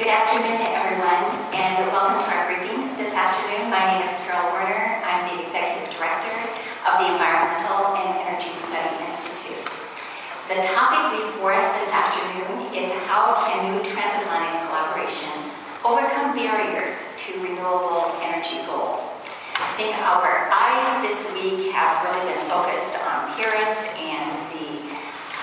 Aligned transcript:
Good 0.00 0.08
afternoon, 0.08 0.64
everyone, 0.72 1.28
and 1.52 1.76
welcome 1.92 2.24
to 2.24 2.30
our 2.32 2.48
briefing 2.48 2.88
this 2.96 3.12
afternoon. 3.12 3.68
My 3.68 3.84
name 3.84 4.00
is 4.00 4.16
Carol 4.24 4.48
Werner. 4.56 4.96
I'm 5.04 5.28
the 5.28 5.44
Executive 5.44 5.92
Director 5.92 6.32
of 6.88 7.04
the 7.04 7.12
Environmental 7.12 7.92
and 8.00 8.08
Energy 8.24 8.48
Study 8.64 8.96
Institute. 8.96 9.60
The 10.48 10.64
topic 10.72 11.20
before 11.20 11.52
us 11.52 11.68
this 11.84 11.92
afternoon 11.92 12.72
is 12.72 12.88
how 13.12 13.44
can 13.44 13.76
new 13.76 13.84
transatlantic 13.92 14.72
collaboration 14.72 15.36
overcome 15.84 16.32
barriers 16.32 16.96
to 17.20 17.36
renewable 17.44 18.08
energy 18.24 18.64
goals. 18.64 19.04
I 19.60 19.68
think 19.76 19.92
our 20.00 20.48
eyes 20.48 21.04
this 21.04 21.28
week 21.36 21.76
have 21.76 22.00
really 22.08 22.24
been 22.24 22.40
focused 22.48 22.96
on 23.04 23.36
Paris 23.36 23.76
and 24.00 24.32
the 24.56 24.80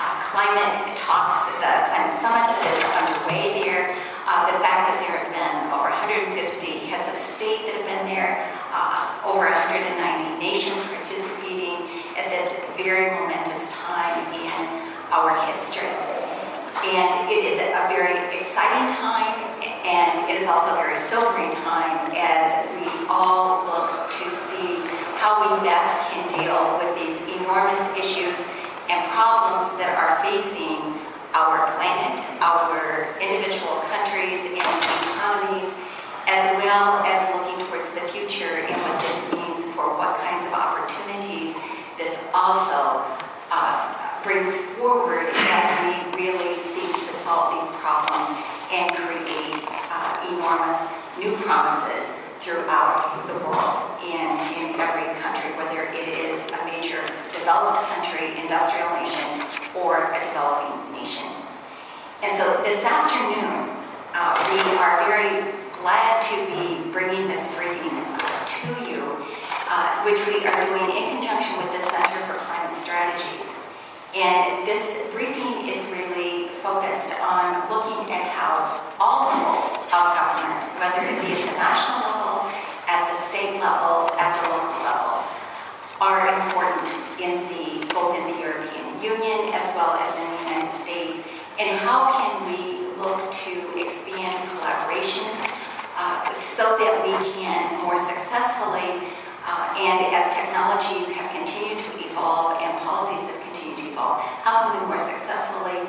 uh, 0.01 0.17
climate 0.33 0.97
talks, 0.97 1.45
the 1.61 1.73
climate 1.93 2.17
summit 2.25 2.57
that 2.57 2.73
is 2.73 2.85
underway 2.97 3.61
there 3.61 3.93
uh, 4.27 4.51
the 4.51 4.59
fact 4.59 4.91
that 4.91 4.99
there 4.99 5.15
have 5.23 5.31
been 5.31 5.55
over 5.71 5.87
150 5.87 6.35
heads 6.91 7.07
of 7.07 7.15
state 7.15 7.63
that 7.63 7.79
have 7.79 7.87
been 7.87 8.05
there, 8.11 8.43
uh, 8.75 9.23
over 9.23 9.47
190 9.47 9.87
nations 10.43 10.75
participating 10.91 11.79
at 12.19 12.27
this 12.27 12.51
very 12.75 13.15
momentous 13.15 13.71
time 13.71 14.19
in 14.35 14.51
our 15.15 15.31
history. 15.47 15.87
And 16.91 17.31
it 17.31 17.39
is 17.39 17.57
a 17.71 17.87
very 17.87 18.19
exciting 18.35 18.91
time, 18.99 19.33
and 19.63 20.27
it 20.27 20.43
is 20.43 20.45
also 20.47 20.75
a 20.75 20.77
very 20.77 20.99
sobering 20.99 21.55
time 21.63 22.11
as 22.11 22.67
we 22.75 22.85
all 23.07 23.63
look 23.63 24.11
to 24.11 24.25
see 24.51 24.83
how 25.23 25.39
we 25.39 25.55
best 25.63 26.11
can 26.11 26.27
deal 26.35 26.75
with 26.83 26.91
these 26.99 27.15
enormous 27.39 27.79
issues 27.95 28.35
and 28.91 28.99
problems 29.15 29.71
that 29.79 29.95
are 29.95 30.19
facing 30.21 30.86
our 31.37 31.69
planet, 31.77 32.17
our 32.41 33.13
individual 33.21 33.85
countries 33.93 34.41
and 34.41 34.57
economies, 34.57 35.69
as 36.25 36.49
well 36.57 36.97
as 37.05 37.21
looking 37.37 37.61
towards 37.69 37.93
the 37.93 38.01
future 38.09 38.65
and 38.65 38.73
what 38.73 38.97
this 39.05 39.21
means 39.37 39.61
for 39.77 39.93
what 40.01 40.17
kinds 40.25 40.49
of 40.49 40.53
opportunities 40.57 41.53
this 41.93 42.17
also 42.33 43.05
uh, 43.53 43.77
brings 44.23 44.49
forward 44.81 45.29
as 45.53 45.65
we 45.85 46.25
really 46.25 46.57
seek 46.73 46.93
to 47.05 47.13
solve 47.21 47.53
these 47.53 47.69
problems 47.85 48.33
and 48.73 48.89
create 48.97 49.61
uh, 49.93 50.33
enormous 50.33 50.81
new 51.21 51.37
promises 51.45 52.17
throughout 52.41 53.13
the 53.29 53.37
world 53.45 53.77
in, 54.01 54.25
in 54.57 54.73
every 54.81 55.05
country, 55.21 55.53
whether 55.53 55.85
it 55.93 56.07
is 56.09 56.41
a 56.49 56.65
major 56.65 57.01
developed 57.33 57.81
country, 57.93 58.33
industrial 58.41 58.89
nation, 59.05 59.36
or 59.77 60.11
a 60.13 60.19
developing 60.25 60.91
nation. 60.93 61.27
And 62.23 62.33
so 62.37 62.61
this 62.63 62.83
afternoon, 62.83 63.69
uh, 64.13 64.33
we 64.49 64.59
are 64.81 65.05
very 65.05 65.53
glad 65.81 66.21
to 66.25 66.35
be 66.49 66.89
bringing 66.91 67.27
this 67.27 67.45
briefing 67.53 67.93
uh, 67.93 68.45
to 68.45 68.69
you, 68.89 69.05
uh, 69.69 70.01
which 70.01 70.17
we 70.25 70.41
are 70.45 70.65
doing 70.65 70.89
in 70.97 71.17
conjunction 71.17 71.53
with 71.61 71.69
the 71.77 71.83
Center 71.93 72.19
for 72.25 72.33
Climate 72.49 72.75
Strategies. 72.77 73.45
And 74.17 74.65
this 74.65 74.81
briefing 75.13 75.69
is 75.69 75.85
really 75.93 76.49
focused 76.65 77.13
on 77.21 77.69
looking 77.69 78.09
at 78.09 78.25
how 78.33 78.81
all 78.99 79.29
levels 79.29 79.77
of 79.93 80.03
government, 80.17 80.65
whether 80.81 81.05
it 81.05 81.21
be 81.21 81.37
at 81.37 81.45
the 81.45 81.53
national 81.53 82.01
level, 82.01 82.49
at 82.89 83.05
the 83.13 83.17
state 83.29 83.61
level, 83.61 84.09
at 84.17 84.33
the 84.41 84.49
local 84.49 84.81
level, 84.81 85.21
are 86.01 86.25
important 86.33 86.89
in 87.21 87.45
the 87.53 87.93
both 87.93 88.17
in 88.17 88.33
the 88.33 88.37
European 88.41 88.87
Union 89.01 89.53
as 89.53 89.69
well 89.77 89.93
as 89.97 90.09
in 90.17 90.25
the 90.25 90.41
United 90.49 90.73
States 90.81 91.17
and 91.59 91.77
how 91.79 92.13
can 92.13 92.45
we 92.45 92.85
look 93.01 93.31
to 93.31 93.53
expand 93.81 94.33
collaboration 94.53 95.25
uh, 95.97 96.29
so 96.39 96.77
that 96.77 97.01
we 97.01 97.13
can 97.33 97.81
more 97.81 97.97
successfully, 97.97 99.09
uh, 99.41 99.73
and 99.73 100.05
as 100.13 100.29
technologies 100.37 101.09
have 101.17 101.29
continued 101.33 101.81
to 101.81 101.91
evolve 102.05 102.61
and 102.61 102.77
policies 102.85 103.25
have 103.25 103.41
continued 103.41 103.77
to 103.77 103.89
evolve, 103.89 104.21
how 104.45 104.69
can 104.69 104.77
we 104.77 104.85
more 104.85 105.01
successfully 105.01 105.81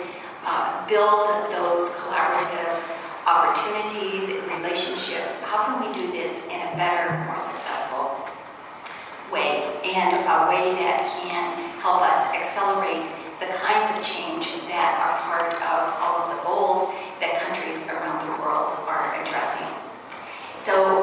uh, 0.49 0.89
build 0.89 1.29
those 1.53 1.93
collaborative 2.00 2.81
opportunities, 3.29 4.33
and 4.33 4.41
relationships? 4.56 5.37
How 5.45 5.69
can 5.69 5.85
we 5.85 5.93
do 5.93 6.11
this 6.12 6.45
in 6.49 6.65
a 6.65 6.73
better, 6.81 7.12
more 7.29 7.37
successful 7.37 8.17
way, 9.31 9.69
and 9.85 10.25
a 10.25 10.49
way 10.49 10.73
that 10.81 11.05
can 11.21 11.53
help 11.85 12.00
us 12.00 12.33
accelerate 12.33 13.05
the 13.41 13.53
kinds 13.61 13.93
of 13.93 14.00
change 14.03 14.58
that 14.78 14.94
are 15.03 15.19
part 15.27 15.50
of 15.59 15.83
all 15.99 16.22
of 16.22 16.27
the 16.31 16.41
goals 16.47 16.94
that 17.19 17.43
countries 17.43 17.83
around 17.91 18.22
the 18.22 18.34
world 18.39 18.78
are 18.87 19.11
addressing. 19.19 19.66
So 20.62 21.03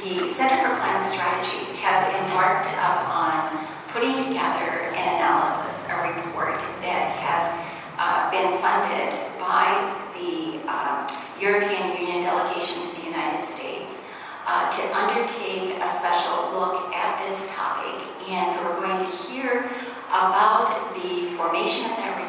the 0.00 0.32
Center 0.32 0.56
for 0.64 0.72
Climate 0.80 1.04
Strategies 1.04 1.68
has 1.84 2.08
embarked 2.16 2.72
upon 2.72 3.68
putting 3.92 4.16
together 4.16 4.88
an 4.96 5.04
analysis, 5.20 5.76
a 5.92 6.08
report 6.08 6.56
that 6.80 7.12
has 7.20 7.44
uh, 8.00 8.32
been 8.32 8.56
funded 8.64 9.12
by 9.36 9.68
the 10.16 10.64
um, 10.64 11.04
European 11.36 12.00
Union 12.00 12.24
delegation 12.24 12.80
to 12.80 12.96
the 12.96 13.04
United 13.04 13.44
States 13.44 13.92
uh, 14.48 14.72
to 14.72 14.82
undertake 14.96 15.76
a 15.84 15.88
special 16.00 16.48
look 16.56 16.88
at 16.96 17.20
this 17.28 17.44
topic. 17.52 18.00
And 18.32 18.56
so 18.56 18.64
we're 18.64 18.88
going 18.88 19.04
to 19.04 19.10
hear 19.28 19.68
about 20.08 20.72
the 20.96 21.28
formation 21.36 21.84
of 21.90 21.96
that 22.00 22.23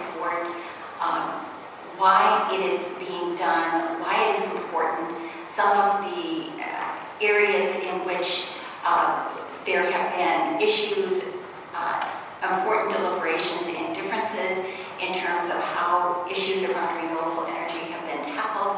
why 2.06 2.54
it 2.54 2.62
is 2.62 2.86
being 3.02 3.34
done, 3.34 3.98
why 3.98 4.14
it 4.30 4.38
is 4.38 4.46
important, 4.62 5.10
some 5.58 5.74
of 5.74 6.06
the 6.06 6.54
uh, 6.62 6.94
areas 7.20 7.74
in 7.82 7.98
which 8.06 8.46
uh, 8.86 9.26
there 9.66 9.90
have 9.90 10.14
been 10.14 10.62
issues, 10.62 11.26
uh, 11.74 11.98
important 12.46 12.94
deliberations 12.94 13.66
and 13.74 13.96
differences 13.98 14.62
in 15.02 15.18
terms 15.18 15.50
of 15.50 15.58
how 15.74 16.22
issues 16.30 16.70
around 16.70 16.94
renewable 17.02 17.50
energy 17.50 17.82
have 17.90 18.06
been 18.06 18.22
tackled. 18.38 18.78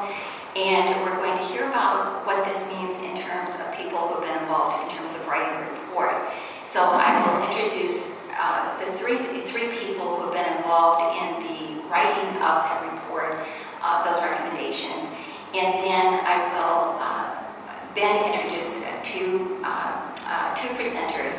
And 0.56 0.88
we're 1.04 1.20
going 1.20 1.36
to 1.36 1.44
hear 1.52 1.68
about 1.68 2.26
what 2.26 2.48
this 2.48 2.64
means 2.72 2.96
in 3.04 3.12
terms 3.20 3.52
of 3.59 3.76
people 3.76 4.08
who 4.08 4.24
have 4.24 4.24
been 4.24 4.40
involved 4.40 4.88
in 4.88 4.96
terms 4.96 5.20
of 5.20 5.28
writing 5.28 5.52
a 5.52 5.68
report. 5.84 6.16
So 6.72 6.80
I 6.80 7.12
will 7.20 7.44
introduce 7.52 8.08
uh, 8.40 8.80
the 8.80 8.88
three, 9.04 9.20
three 9.52 9.68
people 9.84 10.16
who 10.16 10.32
have 10.32 10.34
been 10.40 10.64
involved 10.64 11.04
in 11.20 11.44
the 11.44 11.68
writing 11.90 12.42
of 12.42 12.68
the 12.70 12.92
report, 12.92 13.40
uh, 13.82 14.04
those 14.04 14.22
recommendations. 14.22 15.04
And 15.57 15.73
then 15.84 16.22
I 16.22 16.38
will 16.53 17.01
uh, 17.01 17.34
then 17.95 18.29
introduce 18.29 18.78
two, 19.01 19.57
uh, 19.63 20.13
uh, 20.29 20.53
two 20.53 20.69
presenters 20.78 21.34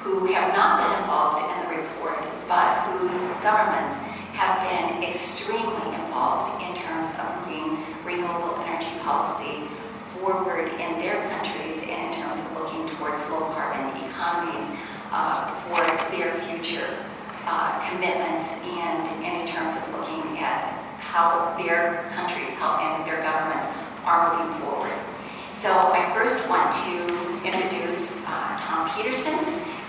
who 0.00 0.24
have 0.32 0.56
not 0.56 0.80
been 0.80 0.92
involved 1.04 1.44
in 1.44 1.52
the 1.60 1.82
report, 1.82 2.24
but 2.48 2.80
whose 2.88 3.20
governments 3.44 3.92
have 4.32 4.64
been 4.64 5.04
extremely 5.04 5.84
involved 6.00 6.56
in 6.64 6.72
terms 6.80 7.12
of 7.20 7.28
moving 7.44 7.84
renewable 8.04 8.56
energy 8.64 8.88
policy 9.04 9.68
forward 10.16 10.68
in 10.80 10.90
their 11.04 11.28
countries 11.28 11.76
and 11.84 12.14
in 12.14 12.20
terms 12.22 12.40
of 12.40 12.52
looking 12.56 12.88
towards 12.96 13.20
low 13.28 13.52
carbon 13.52 13.84
economies 14.08 14.64
uh, 15.12 15.52
for 15.68 15.84
their 16.16 16.32
future 16.48 16.96
uh, 17.44 17.88
commitments 17.90 18.48
and, 18.64 19.08
and 19.24 19.42
in 19.42 19.54
terms 19.54 19.76
of 19.76 19.92
looking 19.92 20.38
at 20.38 20.77
how 21.18 21.50
their 21.58 22.06
countries 22.14 22.54
how, 22.62 22.78
and 22.78 23.02
their 23.02 23.18
governments 23.26 23.66
are 24.06 24.30
moving 24.30 24.54
forward. 24.62 24.94
So 25.58 25.90
I 25.90 26.06
first 26.14 26.46
want 26.46 26.70
to 26.86 26.94
introduce 27.42 28.14
uh, 28.22 28.54
Tom 28.62 28.86
Peterson, 28.94 29.34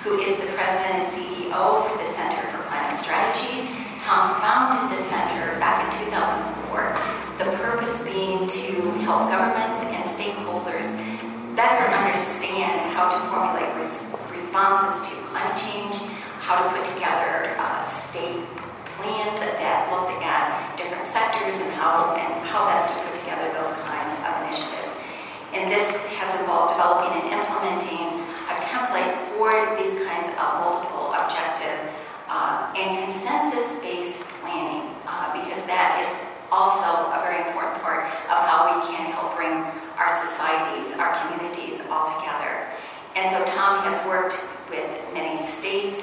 who 0.01 0.17
is 0.17 0.41
the 0.41 0.49
president 0.57 1.05
and 1.05 1.07
CEO 1.13 1.85
for 1.85 1.93
the 2.01 2.09
Center 2.17 2.41
for 2.49 2.65
Climate 2.65 2.97
Strategies. 2.97 3.61
Tom 4.01 4.41
founded 4.41 4.89
the 4.89 5.01
center 5.13 5.53
back 5.61 5.85
in 5.85 6.09
2004, 6.09 6.97
the 7.37 7.49
purpose 7.61 7.93
being 8.01 8.49
to 8.49 8.89
help 9.05 9.29
governments 9.29 9.85
and 9.85 10.01
stakeholders 10.17 10.89
better 11.53 11.85
understand 11.93 12.89
how 12.97 13.05
to 13.05 13.17
formulate 13.29 13.69
res- 13.77 14.01
responses 14.33 15.05
to 15.05 15.13
climate 15.29 15.61
change, 15.61 15.93
how 16.41 16.57
to 16.57 16.65
put 16.73 16.81
together 16.89 17.53
uh, 17.61 17.85
state 17.85 18.41
plans 18.99 19.39
that 19.39 19.87
looked 19.91 20.11
at 20.23 20.75
different 20.75 21.07
sectors 21.11 21.55
and 21.59 21.71
how 21.79 22.15
and 22.19 22.43
how 22.47 22.67
best 22.67 22.91
to 22.91 22.95
put 22.99 23.15
together 23.19 23.47
those 23.55 23.71
kinds 23.87 24.11
of 24.27 24.31
initiatives. 24.43 24.91
And 25.55 25.71
this 25.71 25.87
has 26.19 26.29
involved 26.39 26.75
developing 26.75 27.15
and 27.23 27.39
implementing 27.39 28.21
a 28.51 28.55
template 28.59 29.15
for 29.33 29.49
these 29.79 29.95
kinds 30.05 30.29
of 30.35 30.47
multiple 30.61 31.15
objective 31.15 31.79
uh, 32.29 32.69
and 32.77 33.09
consensus-based 33.09 34.21
planning, 34.43 34.93
uh, 35.07 35.33
because 35.33 35.65
that 35.65 36.05
is 36.05 36.09
also 36.51 37.09
a 37.13 37.19
very 37.25 37.41
important 37.47 37.81
part 37.81 38.05
of 38.29 38.37
how 38.45 38.69
we 38.69 38.77
can 38.93 39.09
help 39.13 39.33
bring 39.35 39.65
our 39.97 40.11
societies, 40.27 40.93
our 40.97 41.13
communities 41.23 41.81
all 41.89 42.05
together. 42.19 42.65
And 43.15 43.33
so 43.33 43.41
Tom 43.53 43.81
has 43.83 43.97
worked 44.05 44.37
with 44.69 44.87
many 45.13 45.41
states 45.49 45.97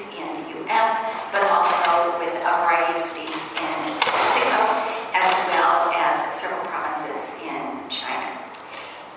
U.S., 0.67 0.99
but 1.31 1.47
also 1.47 2.19
with 2.19 2.35
a 2.43 2.53
variety 2.59 2.99
of 2.99 3.05
states 3.07 3.39
in 3.55 3.71
Mexico, 3.87 4.59
as 5.15 5.31
well 5.55 5.95
as 5.95 6.35
several 6.43 6.59
provinces 6.67 7.23
in 7.39 7.87
China. 7.87 8.35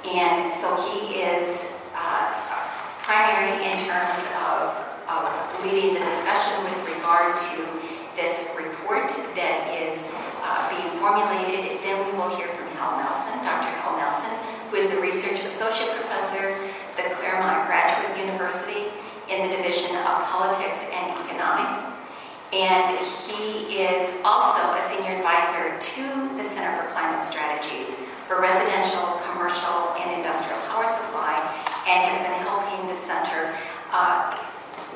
And 0.06 0.54
so 0.62 0.78
he 0.78 1.26
is 1.26 1.66
uh, 1.90 2.30
primary 3.02 3.66
in 3.66 3.82
terms 3.82 4.22
of, 4.46 4.78
of 5.10 5.26
leading 5.66 5.98
the 5.98 6.06
discussion 6.06 6.54
with 6.62 6.78
regard 6.94 7.34
to 7.34 7.66
this 8.14 8.46
report 8.54 9.10
that 9.34 9.74
is 9.74 9.98
uh, 10.46 10.70
being 10.70 11.02
formulated. 11.02 11.82
Then 11.82 11.98
we 12.06 12.14
will 12.14 12.30
hear 12.38 12.46
from 12.54 12.70
Hal 12.78 12.94
Nelson, 12.94 13.42
Dr. 13.42 13.74
Hal 13.82 13.98
Nelson, 13.98 14.34
who 14.70 14.78
is 14.78 14.94
a 14.94 15.00
research 15.02 15.42
associate 15.42 15.90
professor 15.98 16.54
at 16.94 17.10
the 17.10 17.14
Claremont 17.18 17.66
Graduate 17.66 18.14
University 18.22 18.86
in 19.30 19.46
the 19.46 19.56
Division 19.56 19.94
of 19.94 20.26
Politics 20.26 20.89
Economics. 21.40 21.88
And 22.52 22.98
he 23.24 23.80
is 23.80 24.12
also 24.24 24.60
a 24.76 24.82
senior 24.92 25.16
advisor 25.16 25.72
to 25.72 26.04
the 26.36 26.44
Center 26.52 26.82
for 26.82 26.92
Climate 26.92 27.24
Strategies 27.24 27.88
for 28.28 28.42
residential, 28.42 29.16
commercial, 29.32 29.96
and 29.96 30.20
industrial 30.20 30.60
power 30.68 30.84
supply, 30.84 31.40
and 31.88 31.98
has 32.04 32.20
been 32.28 32.36
helping 32.44 32.86
the 32.92 32.98
center 33.08 33.56
uh, 33.88 34.36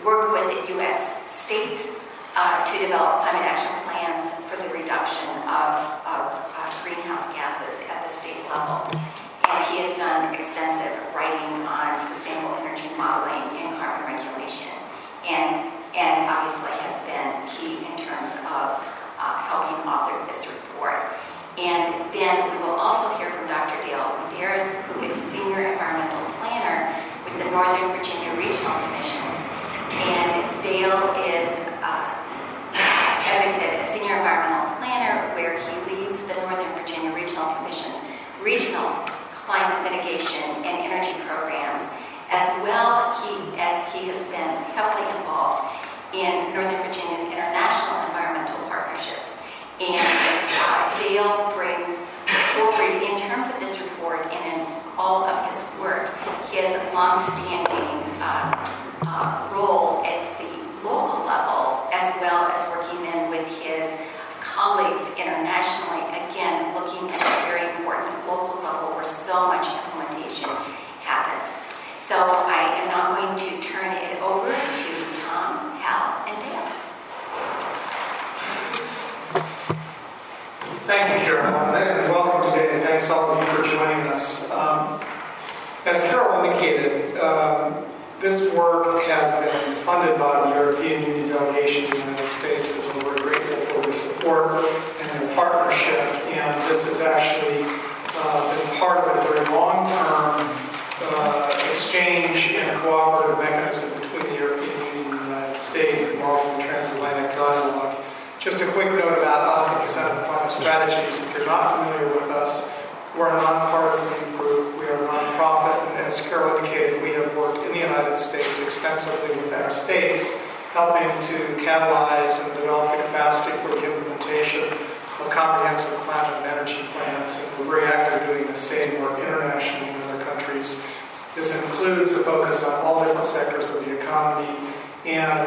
work 0.04 0.32
with 0.36 0.44
the 0.52 0.74
U.S. 0.74 1.24
states 1.24 1.88
uh, 2.36 2.60
to 2.66 2.78
develop 2.78 3.24
climate 3.24 3.48
action 3.48 3.72
plans 3.88 4.28
for 4.50 4.60
the 4.60 4.68
reduction 4.68 5.32
of, 5.48 6.03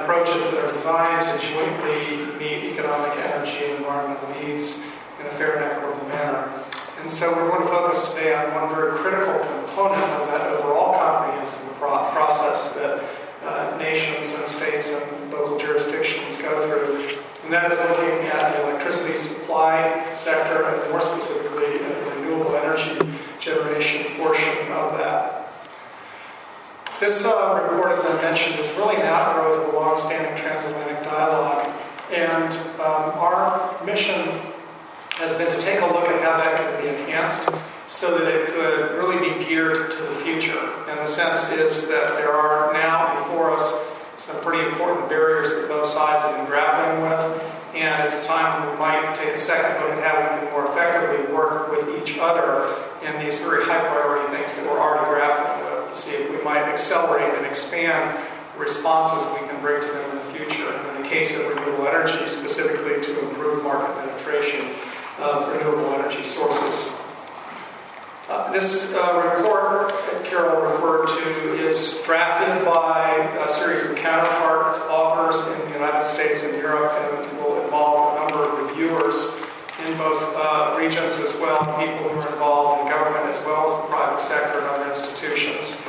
approaches 0.02 0.52
that 0.52 0.66
are 0.66 0.72
designed 0.74 1.26
to 1.26 1.48
jointly 1.48 2.38
meet 2.38 2.74
economic, 2.74 3.18
energy, 3.18 3.66
and 3.66 3.78
environmental 3.78 4.30
needs 4.42 4.86
in 5.20 5.26
a 5.26 5.32
fair 5.32 5.56
and 5.56 5.66
equitable 5.66 6.08
manner. 6.10 6.64
And 7.02 7.10
so 7.10 7.32
we're 7.36 7.50
going 7.50 7.64
to 7.64 7.68
focus 7.70 8.10
today 8.10 8.34
on 8.36 8.54
one 8.54 8.76
very 8.76 8.98
critical 8.98 9.40
component 9.40 10.04
of 10.20 10.28
that 10.28 10.48
overall 10.54 10.98
comprehensive 10.98 11.70
process 11.78 12.74
that 12.74 13.04
uh, 13.44 13.78
nations 13.78 14.36
and 14.36 14.48
states 14.48 14.94
and 14.94 15.32
local 15.32 15.58
jurisdictions 15.58 16.42
go 16.42 16.68
through. 16.68 17.18
And 17.44 17.54
that 17.54 17.72
is 17.72 17.80
looking 17.80 18.28
at 18.28 18.54
the 18.54 18.64
electricity 18.64 19.16
supply 19.16 20.14
sector 20.14 20.66
and 20.66 20.92
more 20.92 21.00
specifically 21.00 21.78
the 21.78 22.12
renewable 22.16 22.56
energy 22.58 23.00
generation 23.40 24.18
portion 24.18 24.58
of 24.72 24.98
that. 24.98 25.38
This 27.00 27.26
uh, 27.26 27.68
report, 27.70 27.92
as 27.92 28.04
I 28.04 28.22
mentioned, 28.22 28.60
is 28.60 28.74
really 28.74 28.96
an 28.96 29.04
outgrowth 29.04 29.68
of 29.68 29.74
long-standing 29.98 30.44
transatlantic 30.44 31.04
dialogue. 31.04 31.74
And 32.12 32.54
um, 32.80 33.18
our 33.18 33.84
mission 33.84 34.30
has 35.18 35.36
been 35.38 35.52
to 35.52 35.60
take 35.60 35.82
a 35.82 35.86
look 35.88 36.06
at 36.06 36.22
how 36.22 36.38
that 36.38 36.58
could 36.60 36.84
be 36.84 36.90
enhanced 36.90 37.50
so 37.88 38.18
that 38.20 38.28
it 38.28 38.48
could 38.48 38.98
really 38.98 39.18
be 39.18 39.46
geared 39.46 39.90
to 39.92 39.98
the 39.98 40.16
future. 40.18 40.60
And 40.88 41.00
the 41.00 41.08
sense 41.08 41.52
is 41.52 41.88
that 41.88 42.18
there 42.18 42.32
are 42.32 42.74
now 42.74 43.24
before 43.24 43.52
us 43.52 43.64
some 44.18 44.40
pretty 44.42 44.68
important 44.70 45.10
barriers 45.10 45.50
that 45.50 45.68
both 45.68 45.88
sides 45.88 46.22
have 46.22 46.38
been 46.38 46.46
grappling 46.46 47.02
with. 47.02 47.44
And 47.74 48.04
it's 48.04 48.24
a 48.24 48.28
time 48.28 48.64
when 48.64 48.74
we 48.74 48.80
might 48.80 49.16
take 49.16 49.34
a 49.34 49.38
second 49.38 49.84
look 49.84 49.98
at 49.98 50.04
how 50.04 50.22
we 50.22 50.42
can 50.42 50.52
more 50.52 50.68
effectively 50.70 51.34
work 51.34 51.72
with 51.72 52.02
each 52.02 52.20
other 52.20 52.76
in 53.04 53.24
these 53.24 53.40
very 53.40 53.66
high 53.66 53.80
priority 53.80 54.36
things 54.36 54.56
that 54.58 54.66
we're 54.66 54.80
already 54.80 55.10
grappling 55.10 55.66
with 55.66 55.90
to 55.90 55.96
see 55.96 56.14
if 56.14 56.30
we 56.30 56.44
might 56.44 56.64
accelerate 56.64 57.34
and 57.36 57.46
expand 57.46 58.18
responses 58.58 59.30
we 59.40 59.48
can 59.48 59.60
bring 59.62 59.82
to 59.82 59.88
them 59.88 60.12
in 60.12 60.18
the 60.18 60.34
future. 60.34 60.74
In 60.96 61.04
the 61.04 61.08
case 61.08 61.40
of 61.40 61.48
renewable 61.48 61.88
energy, 61.88 62.26
specifically 62.26 63.02
to 63.02 63.30
improve 63.30 63.64
market 63.64 63.94
penetration 64.04 64.74
of 65.20 65.48
renewable 65.56 65.94
energy 65.94 66.24
sources. 66.24 67.00
Uh, 68.30 68.52
this 68.52 68.94
uh, 68.94 69.38
report 69.38 69.90
that 69.90 70.26
Carol 70.26 70.62
referred 70.62 71.08
to 71.08 71.54
is 71.64 72.02
drafted 72.06 72.66
by 72.66 73.16
a 73.40 73.48
series 73.48 73.90
of 73.90 73.96
counterpart 73.96 74.78
authors 74.90 75.48
in 75.48 75.68
the 75.68 75.74
United 75.74 76.04
States 76.04 76.44
and 76.44 76.58
Europe 76.58 76.92
and 76.94 77.38
will 77.38 77.64
involve 77.64 78.18
a 78.18 78.20
number 78.20 78.44
of 78.44 78.68
reviewers 78.68 79.34
in 79.88 79.98
both 79.98 80.22
uh, 80.36 80.76
regions 80.78 81.16
as 81.20 81.40
well, 81.40 81.60
people 81.80 82.10
who 82.10 82.20
are 82.20 82.34
involved 82.34 82.82
in 82.82 82.90
government 82.90 83.26
as 83.34 83.46
well 83.46 83.72
as 83.72 83.82
the 83.82 83.88
private 83.96 84.20
sector 84.20 84.60
and 84.60 84.68
other 84.68 84.90
institutions. 84.90 85.82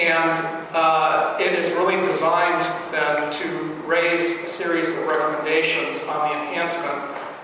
And 0.00 0.46
uh, 0.72 1.36
it 1.38 1.52
is 1.52 1.72
really 1.72 1.96
designed 2.06 2.64
then 2.90 3.30
to 3.30 3.48
raise 3.84 4.42
a 4.44 4.48
series 4.48 4.88
of 4.88 5.06
recommendations 5.06 6.06
on 6.06 6.30
the 6.30 6.40
enhancement 6.40 6.98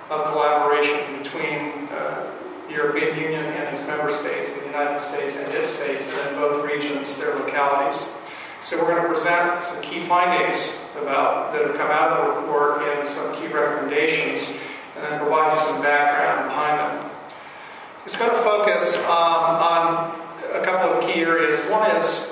of 0.08 0.24
collaboration 0.32 1.22
between 1.22 1.86
uh, 1.92 2.32
the 2.66 2.72
European 2.72 3.18
Union 3.18 3.44
and 3.44 3.76
its 3.76 3.86
member 3.86 4.10
states, 4.10 4.56
the 4.56 4.64
United 4.64 4.98
States 5.00 5.36
and 5.36 5.52
its 5.52 5.68
states, 5.68 6.10
and 6.18 6.36
both 6.36 6.64
regions, 6.64 7.18
their 7.18 7.34
localities. 7.34 8.18
So 8.62 8.78
we're 8.78 8.88
going 8.88 9.02
to 9.02 9.08
present 9.08 9.62
some 9.62 9.82
key 9.82 10.00
findings 10.00 10.80
about 11.02 11.52
that 11.52 11.66
have 11.66 11.76
come 11.76 11.90
out 11.90 12.12
of 12.12 12.34
the 12.34 12.40
report 12.40 12.82
and 12.82 13.06
some 13.06 13.36
key 13.36 13.48
recommendations 13.48 14.58
and 14.94 15.04
then 15.04 15.20
provide 15.20 15.52
you 15.52 15.58
some 15.58 15.82
background 15.82 16.48
behind 16.48 17.02
them. 17.02 17.10
It's 18.06 18.16
going 18.16 18.30
to 18.30 18.38
focus 18.38 19.04
um, 19.04 19.12
on 19.12 20.20
a 20.54 20.64
couple 20.64 20.96
of 20.96 21.04
key 21.04 21.20
areas. 21.20 21.66
One 21.68 21.90
is 21.96 22.25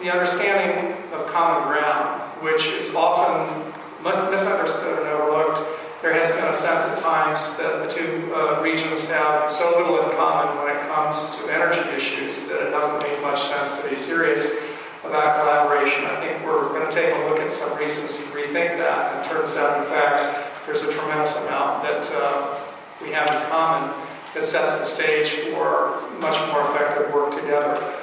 the 0.00 0.10
understanding 0.10 0.94
of 1.12 1.26
common 1.26 1.68
ground, 1.68 2.22
which 2.42 2.66
is 2.66 2.94
often 2.94 3.72
misunderstood 4.02 4.98
and 5.00 5.08
overlooked. 5.08 5.60
There 6.02 6.12
has 6.12 6.30
been 6.30 6.44
a 6.44 6.54
sense 6.54 6.84
at 6.84 7.02
times 7.02 7.56
that 7.58 7.82
the 7.82 7.92
two 7.92 8.32
uh, 8.32 8.62
regions 8.62 9.10
have 9.10 9.50
so 9.50 9.76
little 9.76 9.98
in 10.08 10.16
common 10.16 10.62
when 10.62 10.76
it 10.76 10.86
comes 10.86 11.34
to 11.38 11.52
energy 11.52 11.82
issues 11.90 12.46
that 12.46 12.68
it 12.68 12.70
doesn't 12.70 13.02
make 13.02 13.20
much 13.20 13.40
sense 13.40 13.82
to 13.82 13.90
be 13.90 13.96
serious 13.96 14.54
about 15.02 15.40
collaboration. 15.40 16.04
I 16.04 16.20
think 16.20 16.46
we're 16.46 16.68
going 16.68 16.88
to 16.88 16.94
take 16.94 17.12
a 17.14 17.28
look 17.28 17.40
at 17.40 17.50
some 17.50 17.76
reasons 17.76 18.16
to 18.18 18.22
rethink 18.30 18.78
that. 18.78 19.26
It 19.26 19.28
turns 19.28 19.56
out, 19.56 19.82
in 19.82 19.90
fact, 19.90 20.66
there's 20.66 20.82
a 20.82 20.92
tremendous 20.92 21.36
amount 21.42 21.82
that 21.82 22.08
uh, 22.14 22.60
we 23.02 23.10
have 23.10 23.26
in 23.26 23.50
common 23.50 23.90
that 24.34 24.44
sets 24.44 24.78
the 24.78 24.84
stage 24.84 25.30
for 25.50 26.02
much 26.20 26.38
more 26.52 26.62
effective 26.70 27.12
work 27.12 27.34
together. 27.34 27.97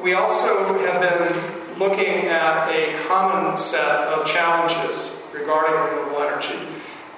We 0.00 0.14
also 0.14 0.78
have 0.78 1.00
been 1.00 1.78
looking 1.78 2.26
at 2.26 2.68
a 2.68 3.02
common 3.06 3.56
set 3.56 4.08
of 4.08 4.26
challenges 4.26 5.22
regarding 5.34 5.74
renewable 5.74 6.22
energy. 6.22 6.58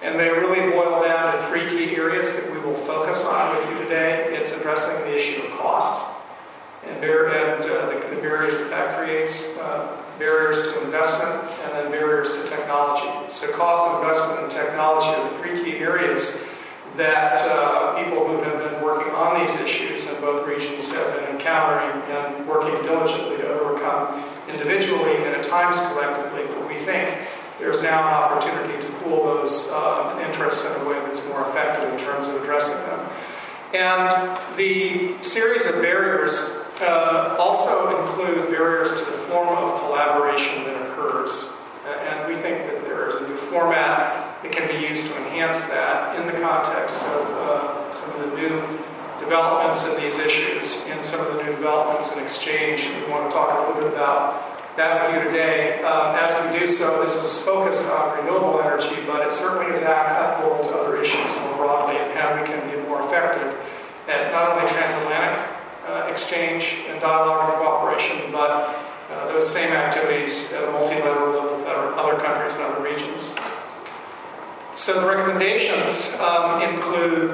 And 0.03 0.19
they 0.19 0.31
really 0.31 0.71
boil 0.71 1.03
down 1.03 1.35
to 1.35 1.47
three 1.49 1.69
key 1.69 1.97
areas 1.97 2.35
that 2.37 2.51
we 2.53 2.59
will 2.61 2.75
focus 2.75 3.25
on 3.27 3.57
with 3.57 3.71
you 3.71 3.79
today. 3.79 4.37
It's 4.37 4.57
addressing 4.57 4.97
the 5.05 5.17
issue 5.17 5.43
of 5.43 5.59
cost 5.59 6.15
and, 6.87 7.03
and 7.03 7.65
uh, 7.65 7.87
the, 7.87 8.15
the, 8.15 8.21
barriers 8.21 8.59
that 8.59 8.71
that 8.71 8.99
creates, 8.99 9.57
uh, 9.59 10.03
barriers 10.19 10.65
to 10.65 10.85
investment, 10.85 11.51
and 11.63 11.73
then 11.73 11.91
barriers 11.91 12.29
to 12.35 12.49
technology. 12.49 13.09
So 13.31 13.51
cost, 13.53 14.03
investment, 14.03 14.43
and 14.43 14.51
technology 14.51 15.09
are 15.09 15.31
the 15.31 15.39
three 15.39 15.65
key 15.65 15.79
areas 15.79 16.45
that 16.97 17.41
uh, 17.51 18.03
people 18.03 18.27
who 18.27 18.43
have 18.43 18.59
been 18.59 18.83
working 18.83 19.13
on 19.15 19.41
these 19.41 19.55
issues 19.61 20.09
in 20.09 20.21
both 20.21 20.47
regions 20.47 20.93
have 20.95 21.15
been 21.17 21.37
encountering 21.37 22.03
and 22.11 22.47
working 22.47 22.75
diligently 22.85 23.37
to 23.39 23.49
overcome 23.49 24.23
individually 24.49 25.17
and 25.17 25.35
at 25.35 25.45
times 25.45 25.81
collectively. 25.93 26.47
But 26.47 26.69
we 26.69 26.77
think 26.77 27.29
there's 27.59 27.83
now 27.83 28.07
an 28.07 28.15
opportunity 28.15 28.81
to 28.81 28.93
pool 28.99 29.25
those 29.25 29.69
uh, 29.73 30.25
interests 30.29 30.71
in 30.71 30.83
a 30.83 30.89
way 30.89 30.99
that's 31.01 31.27
more 31.29 31.49
effective 31.49 31.93
in 31.93 31.99
terms 31.99 32.29
of 32.29 32.43
addressing 32.43 32.79
them. 32.87 33.11
And 33.75 34.57
the 34.57 35.21
series 35.23 35.67
of 35.67 35.83
barriers 35.83 36.63
uh, 36.81 37.37
also 37.41 38.07
include 38.07 38.51
barriers 38.51 38.91
to 38.93 39.05
the 39.05 39.19
form 39.29 39.49
of 39.49 39.81
collaboration 39.81 40.65
that 40.65 40.91
occurs. 40.91 41.53
And 41.87 42.33
we 42.33 42.41
think 42.41 42.71
that 42.71 42.85
there 42.85 43.09
is 43.09 43.17
a 43.17 43.29
new 43.29 43.37
format 43.37 44.34
that 44.45 44.53
can 44.53 44.69
be 44.69 44.87
used 44.87 45.11
to 45.11 45.17
enhance 45.25 45.67
that 45.73 46.21
in 46.21 46.27
the 46.29 46.39
context 46.39 47.01
of 47.01 47.25
uh, 47.33 47.91
some 47.91 48.13
of 48.13 48.31
the 48.31 48.37
new 48.37 48.61
developments 49.19 49.89
in 49.89 49.97
these 49.97 50.21
issues 50.21 50.85
and 50.91 51.01
some 51.05 51.27
of 51.27 51.33
the 51.33 51.43
new 51.43 51.53
developments 51.57 52.13
in 52.13 52.23
exchange. 52.23 52.85
We 52.85 53.11
want 53.11 53.31
to 53.31 53.35
talk 53.35 53.57
a 53.57 53.73
little 53.73 53.89
bit 53.89 53.95
about 53.97 54.77
that 54.77 55.01
with 55.01 55.17
you 55.17 55.31
today. 55.31 55.83
Um, 55.83 56.15
as 56.21 56.37
we 56.45 56.61
do 56.61 56.67
so, 56.67 57.03
this 57.03 57.17
is 57.17 57.41
focused 57.41 57.89
on 57.89 58.19
renewable 58.19 58.61
energy, 58.61 59.01
but 59.07 59.27
it 59.27 59.33
certainly 59.33 59.73
is 59.73 59.83
applicable 59.83 60.69
to 60.69 60.77
other 60.77 61.01
issues 61.01 61.41
more 61.41 61.57
broadly 61.57 61.97
and 61.97 62.13
how 62.13 62.37
we 62.39 62.47
can 62.47 62.61
be 62.69 62.77
more 62.87 63.01
effective 63.07 63.57
at 64.09 64.31
not 64.31 64.53
only 64.53 64.69
transatlantic 64.69 65.41
uh, 65.89 66.11
exchange 66.13 66.85
and 66.89 67.01
dialogue 67.01 67.49
and 67.49 67.59
cooperation, 67.65 68.31
but 68.31 68.77
uh, 69.11 69.29
those 69.29 69.49
same 69.49 69.73
activities 69.73 70.53
at 70.53 70.69
a 70.69 70.73
multilateral 70.73 71.33
level 71.33 71.57
with 71.57 71.67
other 71.97 72.21
countries 72.21 72.53
and 72.55 72.63
other 72.65 72.83
regions. 72.83 73.37
So 74.75 75.01
the 75.01 75.07
recommendations 75.07 76.19
um, 76.19 76.61
include, 76.63 77.31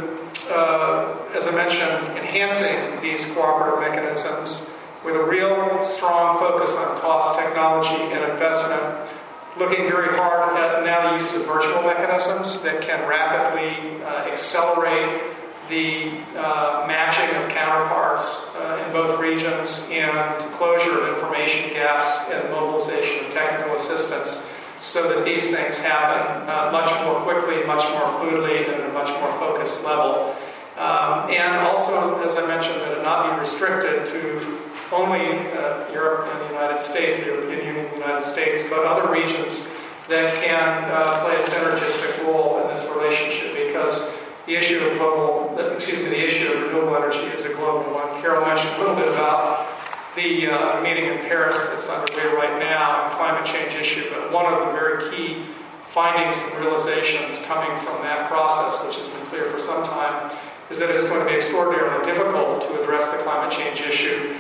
uh, 0.50 1.16
as 1.35 1.47
I 1.47 1.54
mentioned, 1.54 2.18
enhancing 2.18 3.00
these 3.00 3.30
cooperative 3.32 3.80
mechanisms 3.80 4.70
with 5.02 5.16
a 5.16 5.25
real 5.25 5.82
strong 5.82 6.38
focus 6.38 6.76
on 6.76 7.00
cost, 7.00 7.38
technology, 7.38 7.97
and 8.12 8.30
investment, 8.30 9.11
looking 9.59 9.88
very 9.88 10.14
hard 10.18 10.54
at 10.56 10.85
now 10.85 11.12
the 11.12 11.16
use 11.16 11.35
of 11.35 11.47
virtual 11.47 11.82
mechanisms 11.82 12.61
that 12.61 12.82
can 12.82 13.09
rapidly 13.09 14.02
uh, 14.04 14.28
accelerate 14.30 15.23
the 15.70 16.11
uh, 16.37 16.85
matching 16.87 17.35
of 17.37 17.49
counterparts 17.49 18.54
uh, 18.56 18.85
in 18.85 18.92
both 18.92 19.18
regions 19.18 19.88
and 19.90 20.44
closure 20.52 21.00
of 21.00 21.14
information 21.14 21.73
gaps 21.73 22.30
and 22.30 22.50
mobilization 22.50 23.25
of 23.25 23.32
technical 23.32 23.76
assistance 23.76 24.47
so 24.80 25.08
that 25.12 25.25
these 25.25 25.50
things 25.50 25.78
happen 25.78 26.49
uh, 26.49 26.72
much 26.72 26.90
more 27.04 27.20
quickly, 27.20 27.64
much 27.66 27.84
more 27.92 28.08
fluidly, 28.18 28.64
and 28.64 28.82
at 28.82 28.90
a 28.90 28.92
much 28.92 29.10
more 29.20 29.30
focused 29.38 29.84
level. 29.84 30.34
Um, 30.76 31.30
and 31.30 31.58
also, 31.66 32.22
as 32.25 32.37
I 32.37 32.46
mentioned, 32.46 32.80
that 32.80 32.99
it 32.99 33.02
not 33.02 33.30
be 33.30 33.38
restricted 33.38 34.06
to 34.06 34.60
only 34.90 35.37
uh, 35.52 35.92
Europe 35.92 36.28
and 36.32 36.40
the 36.40 36.46
United 36.46 36.80
States, 36.80 37.20
the 37.20 37.26
European 37.26 37.66
Union 37.66 37.84
and 37.84 37.94
the 37.94 37.99
United 37.99 38.25
States, 38.25 38.68
but 38.68 38.84
other 38.87 39.12
regions 39.12 39.70
that 40.08 40.34
can 40.42 40.90
uh, 40.90 41.22
play 41.22 41.37
a 41.37 41.38
synergistic 41.38 42.25
role 42.25 42.62
in 42.62 42.68
this 42.68 42.88
relationship 42.88 43.54
because 43.54 44.12
the 44.46 44.56
issue 44.56 44.80
of 44.80 44.99
global, 44.99 45.56
excuse 45.75 46.02
me, 46.02 46.08
the 46.08 46.25
issue 46.25 46.50
of 46.52 46.62
renewable 46.62 46.96
energy 46.96 47.26
is 47.28 47.44
a 47.46 47.54
global 47.54 47.94
one. 47.94 48.20
Carol 48.20 48.44
mentioned 48.44 48.75
a 48.76 48.78
little 48.78 48.96
bit 48.96 49.06
about 49.06 49.69
the 50.16 50.48
uh, 50.48 50.82
meeting 50.82 51.04
in 51.04 51.18
Paris 51.26 51.62
that's 51.68 51.88
underway 51.88 52.34
right 52.34 52.58
now, 52.58 53.08
the 53.08 53.16
climate 53.16 53.46
change 53.46 53.74
issue, 53.74 54.08
but 54.10 54.32
one 54.32 54.52
of 54.52 54.66
the 54.66 54.72
very 54.72 55.10
key 55.10 55.46
findings 55.86 56.38
and 56.38 56.64
realizations 56.64 57.38
coming 57.46 57.70
from 57.84 58.02
that 58.02 58.28
process, 58.28 58.84
which 58.86 58.96
has 58.96 59.08
been 59.08 59.24
clear 59.26 59.46
for 59.46 59.58
some 59.58 59.84
time, 59.84 60.30
is 60.70 60.78
that 60.78 60.90
it's 60.90 61.08
going 61.08 61.20
to 61.20 61.26
be 61.26 61.36
extraordinarily 61.36 62.04
difficult 62.04 62.62
to 62.62 62.80
address 62.82 63.10
the 63.10 63.18
climate 63.22 63.52
change 63.52 63.80
issue 63.80 64.36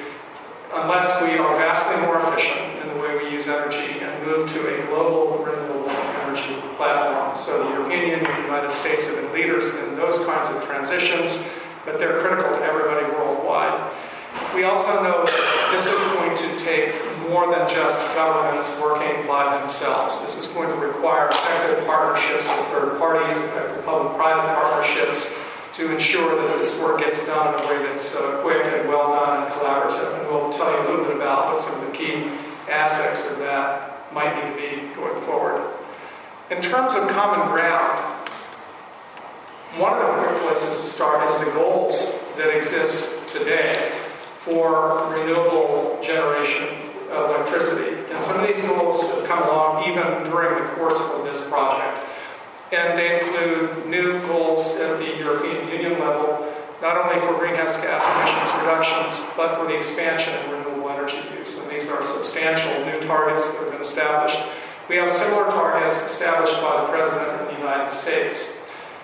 unless 0.74 1.20
we 1.22 1.36
are 1.38 1.56
vastly 1.58 2.00
more 2.06 2.22
efficient 2.22 2.82
in 2.82 2.88
the 2.94 3.02
way 3.02 3.18
we 3.18 3.30
use 3.30 3.48
energy 3.48 3.98
and 3.98 4.26
move 4.26 4.50
to 4.52 4.60
a 4.70 4.86
global 4.86 5.42
renewable 5.42 5.90
energy 5.90 6.54
platform. 6.76 7.36
So 7.36 7.64
the 7.64 7.70
European 7.70 8.00
Union 8.02 8.26
and 8.26 8.38
the 8.38 8.46
United 8.46 8.70
States 8.70 9.08
have 9.10 9.16
been 9.16 9.32
leaders 9.32 9.74
in 9.74 9.96
those 9.96 10.24
kinds 10.24 10.48
of 10.54 10.64
transitions, 10.64 11.44
but 11.84 11.98
they're 11.98 12.20
critical 12.20 12.54
to 12.54 12.62
everybody 12.62 13.06
worldwide. 13.12 13.92
We 14.54 14.64
also 14.64 15.02
know 15.04 15.24
that 15.24 15.70
this 15.70 15.86
is 15.86 16.02
going 16.18 16.34
to 16.34 16.64
take 16.64 16.98
more 17.28 17.46
than 17.54 17.70
just 17.70 18.02
governments 18.16 18.80
working 18.82 19.24
by 19.28 19.56
themselves. 19.60 20.20
This 20.22 20.44
is 20.44 20.52
going 20.52 20.68
to 20.68 20.74
require 20.74 21.28
effective 21.28 21.86
partnerships 21.86 22.48
with 22.48 22.66
third 22.74 22.98
parties, 22.98 23.38
public-private 23.86 24.54
partnerships, 24.58 25.38
to 25.74 25.92
ensure 25.92 26.34
that 26.34 26.58
this 26.58 26.80
work 26.80 26.98
gets 26.98 27.26
done 27.26 27.54
in 27.54 27.60
a 27.60 27.68
way 27.68 27.78
that's 27.86 28.16
uh, 28.16 28.42
quick 28.42 28.64
and 28.64 28.88
well 28.88 29.14
done 29.14 29.44
and 29.44 29.52
collaborative. 29.54 30.18
And 30.18 30.28
we'll 30.28 30.52
tell 30.52 30.72
you 30.72 30.78
a 30.82 30.86
little 30.90 31.04
bit 31.04 31.16
about 31.16 31.54
what 31.54 31.62
some 31.62 31.80
of 31.80 31.86
the 31.86 31.96
key 31.96 32.28
aspects 32.68 33.30
of 33.30 33.38
that 33.38 34.12
might 34.12 34.34
need 34.34 34.50
to 34.50 34.56
be 34.60 34.94
going 34.96 35.20
forward. 35.22 35.62
In 36.50 36.60
terms 36.60 36.94
of 36.94 37.08
common 37.10 37.48
ground, 37.52 38.00
one 39.78 39.92
of 39.92 40.00
the 40.00 40.22
great 40.22 40.40
places 40.42 40.82
to 40.82 40.90
start 40.90 41.30
is 41.30 41.38
the 41.38 41.52
goals 41.52 42.20
that 42.36 42.54
exist 42.54 43.28
today 43.28 43.99
for 44.40 45.12
renewable 45.12 46.00
generation 46.02 46.66
of 47.10 47.36
electricity. 47.36 47.96
And 48.10 48.22
some 48.22 48.40
of 48.40 48.46
these 48.46 48.64
goals 48.66 49.10
have 49.10 49.24
come 49.26 49.42
along 49.42 49.90
even 49.90 50.30
during 50.30 50.62
the 50.62 50.70
course 50.76 51.00
of 51.12 51.24
this 51.24 51.46
project. 51.48 52.06
And 52.72 52.98
they 52.98 53.20
include 53.20 53.86
new 53.86 54.18
goals 54.26 54.76
at 54.76 54.98
the 54.98 55.18
European 55.18 55.68
Union 55.68 56.00
level, 56.00 56.46
not 56.80 56.96
only 56.96 57.20
for 57.20 57.36
greenhouse 57.38 57.76
gas 57.82 58.00
emissions 58.16 58.58
reductions, 58.60 59.28
but 59.36 59.58
for 59.58 59.66
the 59.66 59.76
expansion 59.76 60.32
of 60.34 60.52
renewable 60.52 60.88
energy 60.88 61.20
use. 61.36 61.60
And 61.60 61.70
these 61.70 61.90
are 61.90 62.02
substantial 62.02 62.72
new 62.86 63.00
targets 63.06 63.52
that 63.52 63.64
have 63.64 63.72
been 63.72 63.82
established. 63.82 64.40
We 64.88 64.96
have 64.96 65.10
similar 65.10 65.50
targets 65.50 66.02
established 66.06 66.60
by 66.62 66.80
the 66.80 66.88
President 66.88 67.28
of 67.28 67.46
the 67.48 67.58
United 67.58 67.90
States. 67.90 68.59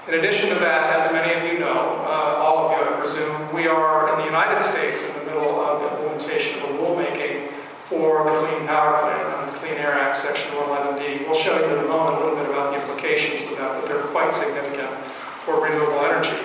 In 0.09 0.15
addition 0.15 0.51
to 0.51 0.55
that, 0.61 1.03
as 1.03 1.13
many 1.13 1.35
of 1.35 1.53
you 1.53 1.59
know, 1.59 1.99
uh, 2.07 2.39
all 2.39 2.71
of 2.71 2.79
you 2.79 2.87
I 2.87 2.95
presume, 2.95 3.53
we 3.53 3.67
are 3.67 4.15
in 4.15 4.21
the 4.21 4.25
United 4.25 4.63
States 4.63 5.05
in 5.05 5.13
the 5.19 5.25
middle 5.25 5.59
of 5.59 5.83
implementation 5.83 6.63
of 6.63 6.71
a 6.71 6.73
rulemaking 6.75 7.51
for 7.91 8.23
the 8.23 8.39
Clean 8.39 8.69
Power 8.69 9.03
Plan, 9.03 9.53
the 9.53 9.59
Clean 9.59 9.75
Air 9.75 9.95
Act, 9.95 10.17
Section 10.17 10.53
111D. 10.53 11.27
We'll 11.27 11.35
show 11.35 11.59
you 11.59 11.77
in 11.77 11.85
a 11.85 11.89
moment 11.89 12.23
a 12.23 12.25
little 12.25 12.39
bit 12.39 12.49
about 12.49 12.71
the 12.73 12.83
implications 12.83 13.51
of 13.51 13.59
that, 13.59 13.81
but 13.81 13.89
they're 13.89 14.07
quite 14.15 14.33
significant 14.33 14.95
for 15.43 15.61
renewable 15.61 15.99
energy. 15.99 16.39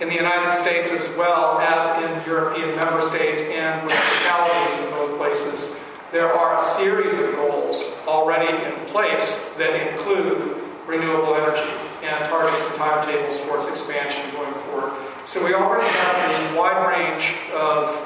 In 0.00 0.08
the 0.08 0.16
United 0.16 0.50
States, 0.50 0.90
as 0.90 1.06
well 1.16 1.60
as 1.60 1.86
in 2.02 2.26
European 2.26 2.74
member 2.74 3.00
states 3.00 3.42
and 3.42 3.86
with 3.86 3.94
localities 3.94 4.82
in 4.82 4.90
both 4.90 5.16
places, 5.18 5.78
there 6.10 6.34
are 6.34 6.58
a 6.58 6.62
series 6.62 7.14
of 7.20 7.30
goals 7.36 7.96
already 8.08 8.50
in 8.66 8.74
place 8.86 9.54
that 9.54 9.70
include 9.70 10.63
renewable 10.86 11.34
energy 11.34 11.70
and 12.02 12.24
targets 12.26 12.60
and 12.66 12.74
timetables 12.76 13.40
for 13.44 13.56
its 13.58 13.70
expansion 13.70 14.30
going 14.32 14.54
forward. 14.66 14.92
So 15.24 15.44
we 15.44 15.54
already 15.54 15.88
have 15.88 16.52
a 16.52 16.58
wide 16.58 16.86
range 16.88 17.34
of 17.54 17.96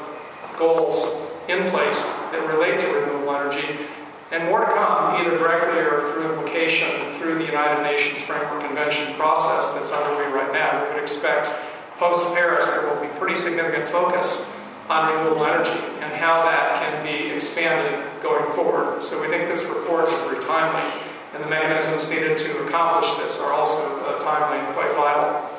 goals 0.58 1.28
in 1.48 1.70
place 1.70 2.08
that 2.30 2.46
relate 2.48 2.78
to 2.80 2.86
renewable 2.86 3.32
energy, 3.32 3.86
and 4.30 4.44
more 4.44 4.60
to 4.60 4.66
come, 4.66 5.16
either 5.16 5.38
directly 5.38 5.80
or 5.80 6.12
through 6.12 6.34
implication 6.34 7.18
through 7.18 7.38
the 7.38 7.46
United 7.46 7.82
Nations 7.82 8.20
Framework 8.20 8.62
Convention 8.64 9.14
process 9.14 9.72
that's 9.72 9.90
underway 9.90 10.30
right 10.30 10.52
now. 10.52 10.84
We 10.84 10.94
would 10.94 11.02
expect 11.02 11.50
post 11.96 12.32
Paris 12.34 12.66
there 12.70 12.94
will 12.94 13.00
be 13.00 13.08
pretty 13.18 13.34
significant 13.34 13.88
focus 13.88 14.52
on 14.88 15.12
renewable 15.12 15.44
energy 15.44 15.80
and 16.00 16.12
how 16.12 16.42
that 16.44 16.80
can 16.80 17.04
be 17.04 17.34
expanded 17.34 18.04
going 18.22 18.44
forward. 18.52 19.02
So 19.02 19.20
we 19.20 19.28
think 19.28 19.48
this 19.48 19.64
report 19.66 20.08
is 20.08 20.18
very 20.20 20.42
timely, 20.42 20.84
and 21.34 21.42
the 21.42 21.48
mechanisms 21.48 22.10
needed 22.10 22.38
to 22.38 22.66
accomplish 22.66 23.12
this 23.14 23.40
are 23.40 23.52
also 23.52 23.84
uh, 24.04 24.22
timely 24.22 24.58
and 24.58 24.74
quite 24.74 24.92
vital. 24.94 25.58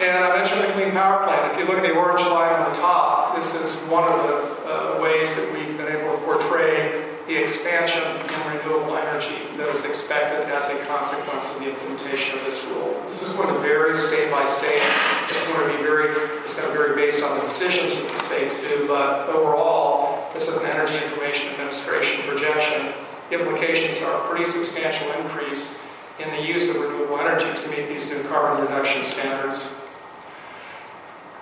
And 0.00 0.24
I 0.24 0.36
mentioned 0.36 0.60
the 0.62 0.72
Clean 0.72 0.90
Power 0.90 1.24
Plan. 1.24 1.50
If 1.50 1.58
you 1.58 1.66
look 1.66 1.78
at 1.78 1.82
the 1.82 1.94
orange 1.94 2.20
line 2.22 2.52
on 2.52 2.72
the 2.72 2.76
top, 2.76 3.36
this 3.36 3.54
is 3.54 3.80
one 3.88 4.04
of 4.10 4.26
the 4.26 4.36
uh, 4.66 5.00
ways 5.00 5.34
that 5.36 5.46
we've 5.54 5.76
been 5.78 5.88
able 5.88 6.16
to 6.16 6.22
portray 6.24 7.14
the 7.26 7.40
expansion 7.40 8.02
in 8.02 8.58
renewable 8.58 8.96
energy 8.98 9.38
that 9.56 9.68
is 9.70 9.84
expected 9.86 10.44
as 10.52 10.68
a 10.68 10.76
consequence 10.84 11.54
of 11.54 11.60
the 11.60 11.70
implementation 11.70 12.38
of 12.38 12.44
this 12.44 12.64
rule. 12.66 13.02
This 13.06 13.22
is 13.26 13.32
going 13.32 13.48
to 13.48 13.58
vary 13.60 13.96
state 13.96 14.30
by 14.30 14.44
state. 14.44 14.82
It's 15.30 15.46
going 15.48 15.70
to 15.70 15.76
be 15.76 15.82
very, 15.82 16.10
it's 16.44 16.58
going 16.58 16.70
to 16.70 16.76
vary 16.76 16.96
based 16.96 17.24
on 17.24 17.38
the 17.38 17.44
decisions 17.44 18.02
that 18.02 18.10
the 18.10 18.18
states 18.18 18.60
do, 18.60 18.86
but 18.86 19.30
overall, 19.30 20.03
this 20.34 20.48
is 20.48 20.56
an 20.56 20.68
Energy 20.68 20.96
Information 21.02 21.48
Administration 21.52 22.28
projection. 22.28 22.92
Implications 23.30 24.02
are 24.02 24.24
a 24.24 24.28
pretty 24.28 24.44
substantial 24.44 25.10
increase 25.12 25.80
in 26.18 26.28
the 26.30 26.42
use 26.42 26.68
of 26.68 26.82
renewable 26.82 27.18
energy 27.20 27.46
to 27.62 27.68
meet 27.70 27.88
these 27.88 28.10
new 28.10 28.20
carbon 28.24 28.64
reduction 28.64 29.04
standards. 29.04 29.80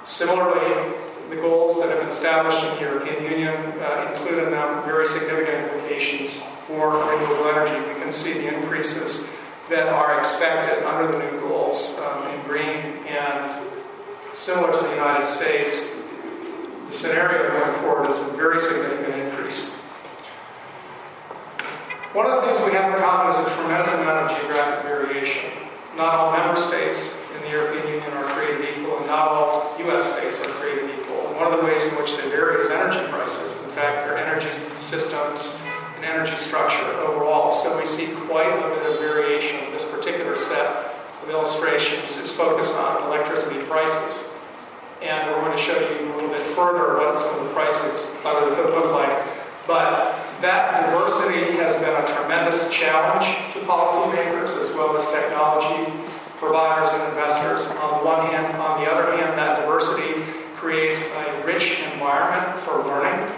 Similarly, 0.05 0.95
the 1.31 1.37
goals 1.37 1.81
that 1.81 1.89
have 1.89 2.01
been 2.01 2.11
established 2.11 2.63
in 2.65 2.75
the 2.75 2.81
European 2.83 3.25
Union 3.25 3.55
uh, 3.81 4.13
include 4.13 4.45
in 4.45 4.51
them 4.51 4.85
very 4.85 5.07
significant 5.07 5.73
implications 5.73 6.43
for 6.67 6.91
renewable 6.91 7.47
energy. 7.49 7.95
We 7.95 7.99
can 7.99 8.13
see 8.13 8.35
the 8.35 8.55
increases 8.55 9.31
that 9.71 9.89
are 9.89 10.19
expected 10.19 10.85
under 10.85 11.11
the 11.11 11.19
new 11.19 11.41
goals 11.41 11.99
um, 12.01 12.29
in 12.29 12.43
green 12.45 13.07
and 13.09 13.67
similar 14.35 14.71
to 14.71 14.85
the 14.85 14.91
United 14.91 15.25
States, 15.25 16.02
scenario 16.93 17.59
going 17.59 17.81
forward 17.81 18.11
is 18.11 18.19
a 18.23 18.37
very 18.37 18.61
significant 18.61 19.17
increase. 19.17 19.81
One 22.13 22.27
of 22.27 22.43
the 22.43 22.53
things 22.53 22.65
we 22.67 22.73
have 22.73 22.93
in 22.93 23.01
common 23.01 23.33
is 23.33 23.41
a 23.41 23.49
tremendous 23.57 23.93
amount 23.95 24.31
of 24.31 24.39
geographic 24.39 24.85
variation. 24.85 25.51
Not 25.97 26.15
all 26.15 26.33
member 26.33 26.61
states 26.61 27.17
in 27.35 27.43
the 27.43 27.49
European 27.49 27.87
Union 27.89 28.13
are 28.13 28.25
created 28.37 28.69
equal, 28.69 28.99
and 28.99 29.07
not 29.07 29.29
all 29.29 29.77
U.S. 29.79 30.17
states 30.17 30.41
are 30.45 30.53
created 30.61 30.91
equal. 30.91 31.29
And 31.29 31.37
one 31.37 31.53
of 31.53 31.59
the 31.59 31.65
ways 31.65 31.85
in 31.89 31.97
which 31.97 32.17
they 32.17 32.29
vary 32.29 32.61
is 32.61 32.71
energy 32.71 33.01
prices. 33.11 33.57
In 33.65 33.71
fact, 33.71 34.07
their 34.07 34.19
energy 34.19 34.49
systems 34.79 35.57
and 35.97 36.05
energy 36.05 36.37
structure 36.37 36.85
overall. 37.01 37.53
So 37.53 37.79
we 37.79 37.87
see 37.87 38.13
quite 38.27 38.49
a 38.49 38.69
bit 38.75 38.93
of 38.93 39.01
variation. 39.01 39.71
This 39.73 39.85
particular 39.85 40.37
set 40.37 40.95
of 41.23 41.31
illustrations 41.31 42.19
is 42.19 42.31
focused 42.31 42.77
on 42.77 43.05
electricity 43.05 43.63
prices. 43.65 44.32
And 45.03 45.31
we're 45.31 45.41
going 45.41 45.57
to 45.57 45.63
show 45.63 45.79
you 45.79 46.13
a 46.13 46.15
little 46.15 46.31
bit 46.31 46.43
further 46.55 46.99
what 46.99 47.19
some 47.19 47.41
of 47.41 47.49
the 47.49 47.55
prices 47.55 48.07
could 48.23 48.71
look 48.71 48.93
like. 48.93 49.19
But 49.67 50.15
that 50.41 50.87
diversity 50.87 51.57
has 51.59 51.79
been 51.81 51.95
a 51.95 52.07
tremendous 52.07 52.71
challenge 52.71 53.27
to 53.53 53.61
policymakers 53.67 54.61
as 54.61 54.75
well 54.75 54.97
as 54.97 55.09
technology 55.11 55.91
providers 56.39 56.89
and 56.91 57.03
investors 57.11 57.71
on 57.79 57.99
the 57.99 58.05
one 58.05 58.27
hand. 58.27 58.57
On 58.57 58.83
the 58.83 58.91
other 58.91 59.17
hand, 59.17 59.39
that 59.39 59.61
diversity 59.61 60.23
creates 60.57 61.11
a 61.15 61.45
rich 61.45 61.81
environment 61.93 62.59
for 62.61 62.83
learning 62.85 63.31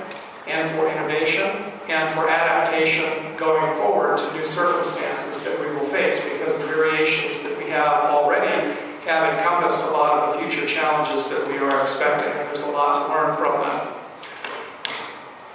and 0.46 0.70
for 0.70 0.88
innovation 0.88 1.48
and 1.88 2.12
for 2.14 2.28
adaptation 2.28 3.36
going 3.36 3.74
forward 3.76 4.18
to 4.18 4.32
new 4.32 4.46
circumstances 4.46 5.44
that 5.44 5.58
we 5.60 5.66
will 5.74 5.86
face 5.86 6.28
because 6.28 6.58
the 6.58 6.66
variations 6.66 7.42
that 7.42 7.56
we 7.58 7.64
have 7.64 8.04
already 8.04 8.74
have 9.04 9.36
encompassed 9.36 9.84
a 9.84 9.90
lot 9.90 10.22
of 10.22 10.34
the 10.34 10.48
future 10.48 10.66
challenges 10.66 11.28
that 11.28 11.46
we 11.48 11.58
are 11.58 11.82
expecting, 11.82 12.32
there's 12.32 12.62
a 12.62 12.70
lot 12.70 12.94
to 12.94 13.12
learn 13.12 13.36
from 13.36 13.60
them. 13.62 13.94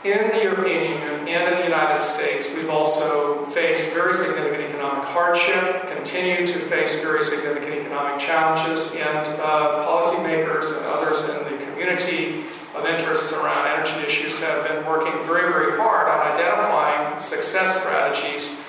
In 0.05 0.29
the 0.29 0.43
European 0.43 0.91
Union 0.93 1.27
and 1.27 1.53
in 1.53 1.59
the 1.59 1.63
United 1.63 1.99
States, 1.99 2.53
we've 2.55 2.69
also 2.69 3.45
faced 3.47 3.91
very 3.91 4.13
significant 4.13 4.69
economic 4.69 5.03
hardship, 5.09 5.87
continue 5.93 6.47
to 6.47 6.59
face 6.59 7.01
very 7.01 7.21
significant 7.21 7.73
economic 7.73 8.19
challenges, 8.19 8.95
and 8.95 9.27
uh, 9.41 9.85
policymakers 9.85 10.77
and 10.77 10.85
others 10.85 11.27
in 11.27 11.43
the 11.43 11.65
community 11.65 12.45
of 12.75 12.85
interests 12.85 13.33
around 13.33 13.67
energy 13.67 14.07
issues 14.07 14.41
have 14.41 14.67
been 14.67 14.85
working 14.85 15.11
very, 15.25 15.51
very 15.51 15.75
hard 15.75 16.07
on 16.07 16.31
identifying 16.31 17.19
success 17.19 17.81
strategies 17.81 18.61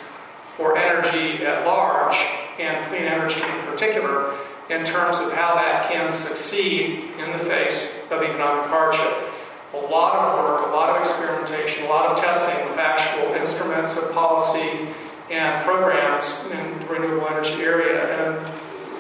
for 0.57 0.77
energy 0.77 1.45
at 1.45 1.65
large 1.65 2.17
and 2.59 2.85
clean 2.87 3.05
energy 3.05 3.41
in 3.41 3.67
particular 3.67 4.35
in 4.71 4.85
terms 4.85 5.19
of 5.19 5.33
how 5.33 5.55
that 5.55 5.91
can 5.91 6.13
succeed 6.13 7.11
in 7.19 7.33
the 7.33 7.39
face 7.39 8.05
of 8.11 8.23
economic 8.23 8.71
hardship 8.71 9.31
a 9.73 9.77
lot 9.77 10.17
of 10.17 10.45
work, 10.45 10.69
a 10.69 10.75
lot 10.75 10.97
of 10.97 11.01
experimentation, 11.01 11.85
a 11.85 11.89
lot 11.89 12.11
of 12.11 12.19
testing 12.19 12.69
with 12.69 12.77
actual 12.79 13.35
instruments 13.35 13.97
of 13.97 14.11
policy 14.13 14.89
and 15.31 15.65
programs 15.65 16.45
in 16.51 16.81
the 16.81 16.87
renewable 16.87 17.29
energy 17.29 17.63
area. 17.63 18.03
And 18.19 18.53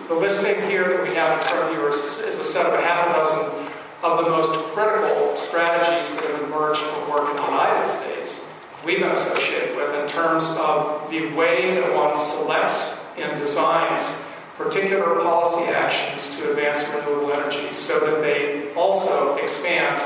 the 0.08 0.14
listing 0.14 0.54
here 0.70 0.86
that 0.86 1.02
we 1.02 1.12
have 1.14 1.38
in 1.38 1.48
front 1.48 1.68
of 1.68 1.74
you 1.74 1.88
is, 1.88 2.20
is 2.20 2.38
a 2.38 2.44
set 2.44 2.66
of 2.66 2.74
a 2.74 2.80
half 2.82 3.08
a 3.08 3.12
dozen 3.14 3.66
of 4.04 4.24
the 4.24 4.30
most 4.30 4.52
critical 4.72 5.34
strategies 5.34 6.14
that 6.14 6.24
have 6.30 6.42
emerged 6.44 6.80
from 6.80 7.10
work 7.10 7.30
in 7.30 7.36
the 7.36 7.42
United 7.42 7.88
States 7.88 8.46
we've 8.84 9.00
been 9.00 9.10
associated 9.10 9.76
with 9.76 9.94
in 9.94 10.08
terms 10.08 10.56
of 10.58 11.10
the 11.10 11.26
way 11.34 11.74
that 11.74 11.94
one 11.94 12.14
selects 12.14 13.04
and 13.18 13.38
designs 13.38 14.16
particular 14.62 15.20
policy 15.22 15.72
actions 15.72 16.36
to 16.36 16.50
advance 16.50 16.86
renewable 16.88 17.32
energy 17.32 17.72
so 17.72 17.98
that 18.00 18.20
they 18.20 18.72
also 18.74 19.36
expand 19.36 20.00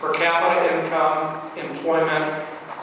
per 0.00 0.14
capita 0.14 0.74
income, 0.74 1.50
employment, 1.58 2.24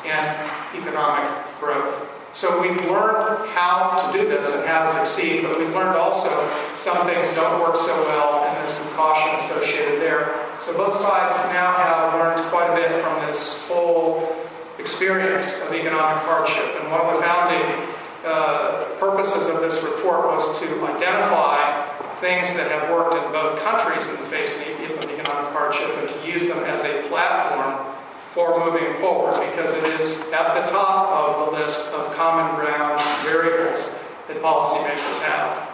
and 0.05 0.51
economic 0.77 1.29
growth. 1.59 2.11
So 2.33 2.61
we've 2.61 2.75
learned 2.85 3.49
how 3.51 4.11
to 4.11 4.17
do 4.17 4.27
this 4.27 4.55
and 4.55 4.67
how 4.67 4.85
to 4.85 4.91
succeed, 4.91 5.43
but 5.43 5.57
we've 5.57 5.73
learned 5.73 5.95
also 5.95 6.29
some 6.75 7.07
things 7.07 7.33
don't 7.33 7.61
work 7.61 7.77
so 7.77 7.95
well, 8.07 8.43
and 8.43 8.57
there's 8.57 8.73
some 8.73 8.93
caution 8.93 9.35
associated 9.37 10.01
there. 10.01 10.35
So 10.59 10.75
both 10.75 10.93
sides 10.93 11.33
now 11.53 11.73
have 11.73 12.13
learned 12.13 12.41
quite 12.51 12.69
a 12.71 12.75
bit 12.75 13.01
from 13.01 13.25
this 13.25 13.65
whole 13.67 14.35
experience 14.77 15.61
of 15.61 15.73
economic 15.73 16.23
hardship. 16.23 16.65
And 16.81 16.91
of 16.91 17.15
the 17.15 17.21
founding 17.21 17.94
uh, 18.25 18.85
purposes 18.99 19.47
of 19.47 19.61
this 19.61 19.83
report 19.83 20.25
was 20.25 20.59
to 20.59 20.65
identify 20.85 21.85
things 22.19 22.55
that 22.55 22.71
have 22.71 22.89
worked 22.89 23.15
in 23.15 23.31
both 23.31 23.61
countries 23.61 24.09
in 24.09 24.15
the 24.17 24.27
face 24.27 24.59
of 24.59 24.65
economic 24.65 25.51
hardship 25.51 25.89
and 25.97 26.09
to 26.09 26.27
use 26.27 26.47
them 26.47 26.57
as 26.65 26.83
a 26.83 27.07
platform 27.07 27.93
for 28.33 28.59
moving 28.59 28.93
forward 28.95 29.39
because 29.49 29.71
it 29.77 30.01
is 30.01 30.21
at 30.33 30.53
the 30.55 30.71
top 30.71 31.07
of 31.09 31.45
the 31.45 31.57
list 31.59 31.93
of 31.93 32.13
common 32.15 32.55
ground 32.55 32.99
variables 33.23 33.93
that 34.27 34.41
policymakers 34.41 35.21
have. 35.23 35.69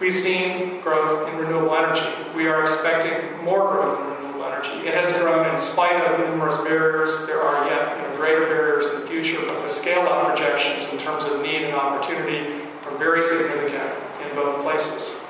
We've 0.00 0.14
seen 0.14 0.80
growth 0.80 1.28
in 1.28 1.38
renewable 1.38 1.74
energy. 1.74 2.08
We 2.36 2.46
are 2.46 2.62
expecting 2.62 3.44
more 3.44 3.72
growth 3.72 4.17
renewable 4.38 4.54
energy. 4.54 4.88
It 4.88 4.94
has 4.94 5.16
grown 5.18 5.48
in 5.48 5.58
spite 5.58 6.00
of 6.04 6.20
numerous 6.20 6.56
barriers. 6.62 7.26
There 7.26 7.40
are 7.40 7.66
yet 7.68 7.96
you 7.96 8.02
know, 8.02 8.16
greater 8.16 8.46
barriers 8.46 8.86
in 8.86 9.00
the 9.00 9.06
future, 9.06 9.40
but 9.46 9.62
the 9.62 9.68
scale 9.68 10.06
up 10.06 10.28
projections 10.28 10.92
in 10.92 10.98
terms 10.98 11.24
of 11.24 11.42
need 11.42 11.64
and 11.64 11.74
opportunity 11.74 12.62
are 12.86 12.96
very 12.98 13.22
significant 13.22 13.92
in 14.22 14.34
both 14.34 14.62
places. 14.62 15.20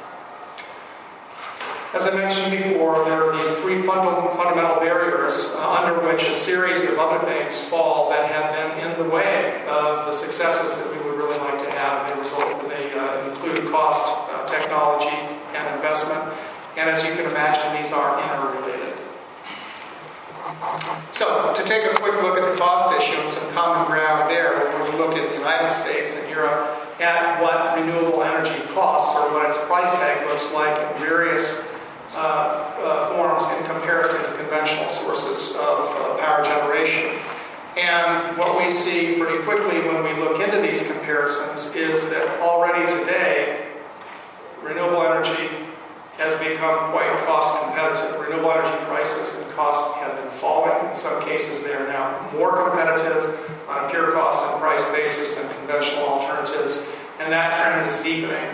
As 1.95 2.05
I 2.05 2.15
mentioned 2.15 2.53
before, 2.53 3.03
there 3.07 3.25
are 3.25 3.37
these 3.37 3.57
three 3.59 3.81
fundamental 3.81 4.77
barriers 4.77 5.55
uh, 5.57 5.73
under 5.73 6.07
which 6.07 6.23
a 6.23 6.33
series 6.33 6.85
of 6.85 6.99
other 6.99 7.25
things 7.27 7.67
fall 7.67 8.11
that 8.11 8.31
have 8.31 8.53
been 8.53 8.91
in 8.91 9.03
the 9.03 9.09
way 9.09 9.65
of 9.67 10.05
the 10.05 10.13
successes 10.13 10.79
that 10.79 10.93
we 10.93 10.99
would 11.09 11.17
really 11.17 11.39
like 11.39 11.65
to 11.65 11.71
have. 11.71 12.13
They 12.13 12.21
result. 12.21 12.69
They 12.69 12.93
uh, 12.93 13.31
include 13.31 13.73
cost, 13.73 14.05
uh, 14.31 14.47
technology, 14.47 15.17
and 15.55 15.77
investment. 15.77 16.23
And 16.77 16.91
as 16.91 17.03
you 17.03 17.15
can 17.15 17.25
imagine, 17.25 17.83
these 17.83 17.91
are 17.91 18.23
interrelated. 18.23 18.98
So, 21.13 21.53
to 21.55 21.63
take 21.65 21.85
a 21.85 21.95
quick 21.97 22.23
look 22.23 22.39
at 22.39 22.53
the 22.53 22.59
cost 22.59 22.95
issue 22.97 23.21
and 23.21 23.29
some 23.29 23.53
common 23.53 23.87
ground 23.87 24.31
there, 24.31 24.57
when 24.73 24.91
we 24.91 24.99
look 24.99 25.15
at 25.17 25.29
the 25.29 25.37
United 25.37 25.69
States 25.69 26.17
and 26.17 26.29
Europe 26.31 26.79
at 27.01 27.41
what 27.43 27.77
renewable 27.79 28.23
energy 28.23 28.65
costs 28.73 29.19
or 29.19 29.35
what 29.35 29.49
its 29.49 29.59
price 29.67 29.93
tag 29.99 30.27
looks 30.27 30.53
like 30.55 30.73
in 30.73 31.03
various 31.03 31.71
uh, 32.15 32.73
uh, 32.81 33.15
forms 33.15 33.43
in 33.59 33.67
comparison 33.67 34.25
to 34.25 34.39
conventional 34.39 34.89
sources 34.89 35.55
of 35.57 35.85
uh, 35.85 36.17
power 36.19 36.43
generation. 36.43 37.19
And 37.77 38.37
what 38.39 38.59
we 38.59 38.71
see 38.71 39.17
pretty 39.19 39.43
quickly 39.45 39.81
when 39.81 40.03
we 40.03 40.13
look 40.23 40.41
into 40.41 40.61
these 40.61 40.87
comparisons 40.87 41.75
is 41.77 42.09
that 42.11 42.41
already 42.41 42.91
today, 42.99 43.67
renewable 44.63 45.03
energy 45.03 45.68
has 46.19 46.37
become 46.41 46.91
quite 46.91 47.11
cost 47.25 47.63
competitive. 47.63 48.21
Renewable 48.21 48.51
energy 48.51 48.85
prices 48.87 49.39
and 49.41 49.51
costs 49.55 49.97
have 49.99 50.17
been 50.17 50.31
falling. 50.31 50.91
In 50.91 50.97
some 50.97 51.23
cases, 51.23 51.65
they 51.65 51.73
are 51.73 51.87
now 51.87 52.31
more 52.33 52.69
competitive 52.69 53.39
on 53.69 53.85
a 53.85 53.91
pure 53.91 54.13
cost 54.13 54.51
and 54.51 54.61
price 54.61 54.91
basis 54.91 55.37
than 55.37 55.49
conventional 55.59 56.05
alternatives, 56.05 56.91
and 57.21 57.33
that 57.33 57.55
trend 57.63 57.89
is 57.89 58.03
deepening 58.03 58.51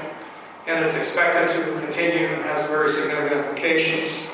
and 0.67 0.85
is 0.85 0.95
expected 0.97 1.55
to 1.57 1.81
continue 1.81 2.27
and 2.27 2.43
has 2.43 2.67
very 2.69 2.89
significant 2.89 3.47
implications. 3.47 4.29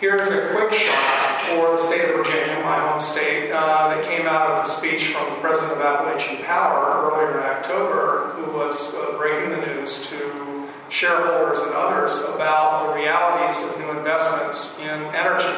Here's 0.00 0.28
a 0.28 0.48
quick 0.50 0.72
shot 0.72 1.40
for 1.48 1.72
the 1.72 1.78
state 1.78 2.10
of 2.10 2.16
Virginia, 2.16 2.60
my 2.62 2.78
home 2.78 3.00
state, 3.00 3.52
uh, 3.52 3.88
that 3.88 4.04
came 4.04 4.26
out 4.26 4.50
of 4.50 4.66
a 4.66 4.68
speech 4.68 5.06
from 5.08 5.28
the 5.30 5.40
president 5.40 5.80
of 5.80 5.86
Appalachian 5.86 6.42
Power 6.44 7.10
earlier 7.10 7.38
in 7.38 7.44
October, 7.44 8.32
who 8.34 8.52
was 8.52 8.94
uh, 8.94 9.16
breaking 9.16 9.50
the 9.50 9.66
news 9.66 10.06
to 10.08 10.53
shareholders 10.94 11.58
and 11.58 11.74
others 11.74 12.20
about 12.34 12.86
the 12.86 12.94
realities 12.94 13.58
of 13.66 13.78
new 13.80 13.90
investments 13.98 14.78
in 14.78 15.00
energy. 15.10 15.52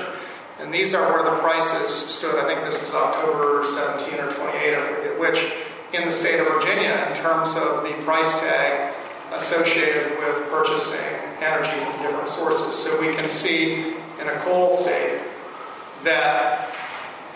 And 0.61 0.72
these 0.72 0.94
are 0.94 1.05
where 1.12 1.31
the 1.31 1.38
prices 1.42 1.90
stood. 1.90 2.42
I 2.42 2.46
think 2.46 2.64
this 2.64 2.83
is 2.83 2.94
October 2.94 3.66
17 3.66 4.18
or 4.18 4.33
28, 4.33 4.75
I 4.75 4.94
forget 4.94 5.20
which, 5.20 5.53
in 5.92 6.07
the 6.07 6.12
state 6.12 6.40
of 6.40 6.46
Virginia 6.46 7.07
in 7.09 7.16
terms 7.16 7.55
of 7.55 7.85
the 7.85 7.92
price 8.05 8.40
tag 8.40 8.94
associated 9.35 10.18
with 10.18 10.49
purchasing 10.49 10.99
energy 11.40 11.85
from 11.85 12.03
different 12.03 12.29
sources. 12.29 12.75
So 12.75 12.99
we 12.99 13.14
can 13.14 13.29
see 13.29 13.94
in 14.18 14.29
a 14.29 14.40
coal 14.40 14.72
state 14.72 15.20
that 16.03 16.75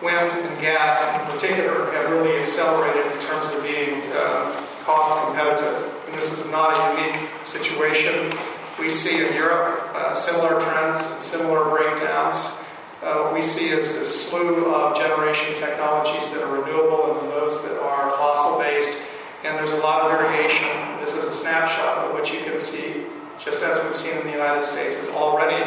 wind 0.02 0.32
and 0.32 0.60
gas 0.60 1.20
in 1.20 1.32
particular 1.32 1.92
have 1.92 2.10
really 2.10 2.40
accelerated 2.40 3.12
in 3.12 3.20
terms 3.26 3.54
of 3.54 3.62
being 3.62 4.00
uh, 4.14 4.64
cost 4.84 5.26
competitive. 5.26 5.99
And 6.10 6.18
this 6.18 6.44
is 6.44 6.50
not 6.50 6.74
a 6.74 7.00
unique 7.00 7.30
situation. 7.44 8.36
We 8.80 8.90
see 8.90 9.24
in 9.24 9.32
Europe 9.32 9.94
uh, 9.94 10.12
similar 10.12 10.60
trends 10.60 11.08
and 11.08 11.22
similar 11.22 11.70
breakdowns. 11.70 12.58
Uh, 13.00 13.22
what 13.22 13.32
we 13.32 13.40
see 13.40 13.68
is 13.68 13.94
this 13.94 14.28
slew 14.28 14.74
of 14.74 14.96
generation 14.96 15.54
technologies 15.54 16.28
that 16.32 16.42
are 16.42 16.52
renewable 16.52 17.20
and 17.20 17.30
those 17.30 17.62
that 17.62 17.80
are 17.80 18.10
fossil 18.18 18.58
based. 18.58 18.98
And 19.44 19.56
there's 19.56 19.72
a 19.72 19.80
lot 19.82 20.10
of 20.10 20.18
variation. 20.18 20.66
This 20.98 21.16
is 21.16 21.26
a 21.26 21.30
snapshot, 21.30 22.04
but 22.04 22.12
what 22.12 22.32
you 22.34 22.40
can 22.40 22.58
see, 22.58 23.06
just 23.38 23.62
as 23.62 23.80
we've 23.84 23.94
seen 23.94 24.18
in 24.18 24.26
the 24.26 24.32
United 24.32 24.62
States, 24.62 24.96
is 24.96 25.10
already 25.10 25.62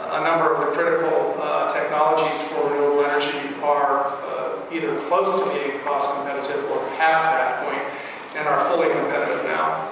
a 0.00 0.24
number 0.24 0.54
of 0.54 0.60
the 0.60 0.72
critical 0.74 1.36
uh, 1.36 1.70
technologies 1.70 2.40
for 2.48 2.70
renewable 2.70 3.04
energy 3.04 3.54
are 3.62 4.06
uh, 4.06 4.56
either 4.72 4.98
close 5.08 5.38
to 5.38 5.50
being 5.52 5.78
cost 5.80 6.16
competitive 6.16 6.64
or 6.70 6.78
past 6.96 7.24
that 7.24 7.68
point 7.68 8.01
and 8.36 8.48
are 8.48 8.68
fully 8.70 8.88
competitive 8.88 9.44
now. 9.44 9.90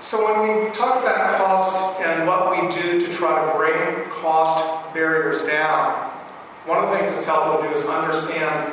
So 0.00 0.24
when 0.24 0.64
we 0.64 0.70
talk 0.70 1.02
about 1.02 1.36
cost 1.36 2.00
and 2.00 2.28
what 2.28 2.50
we 2.52 2.80
do 2.80 3.00
to 3.04 3.12
try 3.12 3.44
to 3.44 3.58
bring 3.58 4.08
cost 4.10 4.94
barriers 4.94 5.44
down, 5.46 6.10
one 6.64 6.82
of 6.82 6.90
the 6.90 6.96
things 6.96 7.10
that's 7.10 7.26
helpful 7.26 7.62
to 7.62 7.68
do 7.68 7.74
is 7.74 7.88
understand 7.88 8.72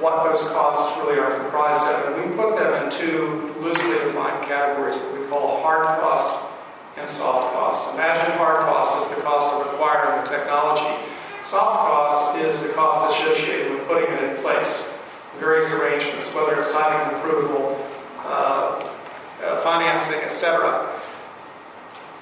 what 0.00 0.24
those 0.24 0.48
costs 0.48 0.98
really 0.98 1.20
are 1.20 1.38
comprised 1.38 1.86
of. 1.86 2.18
And 2.18 2.30
we 2.30 2.36
put 2.36 2.56
them 2.56 2.82
in 2.82 2.90
two 2.90 3.54
loosely 3.60 3.94
defined 3.98 4.44
categories 4.46 5.00
that 5.00 5.20
we 5.20 5.26
call 5.28 5.62
hard 5.62 6.00
cost 6.00 6.34
and 6.96 7.08
soft 7.08 7.54
cost. 7.54 7.94
Imagine 7.94 8.36
hard 8.36 8.62
cost 8.62 9.02
is 9.02 9.16
the 9.16 9.22
cost 9.22 9.54
of 9.54 9.72
acquiring 9.72 10.24
the 10.24 10.30
technology. 10.30 11.04
Soft 11.44 11.86
cost 11.86 12.38
is 12.38 12.62
the 12.62 12.72
cost 12.74 13.16
associated 13.16 13.70
with 13.70 13.86
putting 13.86 14.12
it 14.12 14.22
in 14.24 14.42
place. 14.42 14.91
Various 15.38 15.72
arrangements, 15.72 16.34
whether 16.34 16.58
it's 16.58 16.70
signing 16.70 17.16
approval, 17.18 17.78
uh, 18.24 18.88
uh, 19.42 19.60
financing, 19.62 20.20
etc. 20.20 20.88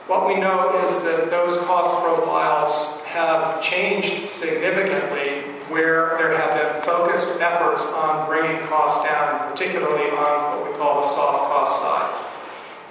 What 0.07 0.27
we 0.27 0.37
know 0.37 0.83
is 0.85 1.03
that 1.03 1.31
those 1.31 1.61
cost 1.63 2.03
profiles 2.03 3.01
have 3.05 3.63
changed 3.63 4.29
significantly 4.29 5.43
where 5.71 6.19
there 6.19 6.37
have 6.37 6.51
been 6.59 6.83
focused 6.83 7.41
efforts 7.41 7.93
on 7.93 8.27
bringing 8.27 8.67
costs 8.67 9.05
down, 9.05 9.51
particularly 9.53 10.11
on 10.11 10.59
what 10.59 10.71
we 10.71 10.77
call 10.79 11.03
the 11.03 11.07
soft 11.07 11.39
cost 11.53 11.83
side. 11.83 12.27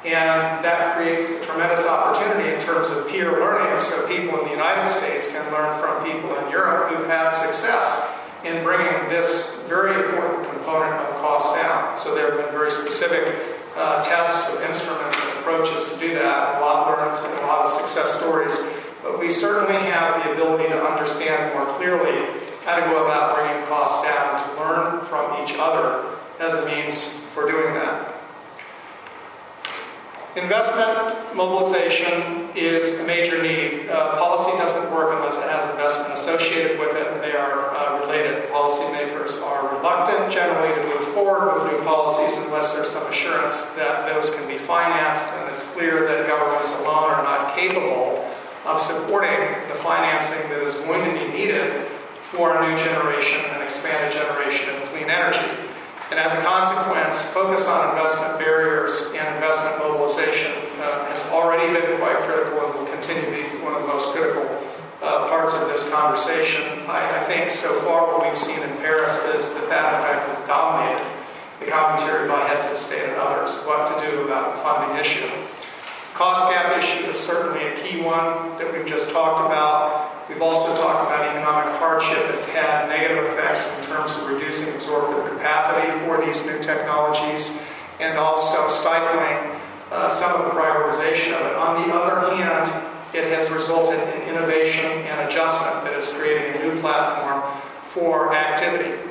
And 0.06 0.64
that 0.64 0.96
creates 0.96 1.30
a 1.30 1.46
tremendous 1.46 1.86
opportunity 1.86 2.56
in 2.56 2.62
terms 2.62 2.88
of 2.90 3.10
peer 3.10 3.32
learning 3.32 3.82
so 3.82 4.08
people 4.08 4.40
in 4.40 4.46
the 4.46 4.52
United 4.52 4.88
States 4.88 5.30
can 5.30 5.44
learn 5.52 5.78
from 5.82 6.06
people 6.06 6.34
in 6.40 6.50
Europe 6.50 6.90
who've 6.90 7.08
had 7.08 7.32
success 7.32 8.19
in 8.44 8.64
bringing 8.64 9.10
this 9.10 9.62
very 9.68 10.06
important 10.06 10.50
component 10.50 10.94
of 10.94 11.16
cost 11.22 11.56
down. 11.56 11.98
So 11.98 12.16
there 12.16 12.32
have 12.32 12.46
been 12.46 12.52
very 12.52 12.72
specific 12.72 13.58
uh, 13.76 14.02
tests 14.04 14.54
of 14.54 14.62
instruments 14.64 15.18
and 15.22 15.40
approaches 15.40 15.90
to 15.92 16.00
do 16.00 16.14
that, 16.16 16.58
a 16.58 16.62
lot 16.62 16.88
learned 16.88 17.18
and 17.18 17.44
a 17.44 17.48
lot 17.48 17.66
of 17.66 17.72
success 17.72 18.20
stories. 18.20 18.56
But 19.04 19.20
we 19.20 19.32
certainly 19.32 19.80
have 19.92 20.24
the 20.24 20.34
ability 20.34 20.70
to 20.70 20.82
understand 20.82 21.54
more 21.54 21.66
clearly 21.78 22.28
how 22.66 22.76
to 22.76 22.82
go 22.82 23.04
about 23.06 23.36
bringing 23.36 23.66
costs 23.68 24.04
down, 24.04 24.44
to 24.44 24.62
learn 24.62 25.02
from 25.06 25.44
each 25.44 25.56
other 25.58 26.18
as 26.40 26.54
a 26.54 26.66
means 26.66 27.20
for 27.34 27.50
doing 27.50 27.74
that. 27.74 28.19
Investment 30.36 31.36
mobilization 31.36 32.50
is 32.56 33.00
a 33.00 33.04
major 33.08 33.42
need. 33.42 33.90
Uh, 33.90 34.16
policy 34.20 34.56
doesn't 34.60 34.94
work 34.94 35.12
unless 35.16 35.36
it 35.38 35.50
has 35.50 35.68
investment 35.72 36.14
associated 36.14 36.80
with 36.80 36.96
it, 36.96 37.08
and 37.08 37.20
they 37.24 37.34
are 37.34 37.74
uh, 37.74 38.00
related. 38.06 38.48
Policymakers 38.50 39.42
are 39.42 39.76
reluctant 39.76 40.32
generally 40.32 40.70
to 40.76 40.88
move 40.88 41.08
forward 41.16 41.56
with 41.56 41.74
new 41.74 41.84
policies 41.84 42.38
unless 42.46 42.76
there's 42.76 42.90
some 42.90 43.10
assurance 43.12 43.72
that 43.74 44.14
those 44.14 44.30
can 44.36 44.48
be 44.48 44.60
financed, 44.60 45.26
and 45.34 45.52
it's 45.52 45.66
clear 45.70 46.06
that 46.06 46.28
governments 46.28 46.78
alone 46.78 47.10
are 47.10 47.24
not 47.24 47.56
capable 47.56 48.30
of 48.66 48.80
supporting 48.80 49.40
the 49.68 49.76
financing 49.82 50.48
that 50.52 50.62
is 50.62 50.80
going 50.82 51.10
to 51.10 51.26
be 51.26 51.32
needed 51.34 51.88
for 52.22 52.56
a 52.56 52.70
new 52.70 52.78
generation, 52.78 53.44
an 53.56 53.64
expanded 53.64 54.14
generation 54.14 54.70
of 54.76 54.84
clean 54.90 55.10
energy. 55.10 55.69
And 56.10 56.20
as 56.20 56.34
a 56.34 56.42
consequence, 56.42 57.22
focus 57.22 57.68
on 57.68 57.96
investment 57.96 58.40
barriers 58.40 59.14
and 59.14 59.36
investment 59.36 59.78
mobilization 59.78 60.52
uh, 60.82 61.06
has 61.06 61.30
already 61.30 61.72
been 61.72 62.00
quite 62.00 62.18
critical 62.26 62.66
and 62.66 62.74
will 62.74 62.92
continue 62.92 63.26
to 63.26 63.32
be 63.32 63.44
one 63.62 63.76
of 63.76 63.82
the 63.82 63.88
most 63.88 64.12
critical 64.14 64.42
uh, 65.04 65.30
parts 65.30 65.56
of 65.58 65.70
this 65.70 65.88
conversation. 65.90 66.64
I, 66.90 67.22
I, 67.22 67.24
think 67.26 67.52
so 67.52 67.80
far 67.82 68.08
what 68.08 68.28
we've 68.28 68.38
seen 68.38 68.60
in 68.60 68.70
Paris 68.78 69.24
is 69.38 69.54
that 69.54 69.70
that, 69.70 69.96
in 69.96 70.02
fact, 70.02 70.26
has 70.26 70.48
dominated 70.48 71.06
the 71.60 71.68
commentary 71.68 72.28
by 72.28 72.40
heads 72.48 72.70
of 72.72 72.78
state 72.78 73.08
and 73.08 73.16
others, 73.16 73.64
what 73.64 73.88
to 73.88 74.10
do 74.10 74.24
about 74.24 74.58
the 74.58 74.64
funding 74.64 75.00
issue. 75.00 75.30
Cost 76.16 76.52
gap 76.52 76.76
issue 76.76 77.06
is 77.06 77.20
certainly 77.20 77.68
a 77.68 77.76
key 77.84 78.02
one 78.02 78.58
that 78.58 78.68
we've 78.74 78.88
just 78.88 79.12
talked 79.12 79.46
about. 79.46 80.19
We've 80.30 80.44
also 80.44 80.78
talked 80.78 81.08
about 81.08 81.26
economic 81.26 81.80
hardship 81.80 82.30
that's 82.30 82.48
had 82.48 82.88
negative 82.88 83.26
effects 83.34 83.76
in 83.80 83.86
terms 83.86 84.16
of 84.20 84.30
reducing 84.30 84.76
absorptive 84.76 85.34
capacity 85.34 85.90
for 86.06 86.24
these 86.24 86.46
new 86.46 86.60
technologies 86.62 87.60
and 88.00 88.16
also 88.16 88.70
stifling 88.70 89.60
uh, 89.92 90.08
some 90.08 90.40
of 90.40 90.46
the 90.46 90.52
prioritization 90.52 91.34
of 91.34 91.48
it. 91.48 91.56
On 91.56 91.82
the 91.82 91.96
other 91.96 92.36
hand, 92.36 92.70
it 93.12 93.26
has 93.34 93.52
resulted 93.52 94.00
in 94.00 94.22
innovation 94.30 94.86
and 94.86 95.28
adjustment 95.28 95.84
that 95.84 95.98
is 95.98 96.14
creating 96.14 96.62
a 96.62 96.64
new 96.64 96.80
platform 96.80 97.42
for 97.82 98.32
activity. 98.36 99.02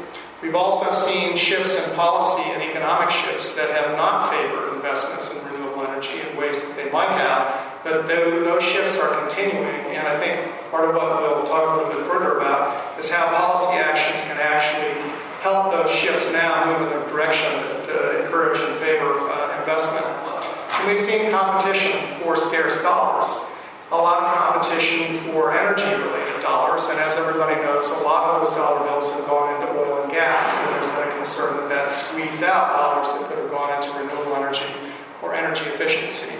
We've 0.40 0.54
also 0.54 0.94
seen 0.94 1.36
shifts 1.36 1.84
in 1.84 1.94
policy 1.96 2.44
and 2.44 2.62
economic 2.62 3.10
shifts 3.10 3.56
that 3.56 3.70
have 3.70 3.96
not 3.96 4.30
favored 4.30 4.76
investments 4.76 5.34
in 5.34 5.44
renewable 5.52 5.82
energy 5.82 6.20
in 6.20 6.36
ways 6.36 6.62
that 6.62 6.76
they 6.76 6.88
might 6.92 7.10
have, 7.10 7.67
but 7.84 8.06
those 8.08 8.62
shifts 8.62 8.98
are 8.98 9.20
continuing. 9.20 9.96
And 9.96 10.06
I 10.06 10.18
think 10.18 10.70
part 10.70 10.88
of 10.88 10.94
what 10.94 11.22
we'll 11.22 11.46
talk 11.46 11.74
a 11.74 11.82
little 11.82 11.92
bit 12.00 12.10
further 12.10 12.38
about 12.38 12.98
is 12.98 13.10
how 13.10 13.28
policy 13.28 13.78
actions 13.78 14.20
can 14.26 14.38
actually 14.40 14.94
help 15.40 15.72
those 15.72 15.90
shifts 15.90 16.32
now 16.32 16.66
move 16.66 16.92
in 16.92 16.98
the 16.98 17.06
direction 17.06 17.46
uh, 17.46 18.22
encourage 18.24 18.60
and 18.60 18.74
favor 18.78 19.28
uh, 19.30 19.60
investment. 19.60 20.04
And 20.04 20.88
we've 20.88 21.00
seen 21.00 21.30
competition 21.30 21.92
for 22.20 22.36
scarce 22.36 22.82
dollars 22.82 23.48
a 23.90 23.96
lot 23.96 24.22
of 24.22 24.34
competition 24.36 25.16
for 25.32 25.50
energy 25.50 25.88
related 26.04 26.42
dollars, 26.42 26.88
and 26.90 26.98
as 27.00 27.16
everybody 27.16 27.54
knows, 27.62 27.88
a 27.88 28.02
lot 28.04 28.34
of 28.34 28.44
those 28.44 28.54
dollar 28.54 28.84
bills 28.84 29.10
have 29.14 29.24
gone 29.26 29.60
into 29.60 29.72
oil 29.80 30.02
and 30.02 30.12
gas, 30.12 30.44
and 30.60 30.74
there's 30.74 30.92
been 30.92 31.08
a 31.08 31.16
concern 31.16 31.56
that 31.56 31.68
that 31.70 31.88
squeezed 31.88 32.42
out 32.42 32.76
dollars 32.76 33.08
that 33.08 33.28
could 33.28 33.38
have 33.38 33.50
gone 33.50 33.72
into 33.72 33.88
renewable 33.96 34.36
energy 34.36 34.68
or 35.22 35.34
energy 35.34 35.64
efficiency. 35.64 36.34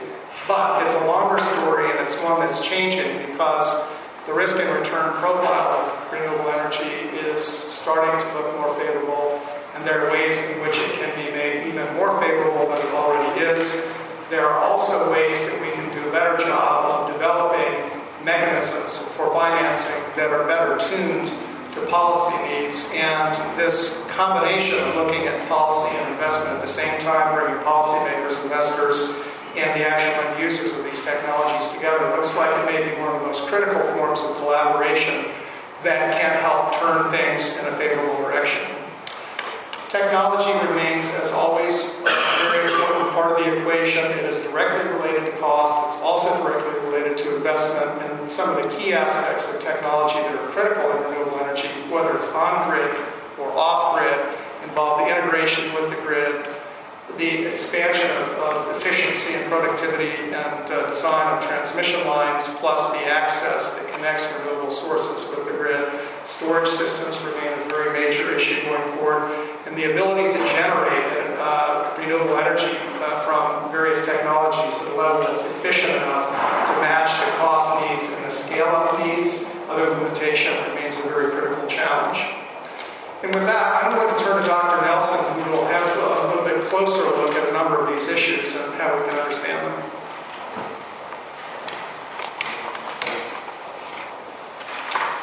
But 0.49 0.83
it's 0.83 0.95
a 0.95 1.07
longer 1.07 1.39
story, 1.39 1.91
and 1.91 2.01
it's 2.01 2.19
one 2.23 2.41
that's 2.41 2.65
changing 2.67 3.19
because 3.31 3.87
the 4.27 4.33
risk 4.33 4.59
and 4.59 4.81
return 4.81 5.13
profile 5.21 5.85
of 5.85 6.13
renewable 6.13 6.49
energy 6.49 7.13
is 7.21 7.45
starting 7.45 8.19
to 8.19 8.35
look 8.35 8.57
more 8.57 8.75
favorable, 8.81 9.43
and 9.75 9.87
there 9.87 10.09
are 10.09 10.11
ways 10.11 10.43
in 10.49 10.63
which 10.63 10.79
it 10.79 10.93
can 10.95 11.15
be 11.17 11.31
made 11.33 11.69
even 11.69 11.85
more 11.97 12.19
favorable 12.19 12.67
than 12.69 12.79
it 12.79 12.93
already 12.95 13.45
is. 13.45 13.87
There 14.31 14.47
are 14.47 14.59
also 14.61 15.13
ways 15.13 15.39
that 15.51 15.61
we 15.61 15.71
can 15.73 15.93
do 15.93 16.09
a 16.09 16.13
better 16.13 16.39
job 16.43 17.09
of 17.09 17.13
developing 17.13 18.01
mechanisms 18.25 19.05
for 19.17 19.29
financing 19.35 20.01
that 20.17 20.31
are 20.31 20.47
better 20.47 20.79
tuned 20.89 21.29
to 21.73 21.87
policy 21.89 22.37
needs. 22.49 22.91
And 22.95 23.37
this 23.59 24.03
combination 24.17 24.79
of 24.79 24.95
looking 24.97 25.27
at 25.27 25.47
policy 25.49 25.95
and 25.95 26.13
investment 26.13 26.57
at 26.57 26.63
the 26.63 26.69
same 26.69 27.01
time, 27.03 27.35
bringing 27.37 27.61
policymakers, 27.65 28.37
and 28.37 28.45
investors, 28.45 29.28
and 29.59 29.79
the 29.79 29.87
actual 29.87 30.15
end 30.31 30.43
users 30.43 30.73
of 30.77 30.85
these 30.85 31.03
technologies 31.05 31.73
together 31.73 32.05
looks 32.17 32.37
like 32.37 32.51
it 32.63 32.67
may 32.73 32.81
be 32.85 33.01
one 33.01 33.15
of 33.15 33.21
the 33.21 33.27
most 33.27 33.47
critical 33.49 33.83
forms 33.95 34.21
of 34.21 34.37
collaboration 34.37 35.27
that 35.83 36.15
can 36.15 36.33
help 36.43 36.75
turn 36.79 37.11
things 37.11 37.59
in 37.59 37.67
a 37.67 37.77
favorable 37.77 38.17
direction. 38.23 38.63
Technology 39.89 40.53
remains, 40.69 41.09
as 41.17 41.33
always, 41.33 41.97
a 42.05 42.51
very 42.53 42.71
important 42.71 43.11
part 43.13 43.33
of 43.33 43.45
the 43.45 43.59
equation. 43.59 44.05
It 44.05 44.25
is 44.29 44.37
directly 44.45 44.85
related 44.93 45.25
to 45.33 45.33
cost. 45.41 45.73
It's 45.89 46.03
also 46.03 46.29
directly 46.43 46.79
related 46.85 47.17
to 47.25 47.37
investment. 47.37 48.03
And 48.03 48.31
some 48.31 48.51
of 48.51 48.63
the 48.63 48.69
key 48.77 48.93
aspects 48.93 49.53
of 49.53 49.63
technology 49.63 50.17
that 50.17 50.35
are 50.35 50.51
critical 50.51 50.91
in 50.93 51.05
renewable 51.05 51.41
energy, 51.41 51.69
whether 51.89 52.15
it's 52.17 52.31
on 52.33 52.69
grid 52.69 52.95
or 53.39 53.49
off 53.57 53.97
grid, 53.97 54.37
involve 54.69 54.99
the 54.99 55.17
integration 55.17 55.73
with 55.73 55.89
the 55.89 55.97
grid, 56.03 56.45
the 57.17 57.47
expansion 57.47 58.11
of, 58.23 58.29
of 58.39 58.77
efficiency 58.77 59.35
and 59.35 59.51
productivity 59.51 60.11
and 60.11 60.35
uh, 60.35 60.89
design 60.89 61.37
of 61.37 61.45
transmission 61.45 62.07
lines, 62.07 62.55
plus 62.55 62.91
the 62.93 63.07
access 63.07 63.75
that 63.75 63.89
connects 63.95 64.31
renewable 64.39 64.71
sources 64.71 65.29
with 65.31 65.47
the 65.47 65.53
grid. 65.53 65.91
Storage 66.27 66.69
systems 66.69 67.19
remain 67.25 67.53
a 67.53 67.69
very 67.69 67.93
major 67.93 68.35
issue 68.35 68.61
going 68.67 68.97
forward, 68.99 69.33
and 69.67 69.77
the 69.77 69.91
ability 69.91 70.31
to 70.31 70.39
generate 70.53 71.19
uh, 71.39 71.95
renewable 71.99 72.37
energy 72.37 72.77
uh, 73.01 73.21
from 73.21 73.71
various 73.73 74.05
technologies 74.05 74.75
at 74.83 74.93
a 74.93 74.97
level 74.97 75.23
that's 75.23 75.47
efficient 75.47 75.95
enough 75.97 76.29
to 76.67 76.75
match 76.83 77.11
the 77.25 77.33
cost 77.39 77.79
needs 77.89 78.13
and 78.13 78.25
the 78.25 78.31
scale-up 78.31 78.99
needs 79.01 79.45
of 79.69 79.79
implementation 79.79 80.53
remains 80.71 80.99
a 81.01 81.09
very 81.09 81.31
critical 81.31 81.67
challenge. 81.69 82.19
And 83.23 83.35
with 83.35 83.45
that, 83.51 83.83
I'm 83.83 83.99
going 83.99 84.15
to 84.15 84.19
turn 84.23 84.41
to 84.41 84.47
Dr. 84.47 84.79
Nelson, 84.87 85.19
who 85.43 85.51
will 85.51 85.67
have 85.67 85.83
a 85.83 86.29
little 86.31 86.45
closer 86.69 87.03
look 87.03 87.33
at 87.33 87.49
a 87.49 87.53
number 87.53 87.81
of 87.81 87.93
these 87.93 88.09
issues 88.09 88.55
and 88.57 88.75
how 88.75 88.99
we 88.99 89.09
can 89.09 89.19
understand 89.19 89.67
them. 89.67 89.91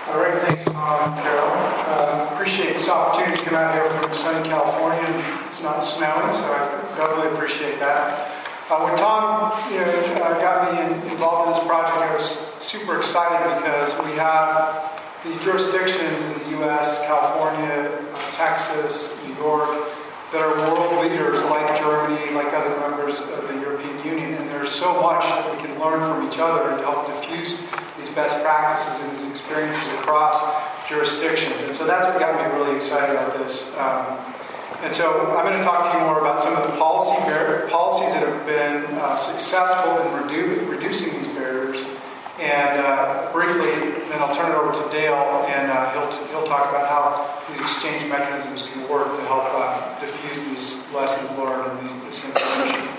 All 0.10 0.22
right, 0.22 0.42
thanks, 0.44 0.66
Tom, 0.66 1.22
Carol. 1.22 1.52
Uh, 1.88 2.30
appreciate 2.34 2.74
this 2.74 2.90
opportunity 2.90 3.38
to 3.38 3.46
come 3.46 3.56
out 3.56 3.74
here 3.74 3.90
from 3.90 4.14
sunny 4.14 4.48
California. 4.48 5.06
It's 5.46 5.62
not 5.62 5.82
snowing, 5.82 6.34
so 6.34 6.46
I 6.52 6.96
doubly 6.98 7.28
appreciate 7.36 7.80
that. 7.80 8.32
Uh, 8.70 8.82
when 8.82 8.98
Tom 8.98 9.52
you 9.72 9.80
know, 9.80 10.24
uh, 10.24 10.42
got 10.42 10.74
me 10.74 10.82
in, 10.82 11.12
involved 11.12 11.48
in 11.48 11.54
this 11.54 11.68
project, 11.68 11.98
I 11.98 12.14
was 12.14 12.24
super 12.60 12.98
excited 12.98 13.62
because 13.62 13.94
we 14.06 14.18
have 14.18 15.00
these 15.24 15.38
jurisdictions 15.44 16.24
in 16.24 16.34
the 16.40 16.58
U.S., 16.58 17.02
California, 17.06 17.92
uh, 18.14 18.32
Texas, 18.32 19.20
New 19.24 19.36
York, 19.36 19.70
that 20.32 20.42
are 20.42 20.56
world 20.58 21.06
leaders 21.06 21.44
like 21.46 21.78
Germany, 21.78 22.32
like 22.34 22.54
other 22.54 22.78
members 22.80 23.20
of 23.20 23.48
the 23.48 23.56
European 23.62 23.98
Union, 24.06 24.34
and 24.34 24.50
there's 24.50 24.72
so 24.72 25.02
much 25.02 25.24
that 25.24 25.56
we 25.56 25.62
can 25.62 25.80
learn 25.80 26.00
from 26.02 26.28
each 26.28 26.40
other 26.40 26.76
to 26.76 26.84
help 26.84 27.06
diffuse 27.08 27.60
these 27.98 28.14
best 28.14 28.42
practices 28.42 29.04
and 29.04 29.18
these 29.18 29.30
experiences 29.30 29.86
across 30.00 30.42
jurisdictions. 30.90 31.62
And 31.62 31.74
so 31.74 31.86
that's 31.86 32.06
what 32.08 32.20
got 32.20 32.36
me 32.36 32.58
really 32.58 32.76
excited 32.76 33.16
about 33.16 33.38
this. 33.38 33.76
Um, 33.78 34.18
and 34.82 34.94
so 34.94 35.36
I'm 35.36 35.46
going 35.46 35.58
to 35.58 35.64
talk 35.64 35.92
to 35.92 35.98
you 35.98 36.06
more 36.06 36.20
about 36.20 36.42
some 36.42 36.56
of 36.56 36.70
the 36.70 36.78
policy 36.78 37.16
policies 37.70 38.14
that 38.14 38.28
have 38.28 38.46
been 38.46 38.98
uh, 38.98 39.16
successful 39.16 40.00
in 40.02 40.24
redu- 40.24 40.70
reducing 40.70 41.14
these 41.14 41.28
barriers 41.30 41.85
and 42.40 42.80
uh, 42.80 43.32
briefly, 43.32 43.92
then 44.10 44.20
I'll 44.20 44.36
turn 44.36 44.52
it 44.52 44.56
over 44.56 44.72
to 44.72 44.90
Dale, 44.92 45.16
and 45.48 45.72
uh, 45.72 45.92
he'll, 45.94 46.28
he'll 46.28 46.48
talk 46.48 46.70
about 46.70 46.90
how 46.90 47.42
these 47.48 47.62
exchange 47.62 48.10
mechanisms 48.10 48.68
can 48.68 48.90
work 48.90 49.16
to 49.16 49.22
help 49.26 49.46
uh, 49.46 49.98
diffuse 50.00 50.44
these 50.44 50.94
lessons 50.94 51.32
learned 51.38 51.80
and 51.80 51.90
these, 51.90 52.04
this 52.04 52.26
information. 52.26 52.90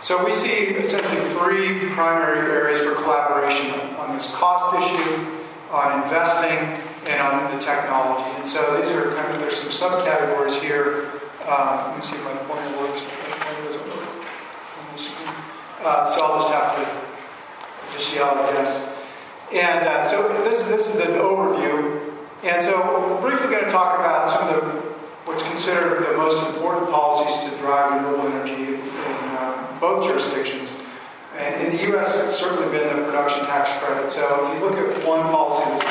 So 0.00 0.24
we 0.24 0.32
see 0.32 0.74
essentially 0.78 1.20
three 1.34 1.90
primary 1.90 2.50
areas 2.50 2.78
for 2.84 2.94
collaboration 3.02 3.70
on 3.98 4.14
this 4.14 4.34
cost 4.34 4.74
issue, 4.78 5.26
on 5.70 6.02
investing, 6.02 6.58
and 7.10 7.20
on 7.22 7.52
the 7.52 7.58
technology. 7.60 8.30
And 8.36 8.46
so 8.46 8.80
these 8.80 8.90
are 8.90 9.14
kind 9.14 9.32
of, 9.34 9.40
there's 9.40 9.58
some 9.58 9.70
subcategories 9.70 10.60
here. 10.60 11.10
Uh, 11.44 11.86
let 11.88 11.96
me 11.96 12.02
see 12.02 12.16
if 12.16 12.24
my 12.24 12.32
pointer 12.46 12.78
works. 12.78 13.02
Uh, 15.80 16.04
so 16.04 16.24
I'll 16.24 16.42
just 16.42 16.52
have 16.52 16.76
to 16.76 17.07
guess. 17.98 18.98
And 19.52 19.86
uh, 19.86 20.04
so 20.04 20.28
this, 20.44 20.66
this 20.66 20.94
is 20.94 21.00
an 21.00 21.12
overview. 21.12 22.14
And 22.42 22.62
so 22.62 23.20
we're 23.20 23.30
briefly 23.30 23.50
going 23.50 23.64
to 23.64 23.70
talk 23.70 23.98
about 23.98 24.28
some 24.28 24.48
of 24.48 24.64
the 24.64 24.88
what's 25.28 25.42
considered 25.42 26.06
the 26.08 26.16
most 26.16 26.44
important 26.46 26.90
policies 26.90 27.50
to 27.50 27.56
drive 27.58 28.02
renewable 28.02 28.28
energy 28.28 28.74
in, 28.74 28.80
uh, 28.80 29.76
both 29.78 30.06
jurisdictions. 30.06 30.70
And 31.36 31.66
in 31.66 31.76
the 31.76 31.82
U.S., 31.92 32.18
it's 32.24 32.36
certainly 32.36 32.66
been 32.76 32.88
the 32.96 33.04
production 33.04 33.44
tax 33.44 33.70
credit. 33.78 34.10
So 34.10 34.24
if 34.24 34.58
you 34.58 34.66
look 34.66 34.78
at 34.78 35.06
one 35.06 35.22
policy 35.24 35.68
that's 35.70 35.82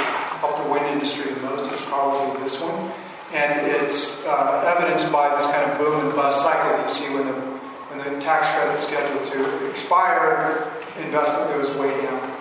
helped 0.42 0.64
the 0.64 0.70
wind 0.70 0.88
industry 0.88 1.32
the 1.32 1.40
most, 1.42 1.72
it's 1.72 1.86
probably 1.86 2.42
this 2.42 2.60
one. 2.60 2.92
And 3.32 3.68
it's 3.68 4.26
uh, 4.26 4.74
evidenced 4.76 5.12
by 5.12 5.34
this 5.36 5.46
kind 5.46 5.72
of 5.72 5.78
boom 5.78 6.06
and 6.06 6.16
bust 6.16 6.42
cycle 6.42 6.82
you 6.82 6.90
see 6.90 7.14
when 7.14 7.28
the, 7.28 7.57
when 7.90 8.00
the 8.00 8.20
tax 8.22 8.48
credit 8.48 8.74
is 8.74 8.82
scheduled 8.82 9.24
to 9.24 9.70
expire 9.70 10.72
investment 11.00 11.52
goes 11.52 11.76
way 11.78 12.02
down. 12.02 12.38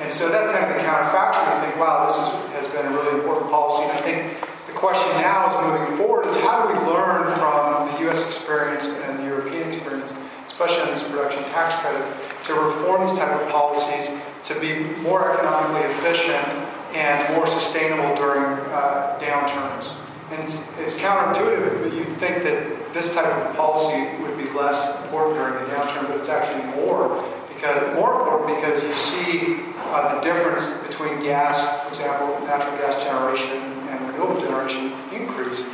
And 0.00 0.12
so 0.12 0.28
that's 0.28 0.52
kind 0.52 0.70
of 0.70 0.76
the 0.76 0.82
counterfactual. 0.82 1.56
You 1.56 1.66
think, 1.66 1.80
wow, 1.80 2.06
this 2.06 2.16
is, 2.16 2.28
has 2.52 2.66
been 2.68 2.86
a 2.86 2.96
really 2.96 3.18
important 3.18 3.50
policy. 3.50 3.82
And 3.84 3.92
I 3.92 4.00
think 4.02 4.36
the 4.66 4.72
question 4.72 5.08
now 5.20 5.48
is 5.48 5.54
moving 5.64 5.96
forward 5.96 6.26
is 6.26 6.36
how 6.36 6.66
do 6.66 6.74
we 6.74 6.78
learn 6.86 7.32
from 7.38 7.92
the 7.92 8.00
U.S. 8.06 8.26
experience 8.26 8.84
and 8.84 9.18
the 9.20 9.24
European 9.24 9.72
experience, 9.72 10.12
especially 10.46 10.82
on 10.82 10.90
these 10.92 11.02
production 11.02 11.42
tax 11.44 11.74
credits, 11.80 12.10
to 12.46 12.54
reform 12.54 13.08
these 13.08 13.18
type 13.18 13.40
of 13.40 13.48
policies 13.48 14.10
to 14.44 14.60
be 14.60 14.84
more 15.00 15.32
economically 15.32 15.88
efficient 15.90 16.46
and 16.94 17.34
more 17.34 17.46
sustainable 17.46 18.14
during 18.16 18.44
uh, 18.70 19.18
downturns. 19.20 19.92
And 20.30 20.42
it's, 20.42 20.60
it's 20.78 20.98
counterintuitive, 20.98 21.82
but 21.82 21.92
you'd 21.92 22.16
think 22.16 22.42
that 22.44 22.75
this 22.96 23.14
type 23.14 23.26
of 23.26 23.54
policy 23.56 24.16
would 24.22 24.38
be 24.38 24.48
less 24.56 24.98
important 25.04 25.36
during 25.36 25.52
the 25.52 25.70
downturn, 25.70 26.08
but 26.08 26.16
it's 26.16 26.30
actually 26.30 26.64
more 26.80 27.22
because, 27.48 27.94
more 27.94 28.20
important 28.20 28.56
because 28.56 28.82
you 28.82 28.94
see 28.94 29.60
uh, 29.92 30.14
the 30.14 30.20
difference 30.22 30.70
between 30.86 31.22
gas, 31.22 31.82
for 31.82 31.90
example, 31.90 32.28
natural 32.46 32.74
gas 32.78 33.02
generation 33.04 33.60
and 33.90 34.00
renewable 34.08 34.40
generation 34.40 34.94
increase 35.12 35.66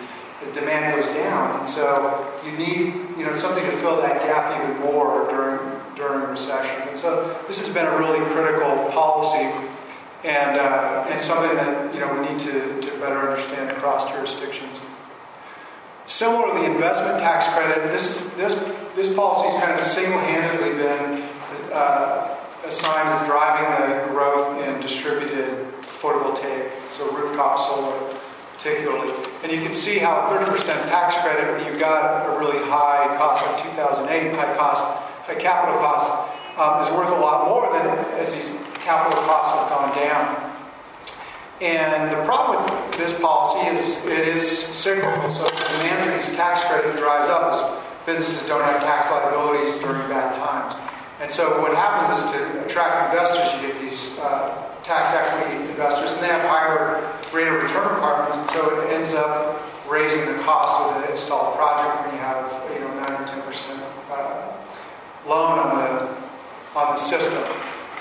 as 0.43 0.49
demand 0.53 0.97
goes 0.97 1.15
down. 1.15 1.59
And 1.61 1.69
so 1.69 2.29
you 2.45 2.51
need 2.59 2.95
you 3.17 3.25
know, 3.25 3.35
something 3.35 3.65
to 3.67 3.77
fill 3.77 4.03
that 4.03 4.21
gap 4.23 4.61
even 4.61 4.81
more 4.81 5.31
during, 5.31 5.61
during 5.95 6.29
recessions. 6.29 6.89
And 6.89 6.99
so 6.99 7.41
this 7.47 7.65
has 7.65 7.73
been 7.73 7.87
a 7.87 7.97
really 7.99 8.19
critical 8.33 8.91
policy 8.91 9.49
and, 10.25 10.59
uh, 10.59 11.07
and 11.09 11.21
something 11.21 11.55
that 11.55 11.95
you 11.95 12.01
know, 12.01 12.13
we 12.15 12.29
need 12.29 12.41
to, 12.41 12.81
to 12.81 12.99
better 12.99 13.21
understand 13.21 13.71
across 13.71 14.11
jurisdictions. 14.11 14.81
Similar 16.07 16.53
to 16.53 16.61
the 16.61 16.65
investment 16.67 17.21
tax 17.21 17.47
credit, 17.55 17.91
this, 17.93 18.33
this, 18.35 18.59
this 18.97 19.15
policy 19.15 19.49
has 19.49 19.65
kind 19.65 19.81
of 19.81 19.87
single-handedly 19.87 20.73
been 20.75 21.23
uh, 21.73 22.37
assigned 22.67 23.09
as 23.09 23.27
driving 23.27 23.89
the 23.89 24.13
growth 24.13 24.63
in 24.67 24.81
distributed 24.81 25.73
photovoltaic, 25.83 26.71
so 26.91 27.11
rooftop 27.17 27.59
solar 27.59 28.19
particularly. 28.63 29.13
And 29.43 29.51
you 29.51 29.61
can 29.61 29.75
see 29.75 29.99
how 29.99 30.23
a 30.23 30.39
30% 30.39 30.65
tax 30.87 31.17
credit, 31.21 31.51
when 31.51 31.67
you've 31.67 31.81
got 31.81 32.27
a 32.27 32.39
really 32.39 32.59
high 32.59 33.17
cost 33.19 33.45
like 33.45 33.63
2008, 33.63 34.37
high 34.37 34.57
cost, 34.57 34.85
high 35.27 35.35
capital 35.35 35.79
cost, 35.81 36.31
um, 36.59 36.81
is 36.81 36.89
worth 36.91 37.11
a 37.11 37.21
lot 37.21 37.49
more 37.49 37.73
than 37.73 37.87
as 38.21 38.35
these 38.35 38.47
capital 38.85 39.23
costs 39.25 39.59
have 39.59 39.69
gone 39.69 39.95
down. 39.97 40.52
And 41.63 42.11
the 42.11 42.25
problem 42.25 42.65
with 42.65 42.99
this 42.99 43.21
policy 43.21 43.71
is 43.71 44.05
it 44.07 44.27
is 44.27 44.43
cyclical. 44.51 45.31
So 45.31 45.45
the 45.45 45.79
demand 45.79 46.05
for 46.05 46.17
these 46.17 46.35
tax 46.35 46.65
credits 46.65 46.99
dries 46.99 47.29
up 47.29 48.05
businesses 48.05 48.49
don't 48.49 48.65
have 48.65 48.83
tax 48.83 49.09
liabilities 49.13 49.79
during 49.79 50.09
bad 50.09 50.35
times. 50.35 50.75
And 51.21 51.31
so 51.31 51.63
what 51.63 51.73
happens 51.77 52.19
is 52.19 52.33
to 52.33 52.67
attract 52.67 53.13
investors, 53.13 53.63
you 53.63 53.69
get 53.69 53.81
these 53.81 54.19
uh, 54.19 54.75
tax 54.83 55.15
equity 55.15 55.71
investors, 55.71 56.11
and 56.11 56.21
they 56.21 56.27
have 56.27 56.43
higher 56.43 56.99
rate 57.33 57.47
of 57.47 57.63
return 57.63 57.95
requirements, 57.95 58.37
and 58.39 58.49
so 58.49 58.81
it 58.81 58.93
ends 58.93 59.13
up 59.13 59.63
raising 59.89 60.27
the 60.27 60.43
cost 60.43 60.83
of 60.83 61.01
the 61.01 61.13
installed 61.13 61.55
project 61.55 62.07
when 62.07 62.15
you 62.17 62.21
have 62.21 62.75
you 62.75 62.81
know 62.81 62.93
9 63.07 63.23
or 63.23 63.25
10 63.25 63.43
percent 63.43 63.81
uh, 64.11 64.53
loan 65.29 65.61
on 65.61 65.77
the 65.79 66.23
on 66.77 66.97
the 66.97 66.97
system. 66.97 67.45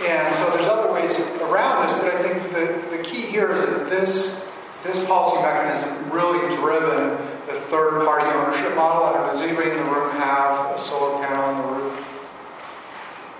And 0.07 0.33
so 0.33 0.49
there's 0.49 0.65
other 0.65 0.91
ways 0.91 1.19
around 1.41 1.87
this, 1.87 1.97
but 1.99 2.13
I 2.13 2.21
think 2.23 2.51
the, 2.51 2.97
the 2.97 3.03
key 3.03 3.21
here 3.21 3.53
is 3.53 3.61
that 3.65 3.89
this 3.89 4.47
this 4.83 5.05
policy 5.05 5.41
mechanism 5.43 6.09
really 6.09 6.39
driven 6.55 7.11
the 7.45 7.53
third 7.69 8.03
party 8.03 8.25
ownership 8.25 8.75
model. 8.75 9.13
Does 9.27 9.41
anybody 9.41 9.69
in 9.69 9.77
the 9.77 9.83
room 9.83 10.11
have 10.17 10.73
a 10.73 10.77
solar 10.77 11.23
panel 11.23 11.43
on 11.43 11.61
the 11.61 11.83
roof? 11.83 12.05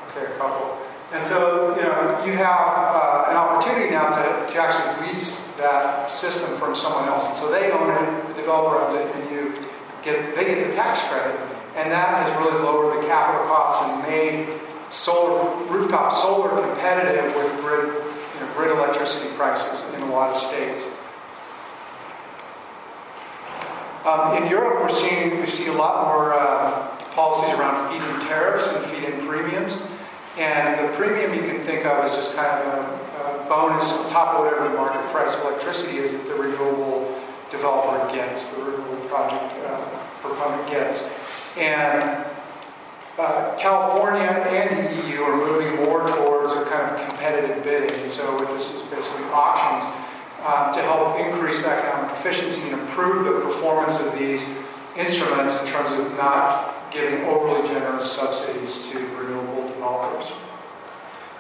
Okay, 0.10 0.32
a 0.32 0.38
couple. 0.38 0.78
And 1.12 1.26
so, 1.26 1.76
you 1.76 1.82
know, 1.82 2.24
you 2.26 2.34
have 2.34 2.78
uh, 2.78 3.26
an 3.30 3.36
opportunity 3.36 3.89
now 3.89 4.12
to, 4.12 4.54
to 4.54 4.62
actually 4.62 5.08
lease 5.08 5.41
that 5.58 6.12
system 6.12 6.56
from 6.58 6.76
someone 6.76 7.06
else. 7.06 7.28
And 7.28 7.36
so 7.36 7.52
they 7.52 7.71
own 7.71 7.89
it, 7.89 8.28
the 8.30 8.34
developer 8.36 8.78
owns 8.78 8.93
it, 8.93 9.15
and 9.15 9.32
you 9.32 9.65
get, 10.04 10.36
they 10.36 10.45
get 10.45 10.67
the 10.67 10.74
tax 10.74 11.02
credit. 11.08 11.36
And 11.76 11.91
that 11.91 12.24
has 12.24 12.30
really 12.38 12.63
lowered 12.63 13.02
the 13.02 13.08
capital 13.08 13.47
costs 13.47 13.84
and 13.84 14.04
made 14.04 14.47
solar, 14.91 15.65
rooftop 15.65 16.13
solar 16.13 16.49
competitive 16.62 17.34
with 17.36 17.49
grid, 17.62 17.88
you 17.88 18.39
know, 18.39 18.54
grid 18.56 18.71
electricity 18.71 19.34
prices 19.36 19.82
in 19.95 20.01
a 20.01 20.12
lot 20.12 20.32
of 20.32 20.38
states. 20.38 20.86
Um, 24.06 24.43
in 24.43 24.49
Europe, 24.49 24.82
we're 24.82 24.89
seeing 24.89 25.39
we 25.39 25.47
see 25.47 25.67
a 25.67 25.73
lot 25.73 26.08
more 26.08 26.34
uh, 26.34 26.97
policies 27.13 27.54
around 27.58 27.91
feed-in 27.91 28.27
tariffs 28.27 28.67
and 28.73 28.86
feed-in 28.86 29.25
premiums. 29.27 29.82
And 30.38 30.80
the 30.80 30.97
premium 30.97 31.34
you 31.34 31.41
can 31.41 31.60
think 31.60 31.86
of 31.86 32.06
as 32.06 32.15
just 32.15 32.36
kind 32.36 32.47
of 32.47 32.67
a, 32.67 33.43
a 33.43 33.49
bonus 33.49 33.91
on 33.93 34.10
top 34.10 34.36
of 34.36 34.45
whatever 34.45 34.69
the 34.69 34.75
market 34.75 35.01
price 35.12 35.34
of 35.36 35.41
electricity 35.41 35.97
is 35.97 36.13
that 36.13 36.25
the 36.27 36.34
renewable 36.36 37.21
developer 37.51 38.12
gets, 38.13 38.47
the 38.54 38.63
renewable 38.63 39.08
project 39.08 39.54
uh, 39.67 39.86
proponent 40.21 40.69
gets. 40.69 41.08
And 41.58 42.25
uh, 43.21 43.55
California 43.55 44.27
and 44.27 44.89
the 44.89 45.07
EU 45.07 45.21
are 45.21 45.38
moving 45.38 45.75
more 45.86 46.07
towards 46.07 46.53
a 46.53 46.65
kind 46.65 46.89
of 46.89 47.07
competitive 47.07 47.63
bidding. 47.63 47.93
And 48.01 48.10
so 48.10 48.43
this 48.45 48.73
is 48.73 48.81
basically 48.89 49.25
auctions 49.25 49.86
um, 50.43 50.73
to 50.73 50.81
help 50.81 51.19
increase 51.19 51.63
economic 51.63 52.12
efficiency 52.17 52.62
and 52.71 52.81
improve 52.81 53.25
the 53.25 53.39
performance 53.41 54.01
of 54.01 54.17
these 54.17 54.49
instruments 54.97 55.62
in 55.62 55.67
terms 55.67 55.91
of 55.99 56.17
not 56.17 56.91
giving 56.91 57.23
overly 57.25 57.65
generous 57.67 58.12
subsidies 58.12 58.88
to 58.88 58.97
renewable 59.15 59.67
developers. 59.67 60.31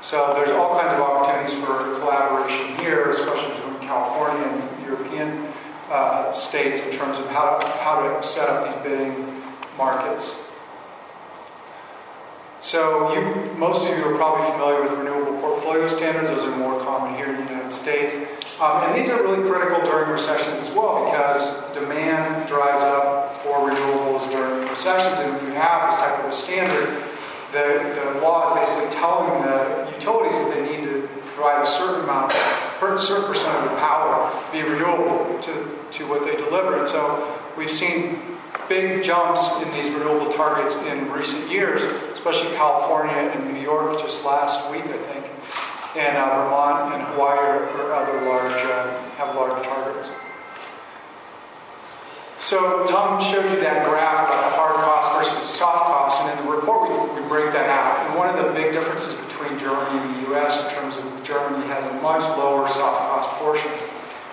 So 0.01 0.33
there's 0.35 0.49
all 0.51 0.79
kinds 0.79 0.93
of 0.93 0.99
opportunities 0.99 1.57
for 1.59 1.99
collaboration 1.99 2.77
here, 2.77 3.09
especially 3.09 3.55
between 3.55 3.79
California 3.79 4.47
and 4.47 4.85
European 4.85 5.47
uh, 5.89 6.31
states 6.31 6.85
in 6.85 6.95
terms 6.95 7.17
of 7.17 7.27
how, 7.27 7.57
to, 7.57 7.67
how 7.67 8.01
to 8.01 8.23
set 8.25 8.49
up 8.49 8.65
these 8.65 8.83
bidding 8.83 9.41
markets. 9.77 10.41
So 12.61 13.11
you, 13.13 13.53
most 13.57 13.89
of 13.89 13.97
you 13.97 14.05
are 14.05 14.15
probably 14.15 14.45
familiar 14.51 14.83
with 14.83 14.91
renewable 14.91 15.39
portfolio 15.41 15.87
standards. 15.87 16.29
Those 16.29 16.43
are 16.43 16.55
more 16.57 16.79
common 16.81 17.15
here 17.15 17.25
in 17.25 17.37
the 17.37 17.49
United 17.49 17.71
States. 17.71 18.13
Um, 18.61 18.83
and 18.83 19.01
these 19.01 19.09
are 19.09 19.23
really 19.23 19.49
critical 19.49 19.81
during 19.81 20.11
recessions 20.11 20.59
as 20.59 20.71
well 20.75 21.05
because 21.05 21.73
demand 21.73 22.47
dries 22.47 22.79
up 22.83 23.35
for 23.37 23.67
renewables 23.67 24.29
during 24.29 24.69
recessions. 24.69 25.17
And 25.17 25.37
when 25.37 25.45
you 25.47 25.53
have 25.53 25.89
this 25.89 25.99
type 25.99 26.19
of 26.19 26.29
a 26.29 26.33
standard, 26.33 27.03
the, 27.51 28.13
the 28.13 28.21
law 28.21 28.53
is 28.53 28.69
basically 28.69 28.91
telling 28.91 29.41
the 29.41 29.91
utilities 29.95 30.37
that 30.37 30.53
they 30.53 30.61
need 30.61 30.83
to 30.83 31.09
provide 31.33 31.63
a 31.63 31.65
certain 31.65 32.03
amount, 32.03 32.31
a 32.31 32.99
certain 32.99 33.25
percent 33.25 33.57
of 33.57 33.71
the 33.71 33.77
power 33.77 34.31
be 34.51 34.61
renewable 34.61 35.41
to, 35.41 35.79
to 35.91 36.07
what 36.07 36.23
they 36.23 36.35
deliver. 36.35 36.77
And 36.77 36.87
so 36.87 37.35
we've 37.57 37.71
seen 37.71 38.21
big 38.69 39.03
jumps 39.03 39.61
in 39.61 39.71
these 39.73 39.91
renewable 39.93 40.31
targets 40.33 40.75
in 40.75 41.11
recent 41.11 41.49
years, 41.49 41.83
especially 42.11 42.55
California 42.55 43.15
and 43.15 43.53
New 43.53 43.59
York 43.59 43.99
just 44.01 44.25
last 44.25 44.69
week, 44.71 44.83
I 44.85 44.97
think 44.97 45.21
and 45.95 46.17
uh, 46.17 46.43
Vermont 46.43 46.93
and 46.93 47.03
Hawaii 47.03 47.67
or 47.75 47.93
other 47.93 48.21
large 48.21 48.53
uh, 48.53 48.97
have 49.17 49.35
large 49.35 49.63
targets. 49.65 50.09
So 52.39 52.85
Tom 52.87 53.21
showed 53.21 53.51
you 53.51 53.59
that 53.61 53.85
graph 53.87 54.25
about 54.25 54.49
the 54.49 54.55
hard 54.55 54.75
cost 54.75 55.13
versus 55.17 55.41
the 55.43 55.47
soft 55.47 55.85
cost, 55.85 56.21
and 56.21 56.39
in 56.39 56.45
the 56.45 56.51
report 56.51 56.89
we, 56.89 57.21
we 57.21 57.27
break 57.27 57.51
that 57.53 57.69
out. 57.69 58.07
And 58.07 58.17
one 58.17 58.29
of 58.29 58.43
the 58.43 58.51
big 58.53 58.71
differences 58.71 59.13
between 59.27 59.59
Germany 59.59 59.99
and 59.99 60.15
the 60.15 60.29
U.S. 60.31 60.63
in 60.63 60.73
terms 60.73 60.95
of 60.97 61.03
Germany 61.23 61.67
has 61.67 61.83
a 61.85 61.93
much 62.01 62.23
lower 62.37 62.67
soft 62.69 62.99
cost 62.99 63.29
portion. 63.35 63.90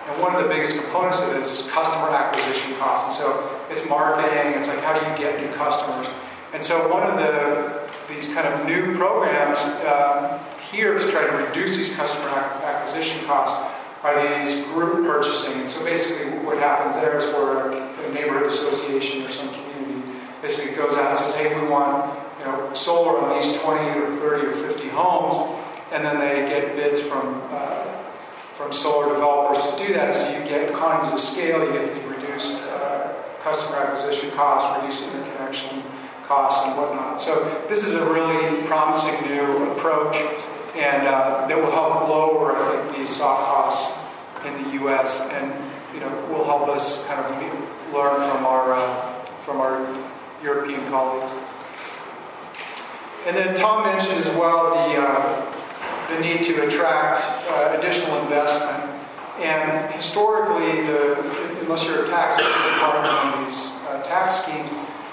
And 0.09 0.23
one 0.23 0.35
of 0.35 0.43
the 0.43 0.49
biggest 0.49 0.81
components 0.81 1.21
of 1.21 1.31
this 1.31 1.61
is 1.61 1.71
customer 1.71 2.09
acquisition 2.09 2.75
costs. 2.77 3.21
And 3.21 3.29
so 3.29 3.61
it's 3.71 3.87
marketing, 3.89 4.55
it's 4.59 4.69
like 4.69 4.81
how 4.81 4.99
do 4.99 5.05
you 5.05 5.19
get 5.19 5.41
new 5.41 5.55
customers? 5.55 6.09
And 6.55 6.65
so 6.65 6.89
one 6.89 7.03
of 7.03 7.19
the 7.19 7.89
these 8.09 8.33
kind 8.33 8.49
of 8.49 8.67
new 8.67 8.97
programs 8.97 9.61
um, 9.85 10.41
here 10.73 10.97
to 10.97 11.11
try 11.11 11.27
to 11.27 11.37
reduce 11.37 11.77
these 11.77 11.95
customer 11.95 12.29
acquisition 12.31 13.23
costs 13.27 13.55
are 14.03 14.45
these 14.45 14.65
group 14.69 15.05
purchasing. 15.07 15.53
And 15.61 15.69
so 15.69 15.85
basically 15.85 16.39
what 16.39 16.57
happens 16.57 16.95
there 16.95 17.19
is 17.19 17.27
where 17.27 17.71
a 17.71 18.13
neighborhood 18.15 18.47
association 18.51 19.25
or 19.25 19.29
some 19.29 19.49
community 19.51 20.11
basically 20.41 20.75
goes 20.75 20.95
out 20.95 21.09
and 21.09 21.19
says, 21.19 21.35
hey, 21.37 21.61
we 21.61 21.69
want 21.69 22.19
you 22.39 22.45
know, 22.47 22.73
solar 22.73 23.19
on 23.19 23.41
these 23.41 23.59
20 23.59 23.99
or 23.99 24.17
30 24.17 24.47
or 24.47 24.53
50 24.53 24.89
homes, 24.89 25.61
and 25.93 26.05
then 26.05 26.19
they 26.19 26.49
get 26.49 26.77
bids 26.77 27.01
from 27.01 27.43
uh, 27.51 27.98
from 28.59 28.73
solar 28.73 29.15
developers 29.15 29.65
to 29.71 29.87
do 29.87 29.95
that. 29.95 30.17
So 30.17 30.37
you 30.37 30.45
get 30.45 30.69
economies 30.69 31.13
of 31.13 31.21
scale, 31.21 31.65
you 31.65 31.73
get 31.73 31.95
the 31.95 32.09
reduced 32.11 32.61
uh, 32.65 33.15
customer 33.45 33.77
acquisition 33.77 34.33
costs, 34.33 34.83
reduced 34.83 35.05
interconnection 35.05 35.85
costs, 36.25 36.67
and 36.67 36.77
whatnot. 36.77 37.21
So 37.21 37.65
this 37.69 37.87
is 37.87 37.95
a 37.95 38.05
really 38.13 38.67
promising 38.67 39.15
new 39.31 39.71
approach 39.71 40.17
and 40.75 41.07
uh, 41.07 41.47
that 41.47 41.57
will 41.57 41.71
help 41.71 42.09
lower, 42.09 42.57
I 42.57 42.83
think, 42.83 42.99
these 42.99 43.11
soft 43.11 43.47
costs 43.47 43.97
in 44.45 44.63
the 44.65 44.71
U.S. 44.83 45.21
and 45.33 45.53
you 45.95 46.01
know 46.01 46.11
will 46.31 46.45
help 46.45 46.69
us 46.69 47.07
kind 47.07 47.21
of 47.21 47.31
learn 47.95 48.17
from 48.29 48.45
our 48.45 48.75
uh, 48.75 49.25
from 49.43 49.61
our 49.61 49.87
European 50.43 50.85
colleagues. 50.89 51.33
And 53.27 53.37
then 53.37 53.57
Tom 53.57 53.87
mentioned 53.87 54.25
as 54.25 54.35
well 54.37 54.71
the 54.71 54.97
uh, 54.97 55.58
the 56.09 56.21
need 56.21 56.43
to 56.45 56.67
attract 56.67 57.21
uh, 57.51 57.77
additional 57.79 58.19
investment. 58.23 58.85
And 59.39 59.93
historically, 59.93 60.83
the, 60.87 61.21
unless 61.61 61.85
you're 61.85 62.05
a 62.05 62.09
tax 62.09 62.37
department 62.37 63.07
on 63.07 63.45
these 63.45 63.73
uh, 63.87 64.03
tax 64.03 64.43
schemes, 64.43 64.71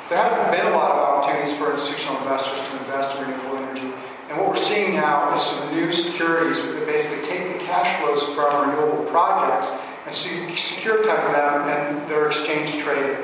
there 0.10 0.18
hasn't 0.18 0.52
been 0.52 0.66
a 0.68 0.76
lot 0.76 0.92
of 0.92 0.98
opportunities 0.98 1.56
for 1.58 1.72
institutional 1.72 2.18
investors 2.20 2.62
to 2.68 2.78
invest 2.78 3.16
in 3.18 3.28
renewable 3.28 3.58
energy. 3.58 3.94
And 4.30 4.40
what 4.40 4.50
we're 4.50 4.58
seeing 4.58 4.96
now 4.96 5.34
is 5.34 5.42
some 5.42 5.76
new 5.76 5.92
securities 5.92 6.58
that 6.58 6.86
basically 6.86 7.28
take 7.28 7.54
the 7.54 7.66
cash 7.66 8.02
flows 8.02 8.24
from 8.34 8.70
renewable 8.70 9.06
projects 9.12 9.70
and 10.06 10.14
so 10.14 10.30
securitize 10.54 11.32
them 11.34 11.68
and 11.70 12.10
they're 12.10 12.28
exchange 12.28 12.78
traded. 12.84 13.18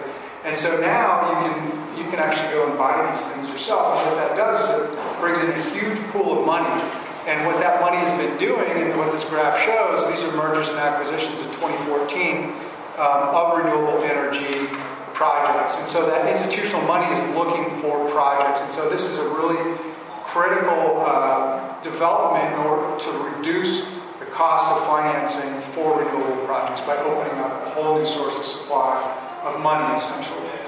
And 0.43 0.55
so 0.55 0.79
now 0.81 1.41
you 1.43 1.53
can 1.53 1.81
you 1.97 2.09
can 2.09 2.19
actually 2.19 2.49
go 2.49 2.67
and 2.67 2.77
buy 2.77 3.11
these 3.11 3.23
things 3.27 3.49
yourself. 3.49 3.97
And 3.97 4.11
what 4.11 4.17
that 4.17 4.35
does 4.35 4.57
is 4.69 4.93
it 4.93 5.19
brings 5.19 5.37
in 5.39 5.51
a 5.51 5.63
huge 5.69 5.99
pool 6.09 6.39
of 6.39 6.45
money. 6.45 6.81
And 7.27 7.45
what 7.45 7.59
that 7.59 7.81
money 7.81 7.97
has 7.97 8.09
been 8.17 8.37
doing, 8.37 8.71
and 8.81 8.97
what 8.97 9.11
this 9.11 9.23
graph 9.25 9.59
shows, 9.61 10.09
these 10.09 10.23
are 10.23 10.31
mergers 10.35 10.69
and 10.69 10.77
acquisitions 10.77 11.39
in 11.41 11.47
2014 11.61 12.49
um, 12.97 13.35
of 13.35 13.57
renewable 13.57 14.01
energy 14.03 14.65
projects. 15.13 15.77
And 15.77 15.87
so 15.87 16.07
that 16.07 16.27
institutional 16.27 16.81
money 16.83 17.05
is 17.13 17.21
looking 17.35 17.69
for 17.79 18.09
projects. 18.09 18.61
And 18.61 18.71
so 18.71 18.89
this 18.89 19.05
is 19.05 19.19
a 19.19 19.29
really 19.37 19.77
critical 20.25 21.03
uh, 21.05 21.79
development 21.81 22.53
in 22.53 22.59
order 22.65 22.97
to 22.99 23.11
reduce 23.35 23.85
the 24.19 24.25
cost 24.25 24.71
of 24.71 24.87
financing 24.87 25.61
for 25.73 25.99
renewable 25.99 26.43
projects 26.45 26.81
by 26.81 26.97
opening 26.97 27.37
up 27.37 27.67
a 27.67 27.69
whole 27.71 27.99
new 27.99 28.05
source 28.05 28.35
of 28.35 28.45
supply 28.45 28.97
of 29.43 29.61
money, 29.61 29.93
essentially. 29.93 30.60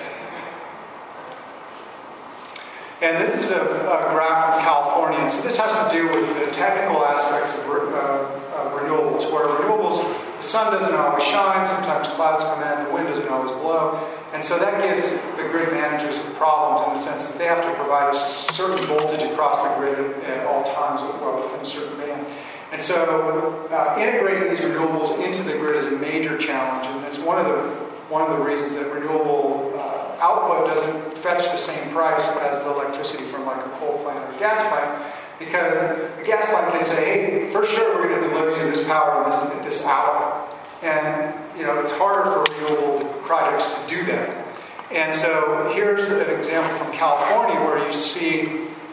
And 3.04 3.20
this 3.20 3.36
is 3.36 3.52
a, 3.52 3.60
a 3.60 4.16
graph 4.16 4.56
from 4.56 4.64
California. 4.64 5.30
So 5.30 5.42
this 5.42 5.58
has 5.58 5.76
to 5.76 5.94
do 5.94 6.08
with 6.08 6.40
the 6.40 6.50
technical 6.56 7.04
aspects 7.04 7.60
of, 7.60 7.68
uh, 7.68 8.32
of 8.56 8.80
renewables, 8.80 9.30
where 9.30 9.44
renewables, 9.44 10.00
the 10.38 10.42
sun 10.42 10.72
doesn't 10.72 10.96
always 10.96 11.22
shine, 11.22 11.66
sometimes 11.66 12.08
clouds 12.08 12.46
come 12.46 12.64
in, 12.64 12.88
the 12.88 12.94
wind 12.94 13.10
doesn't 13.10 13.28
always 13.28 13.52
blow. 13.52 14.00
And 14.32 14.42
so 14.42 14.58
that 14.58 14.82
gives 14.82 15.12
the 15.36 15.44
grid 15.52 15.74
managers 15.74 16.18
problems 16.38 16.88
in 16.88 16.94
the 16.94 17.00
sense 17.00 17.30
that 17.30 17.38
they 17.38 17.46
have 17.46 17.62
to 17.62 17.74
provide 17.76 18.10
a 18.10 18.18
certain 18.18 18.88
voltage 18.88 19.22
across 19.30 19.62
the 19.62 19.76
grid 19.76 20.24
at 20.24 20.48
all 20.48 20.64
times 20.64 21.02
well, 21.20 21.44
within 21.44 21.60
a 21.60 21.66
certain 21.66 21.98
band. 21.98 22.26
And 22.72 22.82
so 22.82 23.68
uh, 23.70 24.00
integrating 24.00 24.50
these 24.50 24.62
renewables 24.62 25.22
into 25.22 25.44
the 25.44 25.58
grid 25.58 25.76
is 25.76 25.86
a 25.92 25.92
major 25.92 26.38
challenge, 26.38 26.88
and 26.88 27.06
it's 27.06 27.20
one 27.20 27.38
of 27.38 27.48
the 27.48 27.84
one 28.08 28.22
of 28.22 28.38
the 28.38 28.44
reasons 28.44 28.76
that 28.76 28.92
renewable 28.94 29.74
uh, 29.76 29.93
output 30.24 30.68
doesn't 30.74 31.18
fetch 31.18 31.44
the 31.52 31.58
same 31.58 31.90
price 31.92 32.36
as 32.38 32.64
the 32.64 32.70
electricity 32.72 33.26
from 33.26 33.46
like 33.46 33.64
a 33.66 33.70
coal 33.78 34.02
plant 34.04 34.20
or 34.20 34.36
a 34.36 34.40
gas 34.40 34.60
plant, 34.70 35.14
because 35.38 35.76
a 35.76 36.24
gas 36.24 36.50
plant 36.50 36.72
can 36.72 36.84
say, 36.84 37.04
hey, 37.06 37.48
for 37.52 37.66
sure 37.66 37.96
we're 37.96 38.08
going 38.08 38.22
to 38.22 38.30
deliver 38.30 38.58
you 38.58 38.72
this 38.72 38.86
power 38.86 39.26
this, 39.26 39.44
at 39.44 39.64
this 39.64 39.86
hour, 39.86 40.48
and 40.82 41.36
you 41.58 41.64
know, 41.64 41.80
it's 41.80 41.96
harder 41.96 42.32
for 42.32 42.42
renewable 42.54 43.06
projects 43.22 43.74
to 43.74 43.88
do 43.88 44.06
that. 44.06 44.48
And 44.92 45.14
so 45.14 45.72
here's 45.74 46.10
an 46.10 46.30
example 46.30 46.74
from 46.78 46.94
California 46.94 47.60
where 47.66 47.86
you 47.86 47.94
see, 47.94 48.42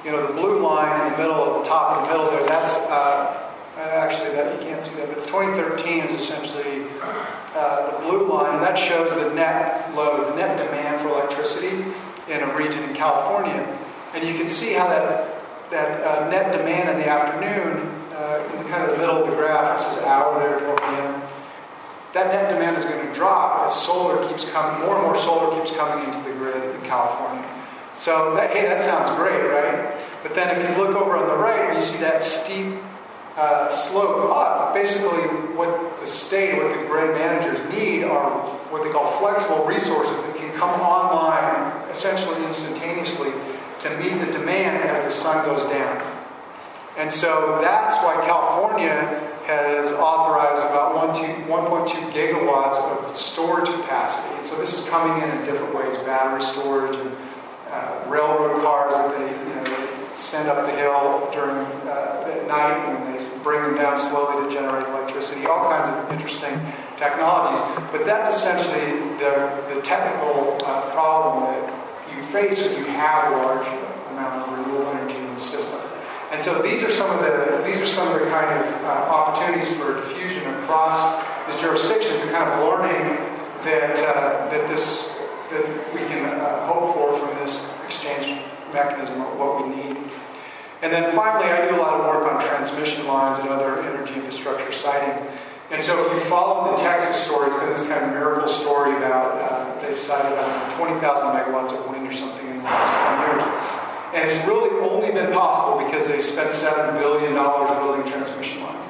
you 0.05 0.11
know, 0.11 0.27
the 0.27 0.33
blue 0.33 0.59
line 0.61 1.07
in 1.07 1.13
the 1.13 1.19
middle, 1.19 1.57
at 1.57 1.63
the 1.63 1.69
top 1.69 1.99
in 1.99 2.05
the 2.05 2.11
middle 2.11 2.31
there, 2.31 2.49
that's 2.49 2.77
uh, 2.89 3.50
actually 3.89 4.31
that 4.31 4.61
you 4.61 4.69
can't 4.69 4.83
see 4.83 4.95
that, 4.97 5.09
but 5.09 5.27
2013 5.27 6.05
is 6.05 6.21
essentially 6.21 6.87
uh, 7.55 7.91
the 7.91 8.05
blue 8.05 8.29
line, 8.29 8.55
and 8.55 8.63
that 8.63 8.79
shows 8.79 9.15
the 9.15 9.33
net 9.35 9.95
load, 9.95 10.29
the 10.29 10.37
net 10.37 10.57
demand 10.57 11.01
for 11.01 11.09
electricity 11.09 11.85
in 12.29 12.43
a 12.43 12.57
region 12.57 12.83
in 12.85 12.95
California. 12.95 13.67
And 14.15 14.27
you 14.27 14.39
can 14.39 14.49
see 14.49 14.73
how 14.75 14.89
that, 14.89 15.71
that 15.71 16.01
uh, 16.05 16.29
net 16.31 16.53
demand 16.57 16.91
in 16.91 16.99
the 16.99 17.09
afternoon, 17.09 17.89
uh, 18.13 18.49
in 18.53 18.63
the 18.63 18.69
kind 18.69 18.83
of 18.83 18.91
the 18.91 18.99
middle 18.99 19.23
of 19.23 19.31
the 19.31 19.37
graph, 19.37 19.79
it 19.79 19.83
says 19.83 20.03
hour 20.03 20.39
there, 20.39 20.59
12 20.59 20.79
p.m 20.79 21.31
that 22.13 22.33
net 22.33 22.51
demand 22.51 22.77
is 22.77 22.85
going 22.85 23.07
to 23.07 23.15
drop 23.15 23.67
as 23.67 23.75
solar 23.75 24.27
keeps 24.29 24.49
coming, 24.51 24.81
more 24.85 24.97
and 24.97 25.07
more 25.07 25.17
solar 25.17 25.57
keeps 25.57 25.75
coming 25.77 26.05
into 26.05 26.19
the 26.29 26.35
grid 26.37 26.75
in 26.75 26.83
California. 26.83 27.49
So, 27.97 28.35
that, 28.35 28.51
hey, 28.51 28.63
that 28.63 28.81
sounds 28.81 29.11
great, 29.17 29.41
right? 29.43 29.95
But 30.23 30.35
then 30.35 30.55
if 30.57 30.59
you 30.59 30.83
look 30.83 30.97
over 30.97 31.17
on 31.17 31.29
the 31.29 31.37
right 31.37 31.75
you 31.75 31.83
see 31.83 31.99
that 31.99 32.25
steep 32.25 32.75
uh, 33.37 33.71
slope 33.71 34.31
up, 34.31 34.75
basically 34.75 35.23
what 35.57 36.01
the 36.01 36.07
state, 36.07 36.57
what 36.57 36.77
the 36.79 36.85
grid 36.87 37.15
managers 37.15 37.59
need 37.73 38.05
are 38.05 38.31
what 38.71 38.83
they 38.85 38.91
call 38.91 39.11
flexible 39.19 39.65
resources 39.65 40.17
that 40.17 40.37
can 40.37 40.53
come 40.59 40.81
online 40.81 41.89
essentially 41.91 42.45
instantaneously 42.45 43.33
to 43.81 43.91
meet 43.99 44.19
the 44.25 44.33
demand 44.33 44.83
as 44.89 45.05
the 45.05 45.11
sun 45.11 45.45
goes 45.47 45.63
down. 45.71 46.03
And 46.97 47.11
so 47.11 47.59
that's 47.63 47.97
why 47.97 48.15
California 48.27 49.31
has 49.47 49.91
authorized 49.93 50.63
about 50.63 50.95
1.2 50.95 52.13
gigawatts 52.13 52.77
of 52.77 53.17
storage 53.17 53.69
capacity. 53.71 54.35
And 54.37 54.45
so 54.45 54.57
this 54.59 54.79
is 54.79 54.89
coming 54.89 55.23
in 55.23 55.31
in 55.31 55.45
different 55.45 55.75
ways 55.75 55.97
battery 55.99 56.43
storage 56.43 56.97
and, 56.97 57.17
uh, 57.71 58.05
railroad 58.09 58.63
cars 58.63 58.95
that 58.95 59.17
they, 59.17 59.29
you 59.49 59.55
know, 59.55 59.89
send 60.17 60.49
up 60.49 60.67
the 60.67 60.77
hill 60.77 61.29
during 61.33 61.57
uh, 61.89 62.31
at 62.31 62.47
night 62.47 62.77
and 62.89 63.15
they 63.15 63.20
bring 63.43 63.63
them 63.63 63.77
down 63.77 63.99
slowly 63.99 64.49
to 64.49 64.55
generate 64.55 64.87
electricity. 64.89 65.47
All 65.47 65.69
kinds 65.69 65.89
of 65.89 66.13
interesting 66.13 66.55
technologies. 66.97 67.61
But 67.91 68.05
that's 68.05 68.29
essentially 68.29 69.17
the, 69.19 69.35
the 69.75 69.81
technical 69.83 70.59
uh, 70.65 70.91
problem 70.91 71.45
that 71.45 71.63
you 72.15 72.23
face 72.25 72.63
when 72.63 72.77
you 72.77 72.85
have 72.85 73.33
a 73.33 73.37
large 73.37 73.67
amount 74.13 74.43
of 74.43 74.59
renewable 74.59 74.91
energy 74.93 75.17
in 75.17 75.35
the 75.35 75.41
system. 75.41 75.81
And 76.31 76.41
so 76.41 76.63
these 76.63 76.83
are 76.85 76.93
some 76.93 77.11
of 77.11 77.25
the 77.25 77.63
these 77.67 77.81
are 77.81 77.87
some 77.87 78.07
of 78.07 78.21
the 78.21 78.31
kind 78.31 78.61
of 78.61 78.85
uh, 78.85 78.87
opportunities 78.87 79.67
for 79.75 79.95
diffusion 79.95 80.47
across 80.63 81.21
the 81.51 81.59
jurisdictions 81.59 82.21
and 82.21 82.31
kind 82.31 82.49
of 82.49 82.69
learning 82.69 83.19
that 83.65 83.99
uh, 83.99 84.49
that 84.51 84.69
this 84.69 85.19
that 85.51 85.67
we 85.93 86.01
can 86.07 86.25
uh, 86.27 86.67
hope 86.67 86.95
for 86.95 87.19
from 87.19 87.37
this 87.43 87.69
exchange 87.85 88.41
mechanism 88.73 89.21
of 89.21 89.37
what 89.37 89.67
we 89.67 89.75
need. 89.75 89.97
And 90.83 90.93
then 90.93 91.15
finally, 91.15 91.51
I 91.51 91.69
do 91.69 91.77
a 91.77 91.81
lot 91.81 92.01
of 92.01 92.07
work 92.07 92.33
on 92.33 92.41
transmission 92.41 93.07
lines 93.07 93.39
and 93.39 93.49
other 93.49 93.83
energy 93.83 94.15
infrastructure 94.15 94.73
siting. 94.73 95.27
And 95.71 95.83
so 95.83 96.07
if 96.07 96.13
you 96.15 96.21
follow 96.29 96.75
the 96.75 96.83
Texas 96.83 97.17
story, 97.17 97.51
it's 97.51 97.61
been 97.61 97.71
this 97.71 97.87
kind 97.87 98.05
of 98.05 98.11
miracle 98.11 98.49
story 98.49 98.97
about 98.97 99.37
uh, 99.37 99.81
they 99.83 99.95
sited 99.95 100.33
about 100.33 100.73
20,000 100.73 101.29
megawatts 101.29 101.73
of 101.73 101.89
wind 101.91 102.09
or 102.09 102.13
something 102.13 102.49
in 102.49 102.59
the 102.59 102.65
last 102.65 102.91
10 102.97 103.39
years. 103.39 103.81
And 104.15 104.31
it's 104.31 104.47
really 104.49 104.71
only 104.81 105.13
been 105.13 105.33
possible 105.33 105.85
because 105.85 106.09
they 106.09 106.21
spent 106.21 106.51
$7 106.51 106.99
billion 106.99 107.35
building 107.35 108.11
transmission 108.11 108.65
lines. 108.65 108.87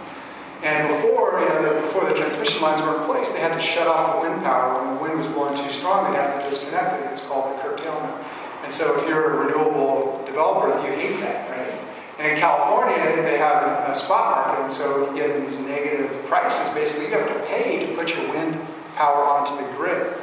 And 0.62 0.88
before, 0.88 1.40
you 1.40 1.48
know, 1.48 1.74
the, 1.74 1.80
before 1.80 2.08
the 2.08 2.14
transmission 2.14 2.62
lines 2.62 2.80
were 2.82 3.00
in 3.00 3.04
place, 3.04 3.32
they 3.32 3.40
had 3.40 3.54
to 3.54 3.60
shut 3.60 3.86
off 3.86 4.14
the 4.14 4.28
wind 4.28 4.42
power. 4.42 4.84
When 4.84 4.96
the 4.96 5.02
wind 5.02 5.18
was 5.18 5.26
blowing 5.26 5.56
too 5.56 5.72
strong, 5.72 6.10
they'd 6.10 6.18
have 6.18 6.38
to 6.38 6.50
disconnect 6.50 7.02
it. 7.02 7.12
It's 7.12 7.24
called 7.24 7.58
the 7.58 7.62
curtailment. 7.62 8.24
And 8.70 8.76
so 8.76 8.96
if 9.00 9.08
you're 9.08 9.32
a 9.32 9.46
renewable 9.46 10.22
developer, 10.24 10.68
you 10.86 10.94
hate 10.94 11.18
that, 11.18 11.50
right? 11.50 11.76
And 12.20 12.30
in 12.30 12.38
California, 12.38 13.20
they 13.20 13.36
have 13.36 13.90
a 13.90 13.92
spot 13.96 14.46
market, 14.46 14.62
and 14.62 14.70
so 14.70 15.10
you 15.10 15.16
get 15.20 15.40
these 15.40 15.58
negative 15.58 16.12
prices. 16.26 16.72
Basically, 16.72 17.06
you 17.06 17.18
have 17.18 17.26
to 17.26 17.46
pay 17.48 17.84
to 17.84 17.92
put 17.96 18.14
your 18.14 18.30
wind 18.30 18.56
power 18.94 19.24
onto 19.24 19.56
the 19.56 19.68
grid. 19.72 20.14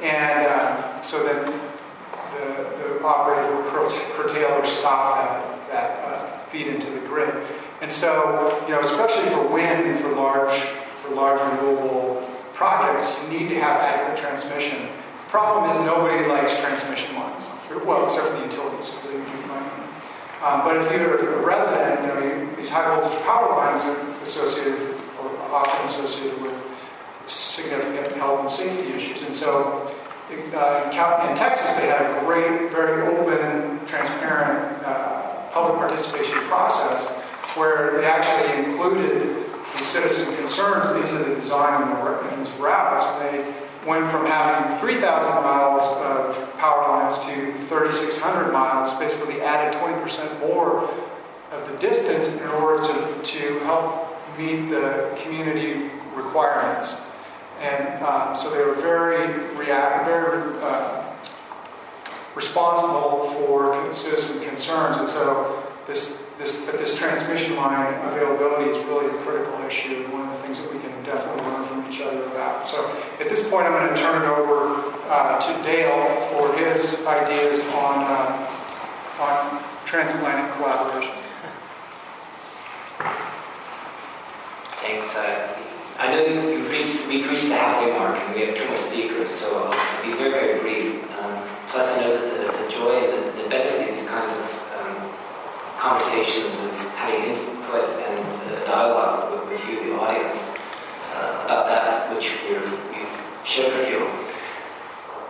And 0.00 0.46
uh, 0.46 1.02
so 1.02 1.22
then 1.22 1.44
the, 1.44 2.46
the 2.78 3.04
operator 3.04 3.56
will 3.56 3.70
curtail 4.16 4.52
or 4.52 4.64
stop 4.64 5.18
that, 5.18 5.68
that 5.68 6.08
uh, 6.08 6.38
feed 6.46 6.68
into 6.68 6.90
the 6.90 7.00
grid. 7.00 7.46
And 7.82 7.92
so, 7.92 8.58
you 8.66 8.72
know, 8.72 8.80
especially 8.80 9.28
for 9.28 9.46
wind 9.48 9.86
and 9.86 10.00
for 10.00 10.12
large, 10.12 10.58
for 10.94 11.14
large 11.14 11.42
renewable 11.42 12.26
projects, 12.54 13.14
you 13.20 13.38
need 13.38 13.50
to 13.50 13.60
have 13.60 13.82
adequate 13.82 14.16
transmission. 14.16 14.80
The 14.80 15.28
problem 15.28 15.70
is 15.70 15.76
nobody 15.84 16.26
likes 16.26 16.58
transmission 16.58 17.14
lines. 17.16 17.51
Well, 17.84 18.04
except 18.04 18.28
for 18.28 18.36
the 18.38 18.44
utilities, 18.44 18.90
because 18.90 19.10
they. 19.10 19.22
Um, 20.42 20.64
but 20.64 20.76
if 20.76 20.90
you're 20.90 21.40
a 21.40 21.46
resident, 21.46 22.00
you 22.00 22.06
know, 22.08 22.18
you, 22.20 22.56
these 22.56 22.68
high 22.68 22.84
voltage 22.84 23.16
power 23.22 23.48
lines 23.56 23.80
are 23.82 24.22
associated, 24.22 24.96
or 25.20 25.30
often 25.52 25.86
associated 25.86 26.42
with 26.42 26.56
significant 27.26 28.16
health 28.16 28.40
and 28.40 28.50
safety 28.50 28.92
issues. 28.92 29.22
And 29.22 29.32
so 29.32 29.94
uh, 30.54 31.26
in 31.30 31.36
Texas, 31.36 31.78
they 31.78 31.86
had 31.86 32.02
a 32.02 32.26
great, 32.26 32.72
very 32.72 33.06
open, 33.06 33.86
transparent 33.86 34.82
uh, 34.84 35.48
public 35.50 35.78
participation 35.78 36.40
process 36.48 37.08
where 37.54 38.00
they 38.00 38.06
actually 38.06 38.64
included 38.64 39.46
the 39.76 39.82
citizen 39.82 40.34
concerns 40.36 41.00
into 41.00 41.22
the 41.22 41.36
design. 41.36 41.82
And 41.82 41.92
these 42.44 42.52
routes. 42.58 43.04
And 43.04 43.22
they 43.22 43.54
went 43.86 44.08
from 44.08 44.26
having 44.26 44.78
3,000 44.78 45.28
miles 45.42 45.82
of 45.98 46.58
power 46.58 46.88
lines 46.88 47.18
to 47.24 47.52
3,600 47.66 48.52
miles, 48.52 48.96
basically 48.98 49.40
added 49.40 49.78
20% 49.80 50.40
more 50.40 50.88
of 51.50 51.68
the 51.68 51.76
distance 51.78 52.32
in 52.40 52.48
order 52.48 52.82
to, 52.82 53.22
to 53.22 53.58
help 53.60 54.16
meet 54.38 54.70
the 54.70 55.16
community 55.22 55.90
requirements. 56.14 57.00
And 57.60 58.02
um, 58.02 58.36
so 58.36 58.50
they 58.50 58.64
were 58.64 58.74
very 58.74 59.32
react, 59.54 60.06
very 60.06 60.58
uh, 60.62 61.02
responsible 62.34 63.28
for 63.30 63.92
citizen 63.92 64.42
concerns. 64.42 64.96
And 64.96 65.08
so 65.08 65.62
this, 65.86 66.21
this, 66.42 66.64
but 66.66 66.78
this 66.78 66.96
transmission 66.96 67.56
line 67.56 67.94
availability 68.12 68.70
is 68.70 68.84
really 68.86 69.06
a 69.06 69.18
critical 69.22 69.54
issue, 69.64 70.02
and 70.02 70.12
one 70.12 70.28
of 70.28 70.36
the 70.36 70.42
things 70.42 70.58
that 70.58 70.72
we 70.72 70.80
can 70.80 70.90
definitely 71.04 71.44
learn 71.44 71.64
from 71.64 71.90
each 71.90 72.00
other 72.00 72.24
about. 72.24 72.66
So 72.66 72.90
at 73.20 73.28
this 73.28 73.48
point, 73.48 73.66
I'm 73.66 73.72
going 73.72 73.94
to 73.94 74.00
turn 74.00 74.22
it 74.22 74.28
over 74.28 74.92
uh, 75.08 75.40
to 75.40 75.62
Dale 75.62 76.20
for 76.32 76.52
his 76.56 77.06
ideas 77.06 77.60
on, 77.68 78.02
uh, 78.02 79.20
on 79.20 79.62
transatlantic 79.84 80.52
collaboration. 80.56 81.14
Thanks. 84.82 85.14
Uh, 85.14 85.58
I 85.98 86.08
know 86.10 86.24
you've 86.26 86.70
reached, 86.70 87.06
we've 87.06 87.28
reached 87.30 87.48
the 87.48 87.54
halfway 87.54 87.92
mark 87.96 88.18
and 88.18 88.34
we 88.34 88.46
have 88.46 88.56
two 88.56 88.66
more 88.66 88.76
speakers, 88.76 89.30
so 89.30 89.70
I'll 89.70 90.02
be 90.02 90.16
very, 90.18 90.30
very 90.30 90.58
brief. 90.58 91.04
Um, 91.20 91.38
plus, 91.68 91.96
I 91.96 92.00
know 92.00 92.18
that 92.18 92.56
the, 92.58 92.64
the 92.64 92.70
joy 92.70 93.04
and 93.04 93.38
the, 93.38 93.42
the, 93.42 93.48
benefit 93.48 93.88
of 93.88 93.94
these 93.94 94.08
kinds 94.08 94.32
of 94.32 94.51
conversations 95.82 96.60
is 96.60 96.94
having 96.94 97.34
input 97.34 97.90
and 98.06 98.22
uh, 98.54 98.64
dialogue 98.64 99.32
with, 99.32 99.50
with, 99.50 99.68
you, 99.68 99.82
the 99.90 99.98
audience, 99.98 100.54
uh, 101.12 101.42
about 101.44 101.66
that 101.66 102.14
which 102.14 102.30
we 102.46 102.54
have 102.54 103.10
shared 103.42 103.74
with 103.76 103.90
you. 103.90 104.06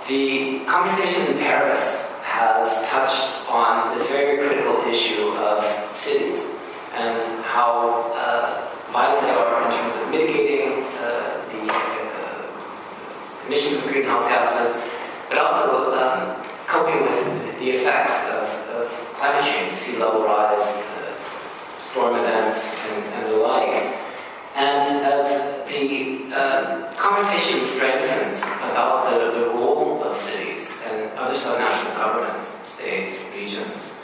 The 0.08 0.66
conversation 0.66 1.32
in 1.32 1.38
Paris 1.38 2.20
has 2.20 2.86
touched 2.88 3.48
on 3.48 3.96
this 3.96 4.10
very, 4.10 4.46
critical 4.46 4.82
issue 4.84 5.30
of 5.40 5.64
cities 5.94 6.54
and 6.92 7.22
how 7.46 8.12
uh, 8.14 8.68
vital 8.92 9.22
they 9.22 9.30
are 9.30 9.64
in 9.64 9.70
terms 9.72 10.02
of 10.02 10.10
mitigating 10.10 10.84
uh, 11.00 11.40
the 11.48 11.72
uh, 11.72 13.46
emissions 13.46 13.78
of 13.78 13.90
greenhouse 13.90 14.28
gases, 14.28 14.82
but 15.30 15.38
also 15.38 15.96
um, 15.96 16.42
coping 16.66 17.00
with 17.00 17.58
the 17.58 17.70
effects 17.70 18.28
of, 18.28 18.61
climate 19.22 19.44
change, 19.44 19.72
sea 19.72 19.98
level 19.98 20.24
rise, 20.24 20.82
uh, 20.82 21.14
storm 21.78 22.16
events, 22.16 22.74
and, 22.88 23.04
and, 23.14 23.32
the 23.32 23.36
like. 23.36 23.94
And 24.56 24.82
as 25.06 25.64
the 25.68 26.34
uh, 26.34 26.92
conversation 26.96 27.62
strengthens 27.62 28.42
about 28.42 29.10
the, 29.10 29.38
the 29.38 29.46
role 29.50 30.02
of 30.02 30.16
cities 30.16 30.84
and 30.90 31.08
other 31.16 31.34
subnational 31.34 31.94
governments, 31.94 32.68
states, 32.68 33.24
regions, 33.32 34.00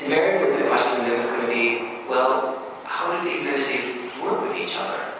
invariably 0.00 0.62
the 0.62 0.68
question 0.70 1.04
then 1.04 1.20
is 1.20 1.30
going 1.30 1.46
to 1.46 1.52
be, 1.52 2.08
well, 2.08 2.56
how 2.84 3.12
do 3.12 3.28
these 3.28 3.46
entities 3.48 3.92
work 4.22 4.40
with 4.40 4.56
each 4.56 4.74
other. 4.78 5.11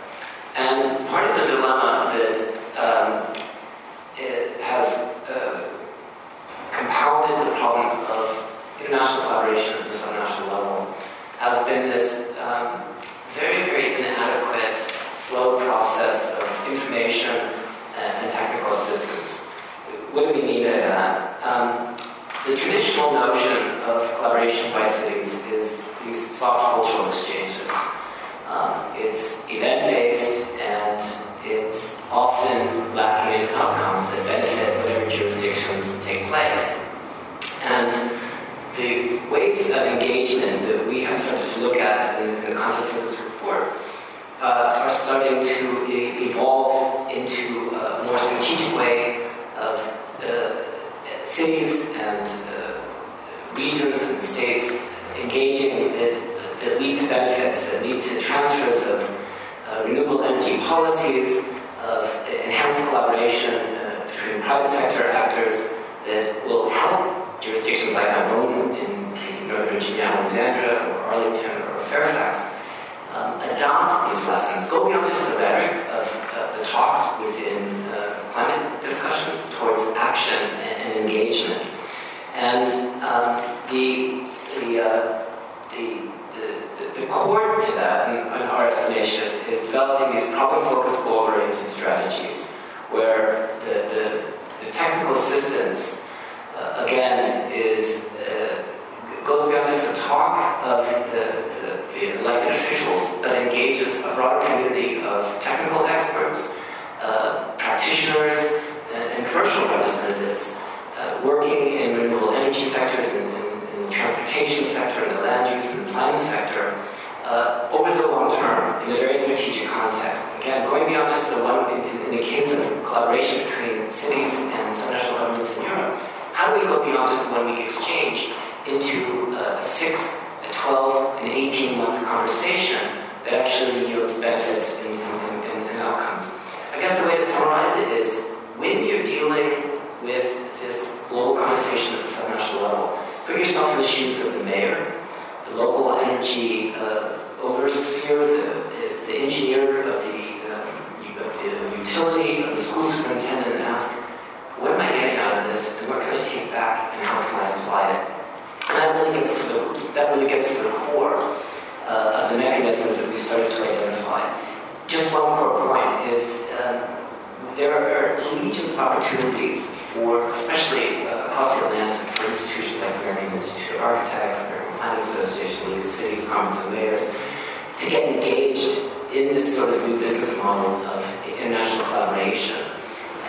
Sort 179.53 179.75
of 179.75 179.87
new 179.87 179.99
business 179.99 180.39
model 180.39 180.71
of 180.87 181.05
international 181.27 181.85
collaboration. 181.85 182.57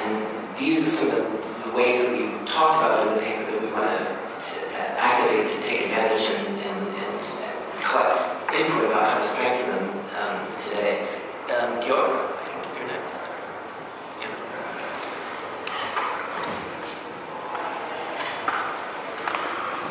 And 0.04 0.58
these 0.58 0.88
are 0.88 0.90
some 0.90 1.10
of 1.10 1.16
the, 1.16 1.70
the 1.70 1.76
ways 1.76 2.02
that 2.02 2.12
we've 2.14 2.48
talked 2.48 2.80
about 2.80 3.08
in 3.08 3.14
the 3.16 3.20
paper 3.20 3.52
that 3.52 3.62
we 3.62 3.68
want 3.74 4.00
to, 4.00 4.60
to 4.72 4.82
activate 5.02 5.48
to 5.48 5.62
take 5.68 5.82
advantage 5.82 6.22
and, 6.32 6.48
and, 6.60 6.88
and, 6.96 7.20
collect 7.84 8.24
input 8.56 8.86
about 8.86 9.12
how 9.12 9.18
to 9.20 9.28
strengthen 9.28 9.68
them 9.76 9.90
um, 10.16 10.48
today. 10.58 11.08
Um, 11.52 11.82
Georg? 11.86 12.34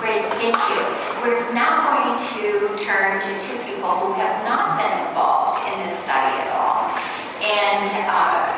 Great, 0.03 0.27
thank 0.43 0.59
you. 0.59 0.83
We're 1.23 1.55
now 1.55 1.95
going 1.95 2.19
to 2.19 2.75
turn 2.83 3.23
to 3.23 3.31
two 3.39 3.55
people 3.63 3.95
who 4.03 4.19
have 4.19 4.43
not 4.43 4.75
been 4.75 4.91
involved 5.07 5.63
in 5.71 5.79
this 5.87 5.95
study 6.03 6.43
at 6.43 6.51
all. 6.59 6.91
And, 7.39 7.87
uh, 8.11 8.51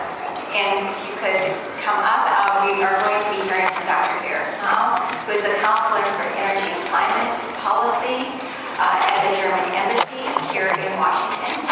and 0.56 0.88
you 1.04 1.12
could 1.20 1.36
come 1.84 2.00
up. 2.00 2.24
Uh, 2.24 2.64
we 2.64 2.80
are 2.80 2.96
going 2.96 3.20
to 3.20 3.30
be 3.36 3.44
hearing 3.44 3.68
from 3.76 3.84
Dr. 3.84 4.24
Eric 4.24 4.56
Hau, 4.64 4.96
who 5.28 5.36
is 5.36 5.44
a 5.44 5.52
counselor 5.60 6.00
for 6.16 6.24
energy 6.32 6.64
and 6.64 6.80
climate 6.88 7.36
policy 7.60 8.32
uh, 8.80 9.04
at 9.04 9.28
the 9.28 9.36
German 9.36 9.68
embassy 9.76 10.24
here 10.48 10.72
in 10.72 10.90
Washington. 10.96 11.68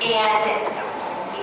And, 0.00 0.42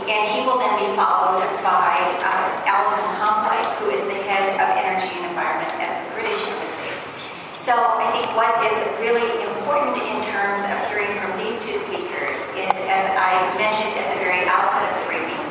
and 0.09 0.21
he 0.33 0.41
will 0.41 0.57
then 0.57 0.73
be 0.81 0.89
followed 0.97 1.45
by 1.61 1.93
uh, 2.25 2.65
Alison 2.65 3.05
Hambright, 3.21 3.69
who 3.77 3.93
is 3.93 4.01
the 4.09 4.17
head 4.25 4.57
of 4.57 4.67
energy 4.81 5.13
and 5.21 5.29
environment 5.29 5.69
at 5.77 6.01
the 6.01 6.17
British 6.17 6.41
embassy. 6.41 6.67
So 7.67 7.75
I 7.75 8.07
think 8.15 8.31
what 8.31 8.56
is 8.67 8.79
really 8.99 9.27
important 9.47 9.95
in 10.03 10.19
terms 10.27 10.59
of 10.67 10.75
hearing 10.91 11.15
from 11.23 11.31
these 11.39 11.55
two 11.63 11.77
speakers 11.87 12.35
is, 12.59 12.67
as 12.67 13.05
I 13.15 13.31
mentioned 13.55 13.95
at 13.95 14.11
the 14.11 14.19
very 14.19 14.43
outset 14.43 14.91
of 14.91 14.95
the 14.99 15.05
briefing, 15.07 15.45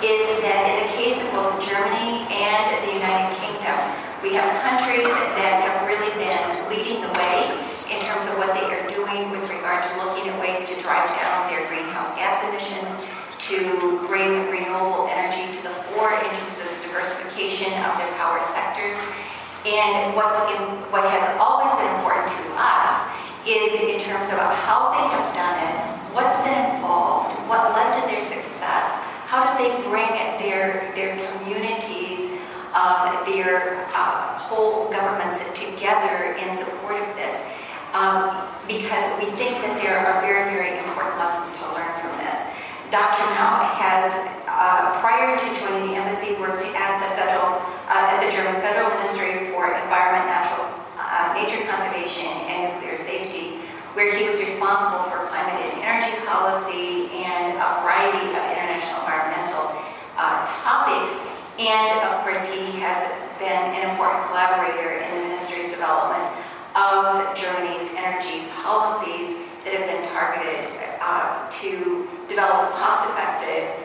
is 0.00 0.24
that 0.40 0.62
in 0.72 0.76
the 0.80 0.90
case 0.96 1.20
of 1.20 1.28
both 1.36 1.60
Germany 1.60 2.24
and 2.32 2.64
the 2.88 2.96
United 2.96 3.28
Kingdom, 3.36 3.76
we 4.24 4.32
have 4.38 4.48
countries 4.64 5.10
that 5.36 5.56
have 5.68 5.84
really 5.84 6.08
been 6.16 6.40
leading 6.72 7.04
the 7.04 7.12
way 7.12 7.52
in 7.92 8.00
terms 8.08 8.24
of 8.32 8.40
what 8.40 8.48
they 8.56 8.64
are 8.72 8.86
doing 8.88 9.28
with 9.28 9.44
regard 9.52 9.84
to 9.84 9.90
looking 10.00 10.32
at 10.32 10.36
ways 10.40 10.64
to 10.64 10.74
drive 10.80 11.10
down 11.12 11.52
their 11.52 11.68
greenhouse 11.68 12.08
gas 12.16 12.40
emissions, 12.48 13.10
to 13.36 14.00
bring 14.08 14.48
renewable 14.48 15.10
energy 15.12 15.50
to 15.52 15.60
the 15.66 15.74
fore 15.92 16.14
in 16.14 16.30
terms 16.30 16.56
of 16.62 16.70
diversification 16.88 17.68
of 17.84 18.00
their 18.00 18.08
power 18.16 18.40
sectors. 18.56 18.96
And 19.62 20.16
what's 20.18 20.42
in, 20.50 20.58
what 20.90 21.06
has 21.06 21.38
always 21.38 21.70
been 21.78 21.86
important 22.02 22.26
to 22.26 22.42
us 22.58 23.06
is 23.46 23.78
in 23.78 24.02
terms 24.02 24.26
of 24.34 24.42
how 24.66 24.90
they 24.90 25.06
have 25.14 25.26
done 25.38 25.54
it, 25.62 25.76
what's 26.10 26.34
been 26.42 26.58
involved, 26.74 27.30
what 27.46 27.70
led 27.70 27.94
to 27.94 28.02
their 28.10 28.22
success, 28.26 28.90
how 29.30 29.46
did 29.46 29.54
they 29.62 29.70
bring 29.86 30.10
their, 30.42 30.90
their 30.98 31.14
communities, 31.14 32.26
um, 32.74 33.22
their 33.22 33.86
uh, 33.94 34.34
whole 34.34 34.90
governments 34.90 35.38
together 35.54 36.34
in 36.42 36.58
support 36.58 36.98
of 36.98 37.14
this. 37.14 37.30
Um, 37.94 38.48
because 38.66 39.04
we 39.22 39.30
think 39.38 39.62
that 39.62 39.78
there 39.78 39.94
are 39.94 40.18
very, 40.22 40.50
very 40.50 40.78
important 40.78 41.18
lessons 41.22 41.60
to 41.60 41.70
learn 41.70 41.92
from 42.02 42.10
this. 42.18 42.34
Dr. 42.90 43.24
Mao 43.36 43.62
has, 43.78 44.10
uh, 44.50 44.98
prior 45.00 45.38
to 45.38 45.46
joining 45.60 45.92
the 45.92 45.96
embassy, 45.96 46.34
worked 46.40 46.66
at 46.74 46.92
the 46.98 47.08
federal, 47.16 47.62
uh, 47.92 48.08
at 48.08 48.24
the 48.24 48.32
German 48.32 48.56
Federal 48.64 48.88
Ministry 48.96 49.52
for 49.52 49.68
Environment, 49.68 50.24
Natural, 50.24 50.64
uh, 50.96 51.36
Nature 51.36 51.60
Conservation, 51.68 52.32
and 52.48 52.72
Nuclear 52.72 52.96
Safety, 53.04 53.60
where 53.92 54.08
he 54.08 54.24
was 54.24 54.40
responsible 54.40 55.04
for 55.12 55.28
climate 55.28 55.60
and 55.60 55.76
energy 55.84 56.16
policy 56.24 57.12
and 57.20 57.52
a 57.60 57.68
variety 57.84 58.32
of 58.32 58.42
international 58.48 58.96
environmental 59.04 59.76
uh, 60.16 60.40
topics. 60.64 61.12
And 61.60 61.92
of 62.08 62.24
course, 62.24 62.40
he 62.48 62.80
has 62.80 63.12
been 63.36 63.60
an 63.76 63.92
important 63.92 64.24
collaborator 64.32 64.96
in 64.96 65.08
the 65.12 65.36
ministry's 65.36 65.68
development 65.68 66.24
of 66.72 67.36
Germany's 67.36 67.92
energy 68.00 68.48
policies 68.64 69.36
that 69.68 69.76
have 69.76 69.84
been 69.84 70.00
targeted 70.08 70.64
uh, 71.04 71.44
to 71.60 72.08
develop 72.24 72.72
cost-effective 72.72 73.81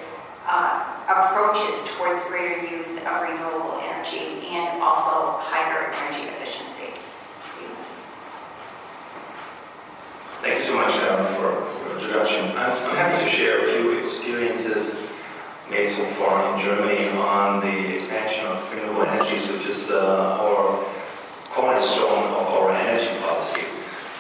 uh, 0.47 0.97
approaches 1.07 1.95
towards 1.95 2.23
greater 2.27 2.63
use 2.75 2.97
of 2.97 3.21
renewable 3.21 3.79
energy 3.83 4.47
and 4.47 4.81
also 4.81 5.37
higher 5.43 5.91
energy 5.91 6.23
efficiency. 6.29 6.93
Thank 10.41 10.59
you 10.59 10.65
so 10.65 10.75
much, 10.75 10.95
Adam, 10.95 11.25
for 11.35 11.67
your 11.83 11.99
introduction. 11.99 12.45
I'm, 12.55 12.95
happy 12.95 13.25
to 13.25 13.29
share 13.29 13.59
a 13.59 13.73
few 13.73 13.97
experiences 13.97 14.95
made 15.69 15.89
so 15.89 16.05
far 16.05 16.55
in 16.55 16.63
Germany 16.63 17.09
on 17.17 17.59
the 17.59 17.95
expansion 17.95 18.45
of 18.45 18.73
renewable 18.73 19.03
energies, 19.03 19.49
which 19.49 19.67
is 19.67 19.91
uh, 19.91 20.37
our 20.39 20.85
cornerstone 21.49 22.23
of 22.33 22.47
our 22.47 22.71
energy 22.71 23.13
policy. 23.21 23.61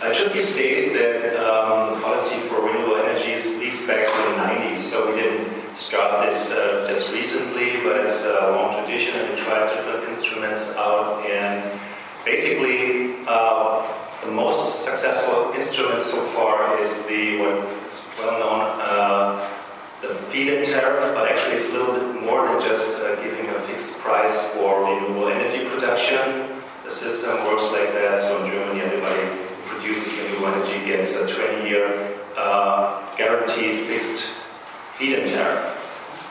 It 0.03 0.15
should 0.15 0.33
be 0.33 0.41
stated 0.41 0.95
that 0.95 1.37
um, 1.39 1.95
the 1.95 2.01
policy 2.01 2.37
for 2.39 2.61
renewable 2.61 2.97
energies 2.97 3.57
leads 3.57 3.85
back 3.87 4.05
to 4.05 4.17
the 4.29 4.37
90s, 4.37 4.77
so 4.77 5.09
we 5.09 5.21
didn't 5.21 5.56
start 5.77 6.27
this 6.27 6.51
uh, 6.51 6.87
just 6.89 7.13
recently, 7.13 7.83
but 7.83 7.97
it's 7.97 8.25
a 8.25 8.51
long 8.51 8.73
tradition, 8.83 9.15
and 9.19 9.35
we 9.35 9.41
tried 9.41 9.69
different 9.75 10.09
instruments 10.09 10.73
out. 10.75 11.23
And 11.25 11.79
basically, 12.25 13.15
uh, 13.27 13.85
the 14.25 14.31
most 14.31 14.83
successful 14.83 15.53
instrument 15.53 16.01
so 16.01 16.19
far 16.33 16.79
is 16.81 17.03
the 17.05 17.37
what's 17.39 18.07
well 18.17 18.39
known 18.39 18.61
uh, 18.81 19.53
the 20.01 20.15
feed-in 20.29 20.65
tariff, 20.65 21.13
but 21.13 21.29
actually 21.29 21.55
it's 21.55 21.69
a 21.69 21.73
little 21.73 21.93
bit 21.93 22.23
more 22.23 22.47
than 22.47 22.61
just 22.61 22.99
uh, 23.01 23.15
giving 23.23 23.47
a 23.47 23.59
fixed 23.69 23.99
price 23.99 24.49
for 24.53 24.83
renewable 24.83 25.27
energy 25.27 25.69
production. 25.69 26.57
The 26.85 26.91
system 26.91 27.37
works 27.45 27.71
like 27.71 27.93
that. 27.93 28.21
So 28.21 28.43
in 28.43 28.51
Germany, 28.51 28.81
everybody 28.81 29.29
produces 29.65 30.17
renewable 30.19 30.47
energy 30.47 30.85
gets 30.85 31.15
a 31.17 31.27
20-year 31.27 32.17
uh, 32.35 33.15
guaranteed 33.15 33.85
fixed 33.85 34.36
feed-in 34.97 35.27
tariff. 35.29 35.63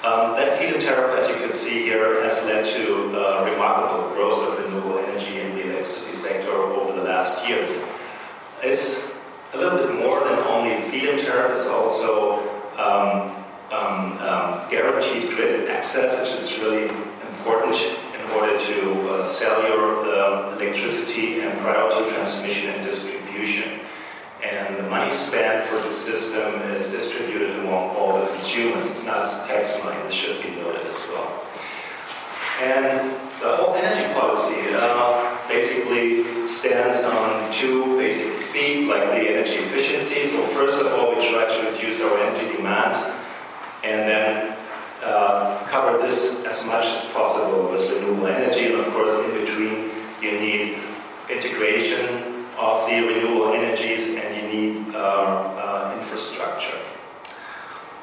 Um, 0.03 0.35
that 0.35 0.59
feed-in 0.59 0.81
tariff, 0.81 1.17
as 1.17 1.29
you 1.29 1.37
can 1.37 1.53
see 1.53 1.83
here, 1.83 2.21
has 2.25 2.43
led 2.43 2.67
to 2.75 3.17
uh, 3.17 3.49
remarkable 3.49 4.13
growth 4.13 4.43
of 4.43 4.65
renewable 4.65 4.99
energy 4.99 5.39
in 5.39 5.55
the 5.55 5.71
electricity 5.71 6.15
sector 6.15 6.51
over 6.51 6.99
the 6.99 7.07
last 7.07 7.49
years. 7.49 7.71
It's 8.65 9.09
a 9.55 9.57
little 9.57 9.79
bit 9.79 9.95
more 9.95 10.19
than 10.25 10.41
only 10.41 10.81
feed-in 10.91 11.25
tariff. 11.25 11.53
It's 11.53 11.69
also 11.69 12.43
um, 12.77 13.37
um, 13.71 14.19
um 14.19 14.69
guaranteed 14.69 15.31
grid 15.31 15.71
access, 15.71 16.21
which 16.21 16.31
is 16.31 16.59
really 16.59 16.89
important 17.31 17.77
in 18.19 18.31
order 18.33 18.59
to 18.59 19.11
uh, 19.11 19.23
sell 19.23 19.63
your 19.63 20.05
uh, 20.07 20.57
electricity 20.59 21.39
and 21.39 21.57
priority 21.61 22.11
transmission 22.11 22.71
and 22.71 22.85
distribution. 22.85 23.86
And 24.43 24.77
the 24.77 24.83
money 24.85 25.15
spent 25.15 25.67
for 25.67 25.77
the 25.77 25.91
system 25.91 26.61
is 26.73 26.91
distributed 26.91 27.59
among 27.61 27.97
all 27.97 28.21
the 28.21 28.27
consumers. 28.27 28.89
It's 28.91 29.07
not 29.07 29.47
tax 29.49 29.83
money, 29.83 30.01
this 30.03 30.13
should 30.13 30.43
be 30.43 30.51
noted 30.51 30.87
as 30.87 31.09
well. 31.09 31.43
And 32.61 33.11
the 33.41 33.57
whole 33.57 33.75
energy 33.75 34.13
policy 34.15 34.63
uh, 34.73 35.37
basically 35.47 36.47
stands 36.47 37.05
on 37.05 37.53
two 37.53 37.99
basic 37.99 38.33
feet, 38.33 38.89
like 38.89 39.03
the 39.11 39.29
energy 39.29 39.57
efficiency. 39.57 40.29
So 40.29 40.43
first 40.49 40.81
of 40.81 40.93
all, 40.93 41.15
we 41.15 41.29
try 41.31 41.45
to 41.47 41.71
reduce 41.71 42.01
our 42.01 42.19
energy 42.19 42.57
demand, 42.57 42.97
and 43.85 44.09
then 44.09 44.57
uh, 45.05 45.65
cover 45.67 45.99
this 45.99 46.45
as 46.45 46.67
much 46.67 46.87
as 46.87 47.07
possible 47.13 47.71
with 47.71 47.91
renewable 47.91 48.27
energy. 48.27 48.67
And 48.67 48.77
of 48.77 48.91
course, 48.93 49.11
in 49.11 49.45
between, 49.45 49.91
you 50.23 50.41
need 50.41 50.79
integration 51.29 52.47
of 52.59 52.87
the 52.89 53.01
renewable 53.01 53.53
energies 53.53 54.17
need 54.57 54.95
uh, 54.95 54.99
uh, 54.99 55.99
infrastructure. 55.99 56.79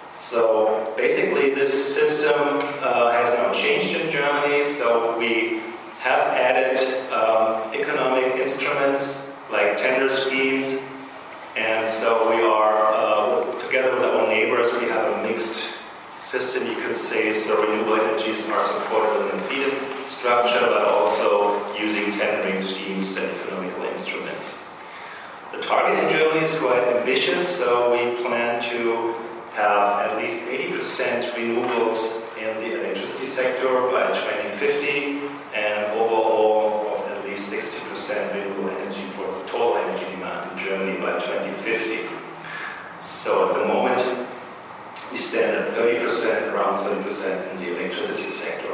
So 0.10 0.94
basically 0.96 1.54
this 1.54 1.72
system 1.96 2.60
uh, 2.82 3.12
has 3.12 3.30
now 3.38 3.52
changed 3.54 3.96
in 4.00 4.12
Germany, 4.12 4.64
so 4.64 5.18
we 5.18 5.62
have 6.00 6.22
added 6.50 6.78
um, 7.12 7.74
economic 7.74 8.36
instruments 8.46 9.32
like 9.52 9.78
tender 9.78 10.10
schemes, 10.10 10.82
and 11.56 11.88
so 11.88 12.30
we 12.30 12.42
are, 12.42 12.76
uh, 12.94 13.60
together 13.60 13.94
with 13.94 14.04
our 14.04 14.28
neighbors, 14.28 14.68
we 14.82 14.88
have 14.88 15.06
a 15.14 15.28
mixed 15.28 15.74
system, 16.18 16.66
you 16.68 16.76
could 16.84 16.96
say, 16.96 17.32
so 17.32 17.62
renewable 17.62 17.96
energies 17.96 18.48
are 18.50 18.64
supported 18.64 19.24
within 19.24 19.40
feed-in 19.48 20.08
structure, 20.08 20.62
but 20.62 20.86
also 20.86 21.28
using 21.78 22.12
tendering 22.18 22.60
schemes 22.62 23.16
and 23.18 23.30
instruments. 23.42 23.83
The 25.54 25.62
target 25.62 26.04
in 26.04 26.10
Germany 26.10 26.40
is 26.40 26.58
quite 26.58 26.84
ambitious, 26.98 27.48
so 27.48 27.92
we 27.92 28.24
plan 28.24 28.60
to 28.72 29.14
have 29.54 30.00
at 30.10 30.18
least 30.18 30.46
80% 30.46 31.30
renewables 31.36 32.24
in 32.40 32.58
the 32.58 32.82
electricity 32.82 33.28
sector 33.28 33.70
by 33.92 34.08
2050 34.08 35.22
and 35.54 35.92
overall 35.94 36.98
of 36.98 37.12
at 37.12 37.24
least 37.26 37.54
60% 37.54 38.34
renewable 38.34 38.72
energy 38.72 39.04
for 39.12 39.28
the 39.28 39.48
total 39.48 39.78
energy 39.78 40.06
demand 40.10 40.52
in 40.52 40.66
Germany 40.66 41.00
by 41.00 41.20
2050. 41.20 42.00
So 43.04 43.50
at 43.50 43.54
the 43.54 43.68
moment, 43.68 44.28
we 45.12 45.18
stand 45.18 45.56
at 45.56 45.72
30%, 45.74 46.52
around 46.52 46.78
30% 46.78 47.52
in 47.52 47.58
the 47.60 47.78
electricity 47.78 48.28
sector. 48.32 48.74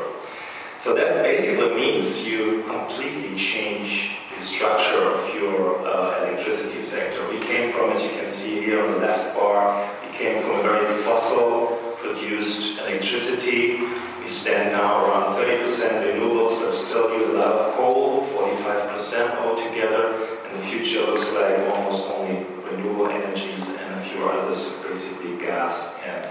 So 0.78 0.96
that 0.96 1.24
basically 1.24 1.76
means 1.76 2.26
you 2.26 2.64
completely 2.64 3.36
change 3.36 4.12
the 4.40 4.46
structure 4.46 5.04
of 5.04 5.36
your 5.36 5.86
uh, 5.86 6.24
electricity 6.24 6.80
sector. 6.80 7.28
We 7.30 7.40
came 7.40 7.74
from, 7.74 7.92
as 7.92 8.02
you 8.02 8.10
can 8.12 8.26
see 8.26 8.62
here 8.62 8.82
on 8.82 8.92
the 8.92 9.00
left 9.00 9.36
bar, 9.36 9.86
we 10.02 10.18
came 10.18 10.42
from 10.42 10.62
very 10.64 10.88
fossil 11.04 11.78
produced 11.98 12.80
electricity. 12.80 13.82
We 14.24 14.30
stand 14.30 14.72
now 14.72 15.06
around 15.06 15.36
30% 15.36 15.68
renewables, 16.06 16.58
but 16.58 16.72
still 16.72 17.14
use 17.20 17.30
a 17.30 17.34
lot 17.34 17.52
of 17.52 17.76
coal, 17.76 18.22
45% 18.28 19.36
altogether. 19.42 20.16
And 20.46 20.58
the 20.58 20.64
future 20.68 21.02
looks 21.02 21.30
like 21.34 21.60
almost 21.76 22.10
only 22.10 22.46
renewable 22.64 23.10
energies 23.10 23.68
and 23.68 24.00
a 24.00 24.02
few 24.04 24.24
others, 24.30 24.72
basically 24.88 25.36
gas 25.38 26.00
and 26.06 26.26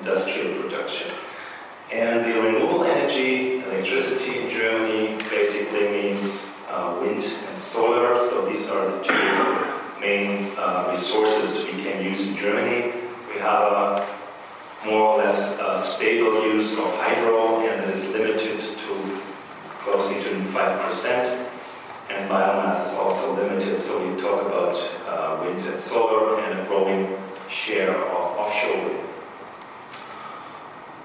industrial 0.00 0.60
production. 0.62 1.12
And 1.92 2.24
the 2.24 2.42
renewable 2.42 2.84
energy, 2.84 3.60
electricity 3.60 4.40
in 4.40 4.50
Germany, 4.50 5.16
basically 5.30 5.88
means 5.88 6.51
uh, 6.72 6.98
wind 7.00 7.22
and 7.22 7.56
solar. 7.56 8.18
So 8.28 8.46
these 8.46 8.68
are 8.70 8.90
the 8.90 9.04
two 9.04 10.00
main 10.00 10.52
uh, 10.56 10.88
resources 10.90 11.64
we 11.64 11.82
can 11.82 12.02
use 12.02 12.26
in 12.26 12.36
Germany. 12.36 12.92
We 13.32 13.38
have 13.40 13.62
a 13.62 14.08
more 14.84 15.14
or 15.14 15.18
less 15.18 15.60
uh, 15.60 15.78
stable 15.78 16.44
use 16.44 16.72
of 16.72 16.96
hydro, 16.96 17.60
and 17.60 17.84
it 17.84 17.90
is 17.90 18.08
limited 18.08 18.58
to 18.58 19.20
closely 19.78 20.16
to 20.22 20.30
5%. 20.30 21.48
And 22.10 22.30
biomass 22.30 22.90
is 22.90 22.98
also 22.98 23.34
limited, 23.34 23.78
so 23.78 24.06
we 24.06 24.20
talk 24.20 24.44
about 24.44 24.74
uh, 25.06 25.42
wind 25.44 25.66
and 25.66 25.78
solar 25.78 26.40
and 26.40 26.58
a 26.58 26.64
growing 26.66 27.16
share 27.48 27.94
of 27.94 28.36
offshore 28.38 28.88
wind. 28.88 29.08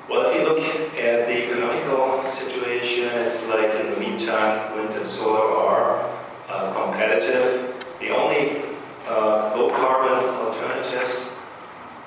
Well, 0.09 0.25
if 0.25 0.35
you 0.35 0.43
look 0.43 0.59
at 0.97 1.27
the 1.27 1.45
economical 1.45 2.23
situation, 2.23 3.05
it's 3.05 3.45
like 3.47 3.69
in 3.75 3.91
the 3.91 3.99
meantime, 3.99 4.75
wind 4.75 4.93
and 4.95 5.05
solar 5.05 5.46
competitive. 7.17 7.73
The 7.99 8.09
only 8.09 8.61
uh, 9.07 9.53
low 9.55 9.69
carbon 9.71 10.29
alternatives 10.35 11.31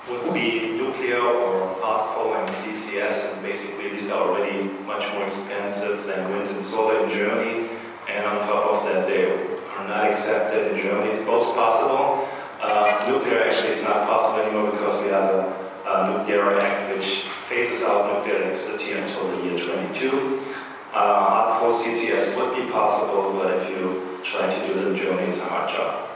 would 0.08 0.32
be 0.32 0.72
nuclear 0.76 1.20
or 1.20 1.76
hard 1.80 2.14
coal 2.14 2.34
and 2.34 2.48
CCS, 2.48 3.32
and 3.32 3.42
basically 3.42 3.90
these 3.90 4.11
are 4.11 4.28
already 4.28 4.62
much 4.86 5.12
more 5.14 5.24
expensive 5.24 6.04
than 6.04 6.30
wind 6.30 6.48
and 6.48 6.61
solar 6.61 7.04
in 7.04 7.11
Germany. 7.11 7.68
And 8.08 8.26
on 8.26 8.42
top 8.42 8.66
of 8.66 8.84
that, 8.86 9.06
they 9.06 9.24
are 9.24 9.88
not 9.88 10.06
accepted 10.06 10.72
in 10.72 10.82
Germany. 10.82 11.11
It's 11.11 11.22
both 11.22 11.54
possible. 11.54 12.28
Uh, 12.61 13.04
nuclear 13.08 13.42
actually 13.42 13.70
is 13.70 13.82
not 13.82 14.06
possible 14.06 14.42
anymore 14.42 14.70
because 14.70 15.02
we 15.02 15.08
have 15.08 15.30
a, 15.34 15.70
a 15.86 16.18
nuclear 16.18 16.61
act 16.61 16.94
which 16.94 17.22
phases 17.48 17.82
out 17.82 18.18
nuclear 18.18 18.42
electricity 18.42 18.92
until 18.92 19.28
the 19.36 19.44
year 19.44 19.58
22. 19.58 20.42
Uh, 20.92 20.98
hard 20.98 21.61
coal 21.61 21.82
CCS 21.82 22.36
would 22.36 22.54
be 22.54 22.70
possible, 22.70 23.32
but 23.32 23.56
if 23.56 23.70
you 23.70 24.09
try 24.25 24.47
to 24.47 24.66
do 24.66 24.79
it 24.79 24.87
in 24.89 24.97
Germany, 24.97 25.29
it's 25.29 25.41
a 25.41 25.45
hard 25.45 25.71
job. 25.71 26.09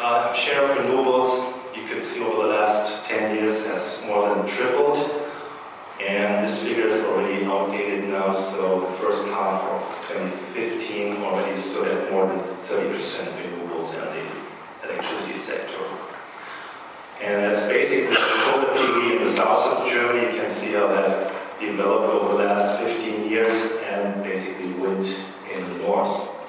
Uh, 0.00 0.32
share 0.32 0.64
of 0.64 0.78
renewables, 0.78 1.52
you 1.76 1.86
can 1.86 2.02
see 2.02 2.22
over 2.22 2.42
the 2.42 2.48
last 2.48 3.04
10 3.06 3.36
years 3.36 3.64
has 3.66 4.02
more 4.06 4.34
than 4.34 4.46
tripled. 4.46 4.98
And 6.00 6.44
this 6.44 6.62
figure 6.62 6.86
is 6.86 7.04
already 7.04 7.44
outdated 7.44 8.08
now, 8.08 8.32
so 8.32 8.80
the 8.80 8.92
first 8.96 9.28
half 9.28 9.62
of 9.62 10.08
2015 10.08 11.22
already 11.22 11.56
stood 11.60 11.86
at 11.86 12.10
more 12.10 12.26
than 12.26 12.38
30% 12.38 12.96
renewables 13.38 13.94
in 13.94 14.00
the 14.00 14.88
electricity 14.88 15.36
sector. 15.36 15.84
And 17.20 17.44
that's 17.44 17.66
basically 17.66 18.16
solar 18.16 18.74
PV 18.74 19.18
in 19.18 19.24
the 19.24 19.30
south 19.30 19.78
of 19.78 19.88
Germany. 19.88 20.34
You 20.34 20.42
can 20.42 20.50
see 20.50 20.72
how 20.72 20.88
that 20.88 21.32
developed 21.60 22.12
over 22.12 22.36
the 22.36 22.44
last 22.48 22.80
15 22.80 23.30
years 23.30 23.72
and 23.86 24.24
basically 24.24 24.72
wind 24.72 25.06
in 25.52 25.62
the 25.62 25.78
north. 25.84 26.41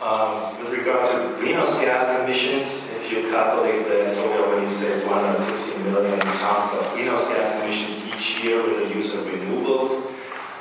Um, 0.00 0.56
with 0.60 0.72
regard 0.72 1.10
to 1.10 1.36
greenhouse 1.40 1.76
gas 1.80 2.20
emissions, 2.22 2.86
if 2.94 3.10
you 3.10 3.32
calculate 3.32 3.84
that, 3.88 4.08
so 4.08 4.30
we 4.30 4.38
already 4.38 4.68
saved 4.68 5.04
150 5.04 5.90
million 5.90 6.20
tons 6.20 6.72
of 6.72 6.92
greenhouse 6.92 7.26
gas 7.26 7.60
emissions 7.60 8.06
each 8.06 8.44
year 8.44 8.62
with 8.62 8.78
the 8.78 8.94
use 8.94 9.12
of 9.14 9.24
renewables. 9.24 10.06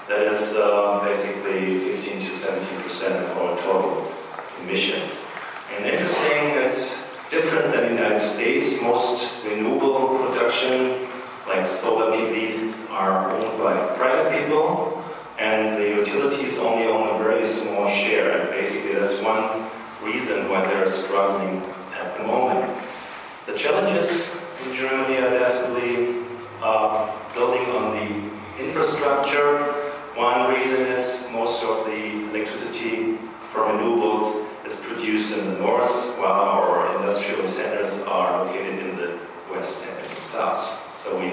That 0.07 0.25
is 0.25 0.55
uh, 0.55 1.03
basically 1.03 1.77
15 1.77 2.19
to 2.19 2.35
17 2.35 2.81
percent 2.81 3.25
of 3.25 3.37
our 3.37 3.55
total 3.59 4.11
emissions. 4.63 5.23
And 5.75 5.85
interesting, 5.85 6.57
it's 6.65 7.05
different 7.29 7.71
than 7.71 7.83
the 7.83 7.93
United 7.93 8.19
States. 8.19 8.81
Most 8.81 9.45
renewable 9.45 10.17
production, 10.17 11.07
like 11.47 11.67
solar 11.67 12.11
PV, 12.11 12.89
are 12.89 13.29
owned 13.29 13.61
by 13.61 13.95
private 13.97 14.41
people, 14.41 14.96
and 15.37 15.77
the 15.77 15.89
utilities 15.89 16.57
only 16.57 16.87
own 16.87 17.15
a 17.15 17.17
very 17.23 17.45
small 17.45 17.87
share. 17.89 18.41
And 18.41 18.49
basically, 18.49 18.93
that's 18.93 19.21
one 19.21 19.69
reason 20.01 20.49
why 20.49 20.65
they're 20.65 20.87
struggling 20.87 21.63
at 21.93 22.17
the 22.17 22.23
moment. 22.23 22.75
The 23.45 23.53
challenges 23.53 24.31
in 24.65 24.75
Germany 24.75 25.17
are 25.17 25.29
definitely 25.29 26.25
uh, 26.61 27.15
building 27.33 27.65
on 27.75 27.91
the 27.95 28.63
infrastructure. 28.63 29.57
One 30.15 30.51
reason 30.51 30.81
is 30.87 31.27
most 31.31 31.63
of 31.63 31.85
the 31.85 32.29
electricity 32.29 33.17
from 33.51 33.77
renewables 33.77 34.45
is 34.65 34.75
produced 34.75 35.37
in 35.37 35.45
the 35.45 35.59
north, 35.59 36.17
while 36.17 36.33
our 36.33 36.97
industrial 36.97 37.45
centers 37.45 38.01
are 38.01 38.43
located 38.43 38.79
in 38.79 38.97
the 38.97 39.19
west 39.51 39.87
and 39.87 40.11
the 40.11 40.19
south. 40.19 40.75
So 41.03 41.17
we 41.19 41.31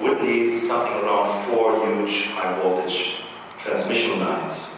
would 0.00 0.22
need 0.22 0.58
something 0.58 0.92
around 1.04 1.44
four 1.46 1.86
huge 1.86 2.28
high 2.28 2.58
voltage 2.60 3.23
transmission 3.64 4.20
lines. 4.20 4.68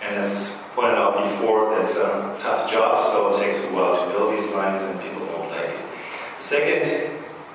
And 0.00 0.14
as 0.16 0.52
pointed 0.74 0.96
out 0.96 1.24
before, 1.24 1.74
that's 1.76 1.96
a 1.96 2.36
tough 2.38 2.70
job, 2.70 3.04
so 3.04 3.34
it 3.34 3.44
takes 3.44 3.64
a 3.64 3.72
while 3.72 3.96
to 3.96 4.12
build 4.12 4.32
these 4.32 4.48
lines 4.50 4.80
and 4.82 5.00
people 5.00 5.26
don't 5.26 5.50
like 5.50 5.70
it. 5.70 5.80
Second 6.38 7.10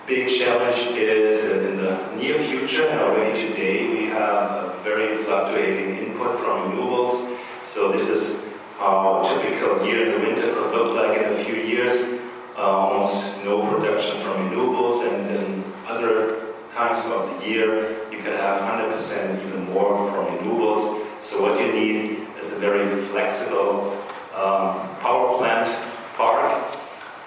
big 0.05 0.27
challenge 0.27 0.97
is 0.97 1.43
that 1.45 1.63
in 1.69 1.77
the 1.77 2.15
near 2.17 2.37
future 2.37 2.85
and 2.87 2.99
already 2.99 3.47
today 3.47 3.87
we 3.87 4.05
have 4.07 4.51
a 4.51 4.79
very 4.83 5.23
fluctuating 5.23 6.07
input 6.07 6.37
from 6.39 6.71
renewables. 6.71 7.37
So 7.63 7.91
this 7.91 8.09
is 8.09 8.43
how 8.77 9.23
a 9.23 9.41
typical 9.41 9.85
year 9.87 10.07
in 10.07 10.11
the 10.11 10.27
winter 10.27 10.53
could 10.53 10.73
look 10.73 10.95
like 10.95 11.17
in 11.17 11.31
a 11.31 11.43
few 11.45 11.55
years. 11.55 12.19
Uh, 12.57 12.61
almost 12.61 13.41
no 13.45 13.65
production 13.71 14.19
from 14.21 14.49
renewables 14.49 15.07
and 15.07 15.25
then 15.25 15.63
other 15.87 16.40
times 16.73 17.05
of 17.07 17.39
the 17.39 17.47
year 17.47 18.09
you 18.11 18.17
can 18.19 18.33
have 18.33 18.61
100% 18.61 19.45
even 19.45 19.65
more 19.71 20.11
from 20.11 20.25
renewables. 20.37 21.05
So 21.21 21.41
what 21.41 21.59
you 21.59 21.71
need 21.71 22.27
is 22.39 22.55
a 22.55 22.59
very 22.59 22.85
flexible 23.05 23.91
um, 24.33 24.87
power 24.99 25.37
plant 25.37 25.67
park 26.15 26.77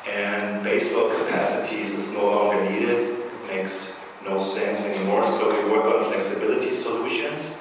and 0.08 0.64
baseload 0.64 1.16
capacities 1.18 1.92
is 1.92 2.12
no 2.12 2.24
longer 2.24 2.70
needed. 2.70 3.18
It 3.18 3.46
makes 3.48 3.96
no 4.24 4.42
sense 4.42 4.86
anymore. 4.86 5.24
So 5.24 5.52
we 5.52 5.70
work 5.70 5.84
on 5.84 6.04
flexibility 6.10 6.72
solutions. 6.72 7.58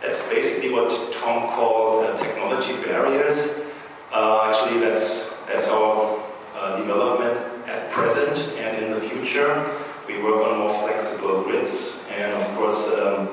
That's 0.00 0.26
basically 0.28 0.70
what 0.70 0.90
Tom 1.14 1.48
called 1.54 2.04
uh, 2.04 2.16
technology 2.18 2.74
barriers. 2.84 3.60
Uh, 4.12 4.52
actually, 4.52 4.80
that's 4.80 5.34
that's 5.46 5.68
our 5.68 6.22
uh, 6.54 6.76
development 6.76 7.36
at 7.66 7.90
present 7.90 8.36
and 8.58 8.84
in 8.84 8.92
the 8.92 9.00
future. 9.00 9.80
We 10.06 10.22
work 10.22 10.46
on 10.46 10.58
more 10.58 10.70
flexible 10.70 11.42
grids 11.42 12.04
and, 12.10 12.32
of 12.34 12.46
course, 12.56 12.88
um, 12.92 13.28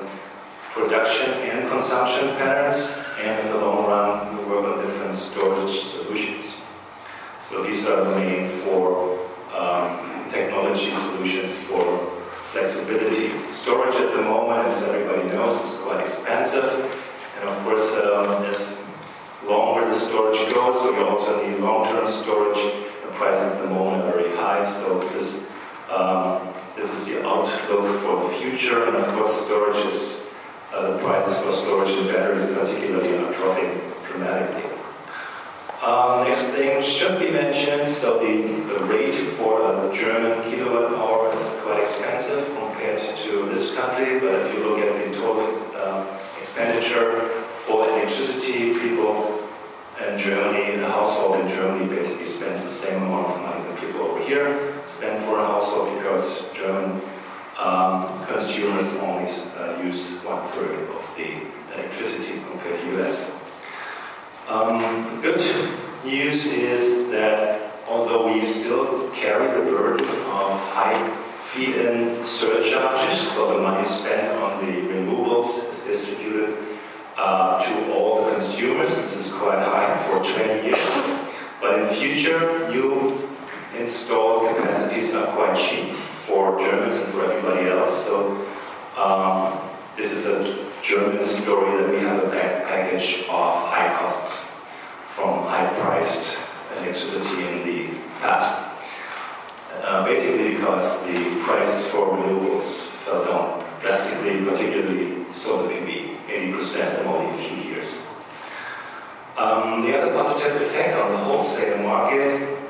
production 0.72 1.30
and 1.50 1.68
consumption 1.70 2.28
patterns. 2.36 2.98
And 3.20 3.46
in 3.46 3.52
the 3.52 3.58
long 3.58 3.86
run, 3.86 4.36
we 4.36 4.44
work 4.44 4.64
on 4.64 4.84
different 4.84 5.14
storage 5.14 5.80
solutions. 5.84 6.56
So 7.38 7.62
these 7.62 7.86
are 7.86 8.04
the 8.04 8.16
main 8.16 8.48
four 8.60 9.18
um, 9.54 10.30
technology 10.30 10.90
solutions 10.90 11.52
for 11.52 11.98
flexibility. 12.52 13.30
Storage 13.50 13.94
at 14.00 14.12
the 14.16 14.22
moment, 14.22 14.66
as 14.68 14.82
everybody 14.84 15.28
knows, 15.28 15.60
is 15.62 15.76
quite 15.80 16.00
expensive. 16.00 16.64
And 17.40 17.48
of 17.48 17.62
course, 17.64 17.94
um, 17.96 18.44
as 18.44 18.82
longer 19.46 19.86
the 19.86 19.94
storage 19.94 20.52
goes, 20.54 20.80
so 20.80 20.92
we 20.92 21.02
also 21.02 21.46
need 21.46 21.58
long-term 21.60 22.06
storage. 22.06 22.56
The 23.04 23.10
prices 23.12 23.44
at 23.44 23.62
the 23.62 23.68
moment 23.68 24.04
are 24.04 24.12
very 24.12 24.34
high, 24.36 24.64
so 24.64 24.98
this 25.00 25.14
is, 25.14 25.46
um, 25.90 26.48
this 26.76 26.90
is 26.90 27.04
the 27.06 27.26
outlook 27.26 28.00
for 28.00 28.22
the 28.22 28.34
future. 28.36 28.86
And 28.86 28.96
of 28.96 29.06
course, 29.14 29.44
storage 29.44 29.84
is, 29.86 30.21
uh, 30.72 30.92
the 30.92 30.98
prices 30.98 31.38
for 31.38 31.52
storage 31.52 31.90
and 31.90 32.08
batteries 32.08 32.48
particularly 32.48 33.16
are 33.16 33.32
dropping 33.32 33.80
dramatically. 34.08 34.70
Um, 35.82 36.24
next 36.24 36.42
thing 36.54 36.80
should 36.82 37.18
be 37.18 37.30
mentioned, 37.30 37.88
so 37.88 38.20
the, 38.20 38.42
the 38.72 38.84
rate 38.86 39.14
for 39.36 39.60
a 39.62 39.92
German 39.94 40.48
kilowatt 40.48 40.92
hour 40.94 41.36
is 41.36 41.48
quite 41.60 41.80
expensive 41.80 42.46
compared 42.56 42.98
to 42.98 43.46
this 43.46 43.74
country, 43.74 44.20
but 44.20 44.32
if 44.42 44.54
you 44.54 44.60
look 44.62 44.78
at 44.78 44.92
the 45.04 45.18
total 45.18 45.50
uh, 45.76 46.06
expenditure 46.40 47.28
for 47.66 47.88
electricity, 47.88 48.74
people 48.74 49.42
in 50.08 50.18
Germany, 50.18 50.76
the 50.76 50.88
household 50.88 51.40
in 51.40 51.48
Germany 51.48 51.86
basically 51.86 52.26
spends 52.26 52.62
the 52.62 52.68
same 52.68 53.02
amount 53.02 53.28
of 53.28 53.42
money 53.42 53.62
that 53.64 53.80
people 53.80 54.02
over 54.02 54.24
here 54.24 54.80
spend 54.86 55.22
for 55.24 55.38
a 55.38 55.46
household 55.46 55.96
because 55.98 56.48
German 56.52 57.00
um, 57.62 58.26
consumers 58.26 58.92
only 58.94 59.30
uh, 59.56 59.80
use 59.82 60.10
one 60.24 60.42
third 60.48 60.90
of 60.90 61.08
the 61.16 61.46
electricity 61.74 62.40
compared 62.50 62.80
to 62.80 63.00
US. 63.00 63.30
Um, 64.48 65.20
good 65.22 65.38
news 66.04 66.44
is 66.46 67.08
that 67.10 67.60
although 67.88 68.32
we 68.32 68.44
still 68.44 69.10
carry 69.10 69.46
the 69.56 69.70
burden 69.70 70.08
of 70.08 70.58
high 70.74 71.08
feed-in 71.44 72.26
surcharges, 72.26 73.30
so 73.32 73.54
the 73.54 73.62
money 73.62 73.86
spent 73.86 74.36
on 74.42 74.66
the 74.66 74.72
renewables 74.72 75.70
is 75.70 75.82
distributed 75.84 76.58
uh, 77.16 77.62
to 77.62 77.92
all 77.92 78.24
the 78.24 78.32
consumers. 78.32 78.88
This 78.88 79.16
is 79.16 79.32
quite 79.32 79.58
high 79.58 79.96
for 80.08 80.18
20 80.18 80.66
years. 80.66 80.78
But 81.60 81.80
in 81.80 81.88
future, 81.94 82.68
new 82.70 83.28
installed 83.78 84.48
capacities 84.48 85.14
are 85.14 85.26
quite 85.36 85.56
cheap 85.56 86.01
for 86.26 86.58
Germans 86.58 86.98
and 86.98 87.08
for 87.12 87.24
everybody 87.30 87.68
else. 87.70 88.04
So 88.04 88.46
um, 88.96 89.58
this 89.96 90.12
is 90.12 90.26
a 90.26 90.68
German 90.82 91.22
story 91.22 91.82
that 91.82 91.90
we 91.90 91.98
have 92.00 92.22
a 92.24 92.30
package 92.30 93.24
of 93.28 93.68
high 93.68 93.94
costs 93.98 94.44
from 95.06 95.44
high-priced 95.44 96.38
electricity 96.78 97.46
in 97.46 97.66
the 97.66 97.94
past. 98.20 98.70
Uh, 99.82 100.04
basically 100.04 100.54
because 100.54 101.02
the 101.06 101.42
prices 101.44 101.86
for 101.86 102.16
renewables 102.16 102.88
fell 103.04 103.24
down 103.24 103.64
drastically, 103.80 104.44
particularly 104.44 105.24
solar 105.32 105.68
PV, 105.68 106.16
80% 106.28 107.00
in 107.00 107.06
only 107.06 107.30
a 107.30 107.48
few 107.48 107.56
years. 107.70 107.88
Um, 109.36 109.82
the 109.82 109.98
other 109.98 110.12
positive 110.12 110.62
effect 110.62 110.98
on 110.98 111.12
the 111.12 111.18
wholesale 111.18 111.82
market 111.82 112.61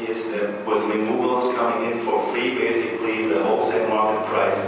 is 0.00 0.30
that 0.30 0.66
with 0.66 0.82
renewables 0.84 1.54
coming 1.56 1.90
in 1.90 1.98
for 2.00 2.22
free, 2.32 2.54
basically 2.54 3.26
the 3.26 3.42
wholesale 3.42 3.88
market 3.88 4.26
price 4.28 4.58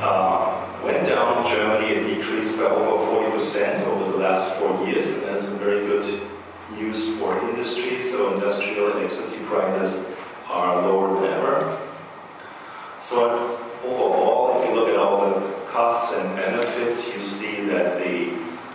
uh, 0.00 0.82
went 0.82 1.06
down 1.06 1.44
in 1.44 1.52
Germany. 1.52 1.86
It 1.88 2.16
decreased 2.16 2.58
by 2.58 2.64
over 2.64 3.30
40% 3.30 3.86
over 3.86 4.12
the 4.12 4.18
last 4.18 4.54
four 4.56 4.86
years, 4.86 5.06
and 5.12 5.22
that's 5.22 5.48
very 5.50 5.86
good 5.86 6.22
news 6.72 7.16
for 7.18 7.38
industry. 7.50 8.00
So 8.00 8.34
industrial 8.34 8.92
electricity 8.92 9.38
prices 9.44 10.06
are 10.48 10.82
lower 10.82 11.20
than 11.20 11.30
ever. 11.30 11.78
So 12.98 13.58
overall, 13.84 14.60
if 14.60 14.68
you 14.68 14.74
look 14.74 14.88
at 14.88 14.96
all 14.96 15.30
the 15.30 15.40
costs 15.70 16.14
and 16.14 16.36
benefits, 16.36 17.06
you 17.06 17.20
see 17.20 17.64
that 17.66 17.98
the 18.02 18.32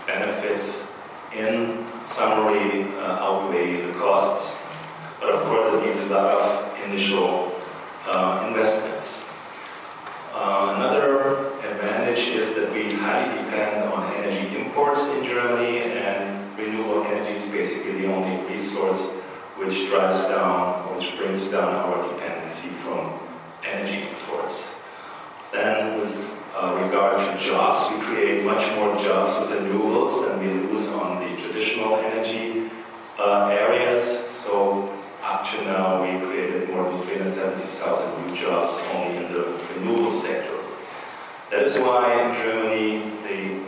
benefits 0.08 0.88
in 1.34 1.86
summary 2.02 2.84
uh, 2.98 3.26
outweigh 3.26 3.86
the 3.86 3.94
costs. 3.94 4.59
But 5.20 5.32
of 5.32 5.44
course, 5.44 5.74
it 5.74 5.86
needs 5.86 6.06
a 6.06 6.14
lot 6.14 6.28
of 6.28 6.80
initial 6.86 7.52
uh, 8.08 8.46
investments. 8.48 9.26
Uh, 10.34 10.76
another 10.78 11.48
advantage 11.60 12.30
is 12.30 12.54
that 12.56 12.72
we 12.72 12.94
highly 12.94 13.30
depend 13.44 13.84
on 13.92 14.14
energy 14.16 14.58
imports 14.58 15.02
in 15.02 15.26
Germany, 15.26 15.80
and 15.92 16.58
renewable 16.58 17.04
energy 17.04 17.34
is 17.34 17.50
basically 17.50 18.02
the 18.02 18.14
only 18.14 18.46
resource 18.50 19.02
which 19.58 19.88
drives 19.88 20.24
down, 20.26 20.96
which 20.96 21.18
brings 21.18 21.50
down 21.50 21.74
our 21.76 22.08
dependency 22.14 22.70
from 22.70 23.20
energy 23.64 24.08
imports. 24.08 24.76
Then, 25.52 25.98
with 26.00 26.30
uh, 26.56 26.80
regard 26.82 27.20
to 27.20 27.46
jobs, 27.46 27.94
we 27.94 28.00
create 28.06 28.46
much 28.46 28.66
more 28.76 28.96
jobs 29.04 29.38
with 29.40 29.60
renewables 29.60 30.26
than 30.26 30.40
we 30.40 30.48
lose 30.70 30.88
on 30.90 31.20
the 31.20 31.42
traditional 31.42 31.98
energy 31.98 32.70
uh, 33.18 33.48
areas. 33.48 33.69
That 41.50 41.64
is 41.64 41.80
why 41.80 42.14
in 42.14 42.36
Germany 42.44 43.10
the 43.26 43.64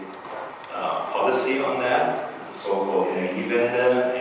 uh, 0.71 1.11
policy 1.11 1.59
on 1.59 1.79
that, 1.79 2.29
the 2.51 2.55
so-called 2.55 3.07
Energiewende 3.07 4.20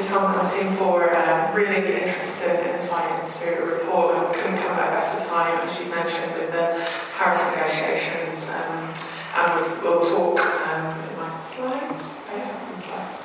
to 0.00 0.08
Tom 0.08 0.50
team 0.50 0.76
for 0.76 1.14
um, 1.14 1.54
really 1.54 1.76
interesting 1.76 2.56
and 2.56 2.80
inspiring 2.80 3.26
spirit 3.28 3.80
report. 3.80 4.16
And 4.16 4.34
couldn't 4.34 4.56
come 4.56 4.78
at 4.78 4.88
a 4.88 4.92
better 4.96 5.24
time, 5.26 5.68
as 5.68 5.78
you 5.78 5.86
mentioned, 5.86 6.32
with 6.34 6.52
the 6.52 6.88
Paris 7.16 7.44
negotiations. 7.52 8.48
Um, 8.48 8.94
and 9.36 9.82
we'll, 9.82 10.00
talk 10.00 10.40
um, 10.40 10.86
in 11.04 11.16
my 11.16 11.30
slides. 11.36 12.16
I 12.32 12.38
have 12.40 12.60
some 12.60 12.80
slides. 12.80 13.20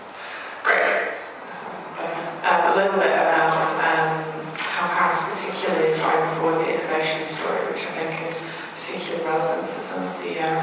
Great. 0.63 1.15
Um, 2.43 2.73
a 2.73 2.75
little 2.75 2.99
bit 2.99 3.11
about 3.11 3.55
um, 3.79 4.35
how 4.57 4.87
Paris 4.91 5.23
particularly 5.31 5.89
is 5.89 6.01
forward 6.01 6.59
the 6.59 6.75
innovation 6.75 7.25
story, 7.27 7.71
which 7.71 7.87
I 7.87 7.91
think 8.03 8.27
is 8.27 8.43
particularly 8.75 9.23
relevant 9.23 9.69
for 9.71 9.79
some 9.79 10.03
of 10.03 10.13
the 10.21 10.39
uh, 10.43 10.59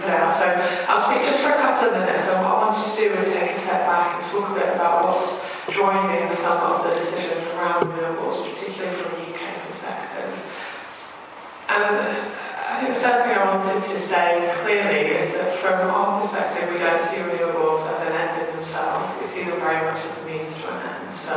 So 0.00 0.48
I'll 0.88 1.04
speak 1.04 1.28
just 1.28 1.44
for 1.44 1.52
a 1.52 1.60
couple 1.60 1.92
of 1.92 2.00
minutes. 2.00 2.32
And 2.32 2.40
what 2.40 2.56
I 2.56 2.72
want 2.72 2.72
to 2.72 2.88
do 2.96 3.12
is 3.12 3.36
take 3.36 3.52
a 3.52 3.58
step 3.58 3.84
back 3.84 4.16
and 4.16 4.24
talk 4.32 4.48
a 4.48 4.54
bit 4.56 4.72
about 4.72 5.04
what's 5.04 5.44
driving 5.68 6.24
some 6.32 6.56
of 6.56 6.88
the 6.88 6.96
decisions 6.96 7.44
around 7.52 7.84
renewables, 7.84 8.40
particularly 8.48 8.96
from 8.96 9.12
a 9.12 9.28
UK 9.28 9.44
perspective. 9.68 10.32
And 11.68 11.84
I 11.84 12.80
think 12.80 12.96
the 12.96 13.00
first 13.04 13.28
thing 13.28 13.36
I 13.36 13.44
wanted 13.44 13.76
to 13.76 13.98
say 14.00 14.48
clearly 14.64 15.20
is 15.20 15.36
that 15.36 15.52
from 15.60 15.92
our 15.92 16.24
perspective, 16.24 16.72
we 16.72 16.80
don't 16.80 17.04
see 17.04 17.20
renewables 17.20 17.84
as 17.84 18.00
an 18.08 18.16
end 18.16 18.40
in 18.40 18.56
themselves. 18.56 19.04
We 19.20 19.28
see 19.28 19.44
them 19.44 19.60
very 19.60 19.84
much 19.84 20.00
as 20.00 20.16
a 20.16 20.24
means 20.24 20.56
to 20.64 20.72
an 20.72 20.80
end. 20.80 21.12
So 21.12 21.36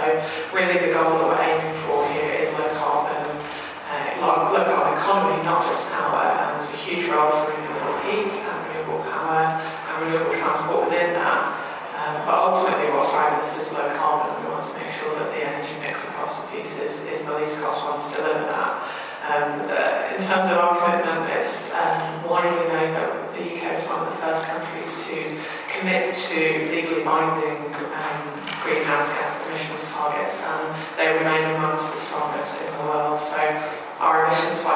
really 0.55 0.79
the 0.79 0.95
goal 0.95 1.19
that 1.19 1.27
we're 1.27 1.43
aiming 1.43 1.75
for 1.83 2.07
here 2.15 2.47
is 2.47 2.53
low 2.55 2.71
carbon, 2.79 3.27
uh, 3.27 4.23
low, 4.23 4.55
low 4.55 4.63
carbon 4.63 4.95
economy, 5.03 5.43
not 5.43 5.67
just 5.67 5.83
power. 5.91 6.31
And 6.31 6.63
it's 6.63 6.71
a 6.71 6.77
huge 6.79 7.11
role 7.11 7.27
for 7.27 7.51
renewable 7.51 7.72
heat 8.13 8.33
and 8.45 8.57
renewable 8.69 9.01
power 9.09 9.57
and 9.57 9.93
renewable 10.05 10.37
transport 10.37 10.85
within 10.85 11.13
that. 11.17 11.63
Um, 11.97 12.25
but 12.25 12.35
ultimately, 12.35 12.93
what's 12.93 13.09
driving 13.09 13.41
this 13.41 13.57
is 13.57 13.73
low 13.73 13.89
carbon. 13.97 14.37
We 14.43 14.51
want 14.51 14.67
to 14.69 14.75
make 14.77 14.93
sure 15.01 15.13
that 15.17 15.33
the 15.33 15.41
energy 15.41 15.73
mix 15.79 16.05
across 16.05 16.41
the 16.41 16.47
piece 16.51 16.77
is, 16.77 17.05
is 17.09 17.25
the 17.25 17.33
least 17.37 17.57
cost 17.61 17.81
one 17.85 17.97
to 17.97 18.09
deliver 18.17 18.45
that. 18.53 18.73
Um, 19.23 19.63
in 20.11 20.19
terms 20.19 20.51
of 20.51 20.59
our 20.59 20.75
commitment, 20.83 21.31
it's 21.31 21.71
um, 21.73 22.27
widely 22.27 22.67
known 22.67 22.91
that 22.91 23.31
the 23.31 23.55
UK 23.55 23.79
is 23.79 23.87
one 23.87 24.03
of 24.03 24.11
the 24.11 24.19
first 24.19 24.43
countries 24.51 24.91
to 25.07 25.39
commit 25.71 26.11
to 26.11 26.39
legally 26.67 27.07
binding 27.07 27.71
um, 27.95 28.19
greenhouse 28.67 29.07
gas 29.15 29.39
emissions 29.47 29.87
targets, 29.95 30.43
and 30.43 30.75
they 30.99 31.07
remain 31.07 31.55
amongst 31.55 31.95
the 31.95 32.01
strongest 32.03 32.59
in 32.59 32.67
the 32.67 32.83
world. 32.83 33.17
So 33.17 33.39
our 34.03 34.27
emissions 34.27 34.59
by 34.59 34.75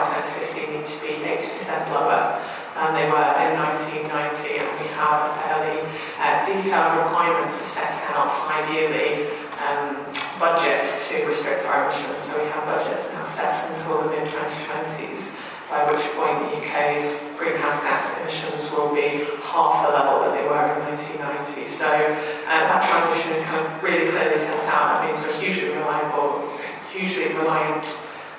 2050 0.55 0.79
need 0.79 0.85
to 0.87 0.97
be 1.03 1.27
80% 1.27 1.91
lower 1.91 2.39
than 2.77 2.93
they 2.93 3.09
were 3.09 3.29
in 3.41 3.57
1990, 3.57 4.61
and 4.61 4.69
we 4.77 4.87
have 4.93 5.25
a 5.25 5.31
fairly 5.41 5.81
uh, 6.21 6.45
detailed 6.45 7.01
requirement 7.01 7.49
to 7.49 7.63
set 7.65 7.93
out 8.13 8.29
five-yearly 8.45 9.25
um, 9.65 10.05
budgets 10.37 11.09
to 11.09 11.25
restrict 11.25 11.65
our 11.65 11.89
emissions. 11.89 12.21
So 12.21 12.37
we 12.37 12.49
have 12.53 12.65
budgets 12.69 13.09
now 13.13 13.25
set 13.25 13.57
until 13.73 14.05
the 14.05 14.09
mid-2020s, 14.13 15.33
by 15.69 15.89
which 15.91 16.05
point 16.13 16.37
the 16.45 16.61
UK's 16.61 17.25
greenhouse 17.37 17.81
gas 17.81 18.13
emissions 18.21 18.69
will 18.71 18.93
be 18.93 19.25
half 19.41 19.81
the 19.81 19.91
level 19.91 20.21
that 20.21 20.37
they 20.37 20.45
were 20.45 20.77
in 20.77 20.85
1990. 20.93 21.65
So 21.65 21.89
uh, 21.89 22.45
that 22.45 22.85
transition 22.85 23.33
is 23.33 23.43
kind 23.43 23.65
of 23.65 23.83
really 23.83 24.09
clearly 24.11 24.37
set 24.37 24.63
out. 24.69 25.01
That 25.01 25.09
means 25.09 25.19
we're 25.25 25.41
hugely 25.41 25.73
reliable, 25.73 26.45
hugely 26.93 27.33
reliant 27.33 27.89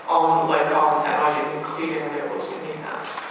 on 0.08 0.48
low 0.48 0.62
carbon 0.70 1.04
technologies, 1.04 1.52
including 1.58 2.06
renewables, 2.06 2.48
to 2.48 2.56
meet 2.64 2.80
that. 2.86 3.28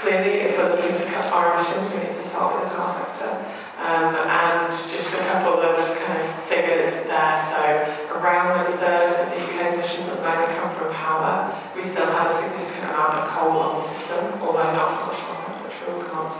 Clearly, 0.00 0.44
if 0.44 0.58
we're 0.58 0.76
looking 0.76 0.92
to 0.92 1.06
cut 1.08 1.32
our 1.32 1.56
emissions, 1.56 1.92
we 1.92 2.04
need 2.04 2.12
to 2.12 2.20
with 2.20 2.68
the 2.68 2.74
car 2.76 2.92
sector. 2.92 3.32
Um, 3.80 4.12
and 4.12 4.72
just 4.92 5.14
a 5.14 5.24
couple 5.32 5.60
of 5.60 5.76
kind 6.04 6.20
of 6.20 6.28
figures 6.44 7.04
there. 7.08 7.36
So 7.40 7.60
around 8.12 8.60
a 8.60 8.76
third 8.76 9.16
of 9.16 9.26
the 9.32 9.40
UK's 9.40 9.74
emissions 9.74 10.08
at 10.08 10.16
the 10.16 10.22
moment 10.22 10.52
come 10.58 10.74
from 10.76 10.92
power. 10.92 11.52
We 11.74 11.82
still 11.82 12.06
have 12.06 12.30
a 12.30 12.34
significant 12.34 12.92
amount 12.92 13.24
of 13.24 13.28
coal 13.32 13.56
on 13.56 13.76
the 13.76 13.82
system, 13.82 14.36
although 14.42 14.68
not 14.76 14.92
for 14.96 15.06
much 15.12 15.22
longer, 15.28 15.64
which 15.64 15.76
we'll 15.86 16.04
come 16.04 16.18
on. 16.18 16.32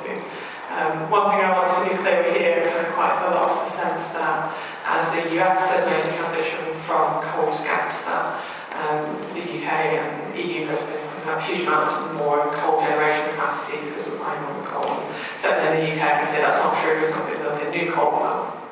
Um, 0.76 1.08
one 1.08 1.32
thing 1.32 1.40
I 1.40 1.56
want 1.56 1.72
to 1.72 1.88
be 1.88 1.96
clear 2.02 2.28
here, 2.36 2.68
of 2.68 2.92
quite 2.92 3.16
a 3.24 3.30
lot, 3.32 3.48
the 3.48 3.70
sense 3.70 4.10
that 4.10 4.52
as 4.84 5.08
the 5.16 5.40
US 5.40 5.70
has 5.72 5.86
made 5.88 6.04
a 6.04 6.12
transition 6.14 6.60
from 6.84 7.24
coal 7.24 7.48
to 7.48 7.62
gas, 7.64 8.04
that 8.04 8.44
um, 8.76 9.16
the 9.32 9.40
UK 9.40 9.96
and 9.96 10.34
the 10.34 10.42
EU 10.44 10.66
has 10.66 10.84
been 10.84 11.05
huge 11.34 11.66
amounts 11.66 11.98
more 12.14 12.46
coal 12.62 12.80
generation 12.80 13.30
capacity 13.34 13.82
because 13.90 14.06
we're 14.06 14.18
buying 14.18 14.40
more 14.42 14.66
coal. 14.66 15.02
Certainly 15.34 15.90
in 15.90 15.98
the 15.98 16.02
UK, 16.02 16.02
I 16.02 16.18
can 16.22 16.26
say 16.26 16.40
that's 16.40 16.62
not 16.62 16.78
true. 16.82 17.02
We've 17.02 17.10
not 17.10 17.26
been 17.26 17.42
building 17.42 17.70
new 17.70 17.90
coal, 17.90 18.22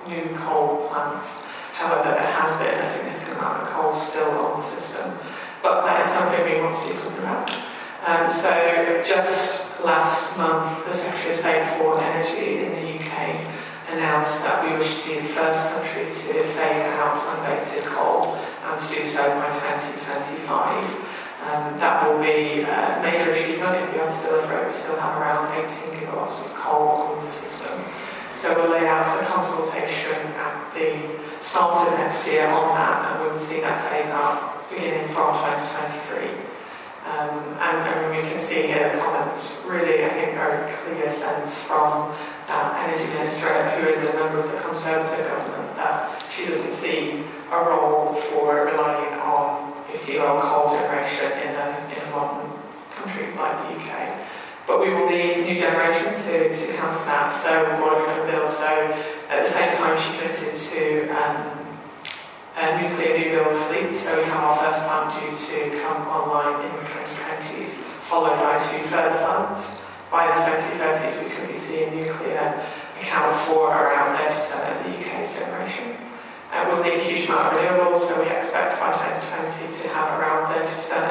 new 0.06 0.36
coal 0.38 0.88
plants. 0.88 1.42
However, 1.74 2.10
there 2.14 2.30
has 2.30 2.56
been 2.56 2.78
a 2.78 2.86
significant 2.86 3.38
amount 3.38 3.62
of 3.62 3.68
coal 3.74 3.94
still 3.94 4.30
on 4.30 4.60
the 4.60 4.66
system. 4.66 5.18
But 5.62 5.82
that 5.82 6.00
is 6.00 6.06
something 6.06 6.38
we 6.46 6.60
want 6.62 6.76
to 6.78 6.86
do 6.86 6.94
something 6.94 7.18
about. 7.18 7.50
Um, 8.06 8.30
so 8.30 9.02
just 9.04 9.82
last 9.82 10.36
month, 10.36 10.86
the 10.86 10.92
Secretary 10.92 11.32
of 11.34 11.40
State 11.40 11.64
for 11.78 11.98
Energy 12.00 12.62
in 12.62 12.72
the 12.76 13.00
UK 13.00 13.42
announced 13.90 14.42
that 14.42 14.62
we 14.64 14.78
wish 14.78 15.02
to 15.02 15.08
be 15.08 15.20
the 15.20 15.28
first 15.28 15.64
country 15.72 16.04
to 16.04 16.44
phase 16.52 16.86
out 17.00 17.16
unabated 17.16 17.84
coal 17.84 18.36
and 18.36 18.80
to 18.80 18.94
do 18.94 19.08
so 19.08 19.24
by 19.40 19.48
2025. 19.50 21.13
Um, 21.44 21.76
that 21.76 22.08
will 22.08 22.24
be 22.24 22.64
a 22.64 23.00
major 23.04 23.32
achievement 23.36 23.76
if 23.76 23.92
we 23.92 24.00
are 24.00 24.08
to 24.08 24.26
deliver 24.26 24.64
it. 24.64 24.66
We 24.68 24.72
still 24.72 24.96
have 24.96 25.20
around 25.20 25.52
18 25.52 25.68
gigawatts 25.92 26.40
of 26.40 26.54
coal 26.54 27.12
on 27.12 27.22
the 27.22 27.28
system. 27.28 27.84
So 28.32 28.56
we'll 28.56 28.72
lay 28.72 28.88
out 28.88 29.06
a 29.06 29.26
consultation 29.26 30.16
at 30.40 30.72
the 30.72 31.20
start 31.44 31.86
of 31.86 31.98
next 31.98 32.26
year 32.26 32.48
on 32.48 32.74
that, 32.74 33.12
and 33.12 33.24
we 33.24 33.32
will 33.32 33.38
see 33.38 33.60
that 33.60 33.76
phase 33.92 34.08
out 34.08 34.70
beginning 34.70 35.06
from 35.12 35.36
2023. 35.44 36.32
Um, 37.04 37.60
and, 37.60 37.76
and 37.92 38.16
we 38.16 38.26
can 38.26 38.38
see 38.38 38.66
here 38.66 38.96
the 38.96 39.02
comments, 39.02 39.62
really, 39.66 40.02
I 40.02 40.08
think, 40.08 40.32
very 40.32 40.72
clear 40.72 41.10
sense 41.10 41.60
from 41.60 42.16
that 42.48 42.88
energy 42.88 43.12
minister, 43.12 43.52
who 43.76 43.88
is 43.88 44.00
a 44.00 44.12
member 44.16 44.40
of 44.40 44.50
the 44.50 44.60
Conservative 44.60 45.28
government, 45.28 45.76
that 45.76 46.24
she 46.32 46.46
doesn't 46.46 46.72
see 46.72 47.22
a 47.52 47.56
role 47.56 48.14
for 48.14 48.64
relying 48.64 49.12
on 49.20 49.63
50-year-old 49.94 50.42
coal 50.42 50.74
generation 50.74 51.30
in 51.32 51.54
a, 51.54 51.68
in 51.90 51.98
a 52.02 52.10
modern 52.10 52.50
country 52.94 53.30
like 53.36 53.56
the 53.68 53.78
UK. 53.78 54.26
But 54.66 54.80
we 54.80 54.88
will 54.90 55.08
need 55.10 55.36
new 55.44 55.60
generation 55.60 56.14
to, 56.14 56.52
to 56.52 56.72
counter 56.72 57.04
that, 57.04 57.28
so 57.28 57.52
we're 57.78 58.00
going 58.00 58.26
to 58.26 58.32
build. 58.32 58.48
So 58.48 58.66
at 59.28 59.44
the 59.44 59.50
same 59.50 59.76
time, 59.76 59.94
she 60.00 60.18
committed 60.18 60.54
to 60.56 61.08
um, 61.12 61.64
a 62.56 62.80
nuclear 62.80 63.18
new 63.18 63.30
build 63.30 63.56
fleet, 63.68 63.94
so 63.94 64.16
we 64.16 64.24
have 64.24 64.42
our 64.42 64.56
first 64.56 64.82
plant 64.84 65.12
due 65.20 65.36
to 65.36 65.82
come 65.82 66.08
online 66.08 66.64
in 66.64 66.72
the 66.76 66.82
2020s, 66.90 67.84
followed 68.08 68.40
by 68.40 68.56
two 68.56 68.82
further 68.88 69.18
plants. 69.18 69.78
By 70.10 70.28
the 70.28 70.40
2030s, 70.40 71.24
we 71.24 71.30
could 71.34 71.48
be 71.48 71.58
seeing 71.58 71.94
nuclear 71.94 72.64
account 73.00 73.36
for 73.46 73.68
around 73.68 74.16
30% 74.16 74.70
of 74.70 74.84
the 74.84 74.90
UK's 74.96 75.32
generation. 75.34 76.13
Uh, 76.52 76.64
we'll 76.68 76.84
need 76.84 76.94
a 76.94 77.02
huge 77.02 77.28
amount 77.28 77.52
of 77.52 77.60
renewables, 77.60 77.98
so 77.98 78.20
we 78.20 78.28
expect 78.28 78.78
by 78.80 78.92
2020 78.92 79.82
to 79.82 79.88
have 79.88 80.20
around 80.20 80.52
30% 80.54 80.66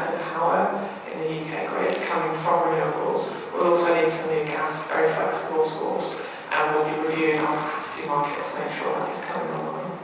of 0.06 0.12
the 0.14 0.24
power 0.34 0.90
in 1.12 1.20
the 1.20 1.30
UK 1.42 1.70
grid 1.70 2.02
coming 2.08 2.34
from 2.42 2.70
renewables. 2.70 3.34
We'll 3.54 3.74
also 3.74 3.94
need 3.94 4.10
some 4.10 4.30
new 4.34 4.46
gas, 4.46 4.88
very 4.88 5.12
flexible 5.14 5.70
source, 5.70 6.22
and 6.52 6.76
we'll 6.76 6.86
be 6.86 7.10
reviewing 7.10 7.40
our 7.40 7.58
capacity 7.58 8.08
market 8.08 8.40
to 8.40 8.60
make 8.60 8.78
sure 8.78 8.94
that 9.00 9.10
is 9.10 9.24
coming 9.26 9.52
online. 9.54 10.00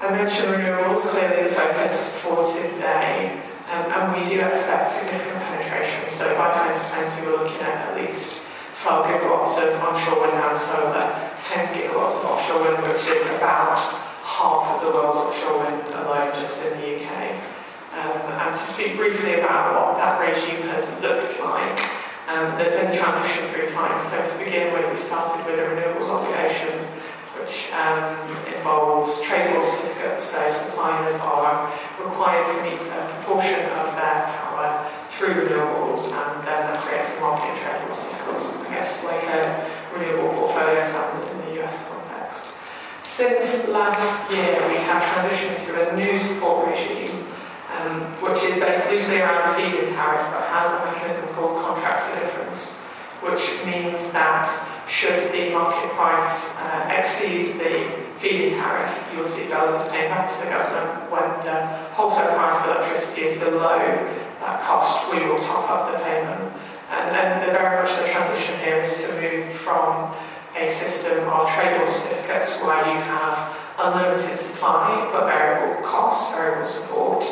I 0.00 0.10
mentioned 0.10 0.48
renewables, 0.54 1.02
clearly 1.02 1.48
the 1.48 1.54
focus 1.54 2.08
for 2.24 2.42
today, 2.56 3.38
um, 3.70 3.84
and 3.92 4.16
we 4.16 4.28
do 4.28 4.40
expect 4.40 4.88
significant 4.88 5.38
penetration. 5.44 6.08
So 6.08 6.34
by 6.36 6.50
2020, 6.72 7.26
we're 7.26 7.44
looking 7.44 7.60
at 7.60 7.88
at 7.88 7.96
least 7.96 8.40
12 8.82 9.06
gigawatts 9.06 9.60
of 9.60 9.76
onshore 9.84 10.20
wind 10.22 10.40
and 10.40 10.56
solar, 10.56 11.04
10 11.36 11.74
gigawatts 11.76 12.16
of 12.16 12.24
offshore 12.24 12.64
wind, 12.64 12.82
which 12.88 13.04
is 13.12 13.26
about 13.36 13.76
half 14.24 14.72
of 14.72 14.80
the 14.80 14.88
world's 14.88 15.18
offshore 15.18 15.58
wind 15.60 15.84
alone 16.00 16.32
just 16.40 16.64
in 16.64 16.80
the 16.80 16.96
UK. 16.96 17.36
Um, 17.92 18.40
and 18.40 18.56
to 18.56 18.60
speak 18.60 18.96
briefly 18.96 19.34
about 19.34 19.76
what 19.76 20.00
that 20.00 20.16
regime 20.16 20.64
has 20.72 20.88
looked 21.02 21.38
like, 21.44 21.76
um, 22.32 22.56
there's 22.56 22.72
been 22.72 22.88
a 22.88 22.96
transition 22.96 23.44
through 23.52 23.68
time. 23.68 24.00
So 24.08 24.16
to 24.16 24.44
begin 24.44 24.72
with, 24.72 24.88
we 24.88 24.96
started 24.96 25.44
with 25.44 25.60
a 25.60 25.62
renewables 25.68 26.08
obligation, 26.08 26.72
which 27.50 27.72
um, 27.72 28.14
involves 28.54 29.22
tradable 29.22 29.64
certificates. 29.64 30.22
So 30.22 30.46
suppliers 30.48 31.18
are 31.20 31.74
required 31.98 32.46
to 32.46 32.62
meet 32.62 32.80
a 32.80 33.00
proportion 33.18 33.66
of 33.74 33.90
their 33.98 34.22
power 34.38 34.86
through 35.08 35.34
renewables, 35.34 36.04
and 36.14 36.46
then 36.46 36.70
that 36.70 36.78
creates 36.86 37.16
a 37.16 37.20
market 37.20 37.50
in 37.50 37.56
tradable 37.58 37.94
certificates. 37.94 38.54
I 38.54 38.70
guess 38.70 39.04
like 39.04 39.24
a 39.24 39.66
renewable 39.92 40.32
portfolio 40.34 40.86
standard 40.86 41.26
in 41.26 41.38
the 41.46 41.64
US 41.64 41.82
context. 41.88 42.50
Since 43.02 43.66
last 43.66 44.30
year, 44.30 44.54
we 44.68 44.76
have 44.86 45.02
transitioned 45.02 45.58
to 45.66 45.90
a 45.90 45.96
new 45.96 46.20
support 46.20 46.70
regime, 46.70 47.26
um, 47.74 48.02
which 48.22 48.44
is 48.44 48.60
based 48.60 48.88
loosely 48.90 49.18
around 49.18 49.56
feed-in 49.56 49.92
tariff, 49.92 50.30
but 50.30 50.46
has 50.54 50.70
a 50.70 50.84
mechanism 50.86 51.34
called 51.34 51.58
contract 51.64 52.14
for 52.14 52.20
difference, 52.24 52.76
which 53.26 53.42
means 53.66 54.12
that 54.12 54.46
should 54.90 55.30
the 55.30 55.50
market 55.50 55.88
price 55.94 56.52
uh, 56.58 56.90
exceed 56.98 57.54
the 57.62 57.86
feed-in 58.18 58.58
tariff, 58.58 58.90
you'll 59.14 59.24
see 59.24 59.44
developers 59.44 59.86
paying 59.88 60.10
back 60.10 60.28
to 60.28 60.36
the 60.42 60.50
government 60.50 61.10
when 61.10 61.30
the 61.46 61.66
wholesale 61.94 62.34
price 62.34 62.60
of 62.60 62.76
electricity 62.76 63.22
is 63.22 63.38
below 63.38 63.78
that 64.40 64.60
cost, 64.66 65.06
we 65.12 65.24
will 65.24 65.38
top 65.38 65.70
up 65.70 65.92
the 65.92 65.98
payment. 66.02 66.52
And 66.90 67.14
then 67.14 67.46
the, 67.46 67.52
very 67.52 67.80
much 67.80 67.96
the 68.00 68.10
transition 68.10 68.58
here 68.58 68.80
is 68.80 68.98
to 68.98 69.08
move 69.14 69.54
from 69.54 70.12
a 70.58 70.66
system 70.66 71.22
of 71.28 71.46
tradable 71.46 71.88
certificates 71.88 72.58
where 72.58 72.82
you 72.90 72.98
have 73.00 73.56
unlimited 73.78 74.38
supply 74.38 75.08
but 75.12 75.26
variable 75.26 75.86
cost, 75.86 76.34
variable 76.34 76.68
support, 76.68 77.24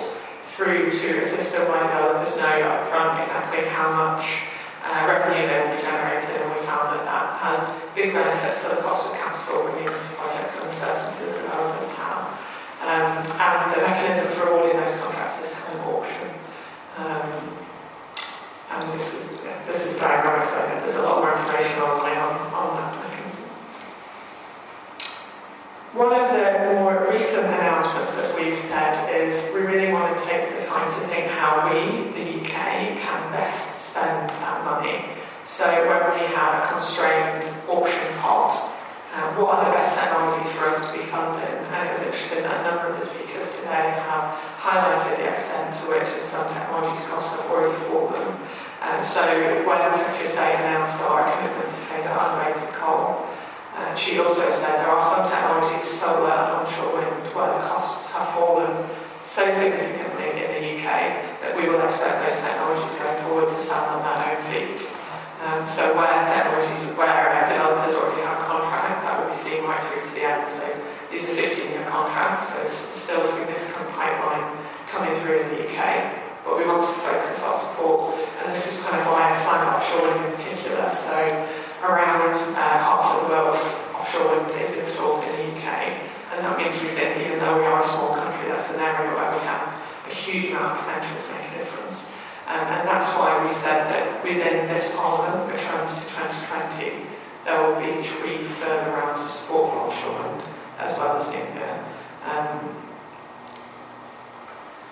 through 0.42 0.90
to 0.90 1.18
a 1.18 1.22
system 1.22 1.66
where 1.68 1.82
developers 1.82 2.36
know 2.36 2.44
upfront 2.44 3.20
exactly 3.20 3.66
how 3.68 3.90
much 3.90 4.46
uh, 4.89 5.05
revenue 5.05 5.45
they 5.45 5.61
will 5.61 5.76
be 5.76 5.82
generating, 5.84 6.41
and 6.41 6.49
we 6.49 6.64
found 6.64 6.97
that 6.97 7.05
that 7.05 7.36
has 7.45 7.61
big 7.95 8.16
benefits 8.16 8.64
to 8.64 8.72
the 8.72 8.80
cost 8.80 9.05
of 9.05 9.12
capital 9.20 9.68
you 9.76 9.93
projects 10.16 10.57
and 10.64 10.72
certainty 10.72 11.28
that 11.28 11.45
developers 11.45 11.93
have. 11.93 12.24
Um, 12.80 13.20
and 13.20 13.74
the 13.76 13.82
mechanism 13.84 14.32
for 14.32 14.49
awarding 14.49 14.80
those 14.80 14.97
contracts 14.97 15.45
is 15.45 15.53
an 15.53 15.80
auction. 15.84 16.30
Um, 16.97 17.59
and 18.70 18.93
this 18.93 19.14
is, 19.14 19.30
this 19.66 19.86
is 19.86 19.99
diagram, 19.99 20.41
so 20.49 20.57
there's 20.57 20.97
a 20.97 21.03
lot 21.03 21.20
more 21.20 21.36
information 21.36 21.82
online 21.82 22.16
on, 22.16 22.34
on 22.57 22.76
that 22.80 22.97
mechanism. 23.05 23.45
One 25.93 26.12
of 26.16 26.32
the 26.32 26.80
more 26.80 27.09
recent 27.11 27.45
announcements 27.45 28.16
that 28.16 28.34
we've 28.34 28.57
said 28.57 29.12
is 29.12 29.53
we 29.53 29.61
really 29.61 29.93
want 29.93 30.16
to 30.16 30.24
take 30.24 30.49
the 30.57 30.64
time 30.64 30.91
to 30.91 31.07
think 31.09 31.26
how 31.26 31.68
we, 31.68 32.12
the 32.12 32.41
UK, 32.41 32.97
can 32.97 33.32
best 33.32 33.77
spend 33.89 34.28
that 34.45 34.64
money. 34.64 35.16
So 35.49 35.64
when 35.64 36.03
we 36.12 36.28
have 36.36 36.61
a 36.61 36.76
constrained 36.76 37.49
auction 37.68 38.09
pot, 38.20 38.53
uh, 39.16 39.32
what 39.41 39.57
are 39.57 39.64
the 39.64 39.72
best 39.72 39.97
technologies 39.97 40.53
for 40.53 40.68
us 40.68 40.84
to 40.84 40.93
be 40.93 41.05
funding? 41.09 41.57
And 41.72 41.89
it 41.89 41.97
was 41.97 42.05
interesting 42.05 42.45
that 42.45 42.61
a 42.61 42.64
number 42.68 42.93
of 42.93 43.01
the 43.01 43.07
speakers 43.09 43.57
today 43.57 43.97
have 44.05 44.36
highlighted 44.61 45.16
the 45.16 45.32
extent 45.32 45.72
to 45.80 45.84
which 45.89 46.11
some 46.20 46.45
technologies 46.53 47.01
costs 47.09 47.41
have 47.41 47.49
already 47.49 47.72
fallen. 47.89 48.36
Um, 48.84 49.01
so 49.03 49.24
when 49.64 49.80
Secretary 49.91 50.28
State 50.28 50.61
announced 50.61 51.01
our 51.03 51.24
commitment 51.24 51.66
to 51.66 51.80
phase 51.89 52.05
out 52.07 52.36
unabated 52.36 52.68
coal, 52.76 53.26
uh, 53.74 53.95
she 53.97 54.18
also 54.20 54.45
said 54.51 54.84
there 54.84 54.93
are 54.93 55.01
some 55.01 55.24
technologies, 55.32 55.89
solar 55.89 56.30
and 56.30 56.61
onshore 56.61 56.93
wind, 56.93 57.24
where 57.32 57.49
the 57.57 57.64
costs 57.72 58.12
have 58.12 58.28
fallen 58.36 58.70
so 59.24 59.49
significantly 59.49 60.57
That 60.89 61.53
we 61.53 61.68
will 61.68 61.84
expect 61.84 62.24
those 62.24 62.41
technologies 62.41 62.97
going 62.97 63.20
forward 63.28 63.49
to 63.53 63.59
stand 63.61 63.93
on 63.93 64.01
their 64.01 64.18
own 64.24 64.41
feet. 64.49 64.80
Um, 65.45 65.62
so 65.68 65.93
where 65.93 66.24
technologies, 66.26 66.97
where 66.97 67.45
developers 67.45 67.95
already 67.95 68.24
have 68.24 68.41
a 68.41 68.47
contract, 68.49 69.05
that 69.05 69.20
will 69.20 69.30
be 69.30 69.39
seen 69.39 69.62
right 69.68 69.78
through 69.84 70.03
to 70.03 70.12
the 70.16 70.24
end. 70.24 70.49
So 70.51 70.64
these 71.12 71.28
are 71.28 71.36
15-year 71.36 71.86
contracts, 71.93 72.57
so 72.57 72.64
still 72.64 73.22
a 73.22 73.28
significant 73.28 73.86
pipeline 73.95 74.49
coming 74.89 75.12
through 75.20 75.45
in 75.45 75.49
the 75.55 75.61
UK. 75.68 76.11
But 76.43 76.57
we 76.57 76.64
want 76.64 76.80
to 76.80 76.93
focus 77.05 77.45
our 77.45 77.61
support, 77.61 78.16
and 78.41 78.49
this 78.49 78.72
is 78.72 78.80
kind 78.80 78.97
of 78.97 79.07
why 79.07 79.30
I 79.30 79.36
find 79.45 79.62
offshore 79.68 80.09
wind 80.09 80.24
in 80.24 80.30
particular. 80.41 80.91
So 80.91 81.12
around 81.84 82.34
uh, 82.34 82.57
half 82.57 83.05
of 83.14 83.22
the 83.22 83.28
world's 83.28 83.84
offshore 83.93 84.41
wind 84.41 84.57
is 84.57 84.72
installed 84.74 85.22
in 85.22 85.36
the 85.36 85.47
UK, 85.55 85.68
and 86.34 86.43
that 86.43 86.59
means 86.59 86.74
we 86.82 86.89
think, 86.89 87.22
even 87.28 87.39
though 87.39 87.61
we 87.61 87.64
are 87.68 87.78
a 87.78 87.86
small 87.86 88.16
country, 88.16 88.49
that's 88.49 88.74
an 88.74 88.80
area 88.80 89.14
where 89.14 89.30
we 89.30 89.39
have 89.47 89.77
a 90.11 90.14
huge 90.14 90.50
amount 90.50 90.78
of 90.78 90.86
potential 90.86 91.16
to 91.20 91.32
make 91.36 91.52
a 91.52 91.59
difference. 91.59 92.09
Um, 92.48 92.64
and 92.64 92.88
that's 92.88 93.12
why 93.12 93.44
we 93.44 93.52
said 93.52 93.92
that 93.92 94.24
within 94.24 94.66
this 94.68 94.90
Parliament, 94.96 95.52
which 95.52 95.61
runs 95.68 96.00
to 96.00 96.04
2020, 96.16 97.04
there 97.44 97.61
will 97.61 97.76
be 97.76 98.00
three 98.00 98.42
further 98.44 98.92
rounds 98.92 99.20
of 99.20 99.30
support 99.30 99.72
for 99.72 99.78
offshore 99.92 100.16
wind, 100.16 100.42
as 100.78 100.96
well 100.96 101.16
as 101.16 101.28
nuclear. 101.28 101.84
Um, 102.24 102.72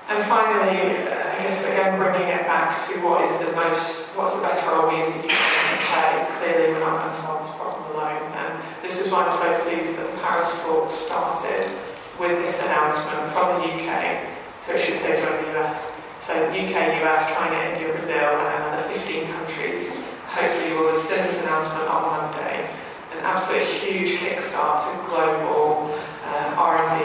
and 0.09 0.23
finally, 0.25 1.01
uh, 1.09 1.33
I 1.33 1.43
guess 1.43 1.65
again 1.65 1.99
bringing 1.99 2.29
it 2.29 2.45
back 2.45 2.77
to 2.89 2.93
what 3.01 3.25
is 3.25 3.41
the 3.41 3.53
most, 3.57 4.05
what's 4.15 4.37
the 4.37 4.43
best 4.43 4.65
role 4.69 4.89
we 4.93 5.01
as 5.01 5.09
the 5.17 5.25
UK 5.25 5.33
can 5.33 5.79
play. 5.89 6.13
Clearly, 6.39 6.73
we're 6.75 6.81
not 6.81 7.03
going 7.03 7.13
to 7.13 7.19
solve 7.19 7.47
this 7.47 7.57
problem 7.57 7.97
alone. 7.97 8.23
And 8.37 8.63
this 8.83 9.01
is 9.01 9.11
why 9.11 9.25
I'm 9.25 9.33
so 9.33 9.65
pleased 9.65 9.97
that 9.97 10.13
the 10.13 10.21
Paris 10.21 10.53
talk 10.61 10.91
started 10.91 11.73
with 12.21 12.37
this 12.45 12.63
announcement 12.63 13.33
from 13.33 13.65
the 13.65 13.69
UK. 13.81 14.36
So 14.67 14.77
should 14.77 14.99
say 14.99 15.23
from 15.23 15.39
the 15.47 15.61
US. 15.61 15.87
So 16.19 16.35
UK, 16.51 16.75
US, 17.07 17.31
China, 17.31 17.55
India, 17.71 17.93
Brazil, 17.93 18.35
and 18.35 18.65
another 18.67 18.83
15 18.99 19.31
countries. 19.31 19.95
Hopefully, 20.27 20.75
will 20.75 20.91
have 20.91 21.03
seen 21.07 21.23
this 21.23 21.41
announcement 21.43 21.87
on 21.87 22.03
Monday. 22.03 22.69
An 23.15 23.19
absolute 23.23 23.63
huge 23.63 24.19
kickstart 24.19 24.83
to 24.83 24.91
global 25.07 25.95
uh, 26.27 26.59
R&D 26.59 26.99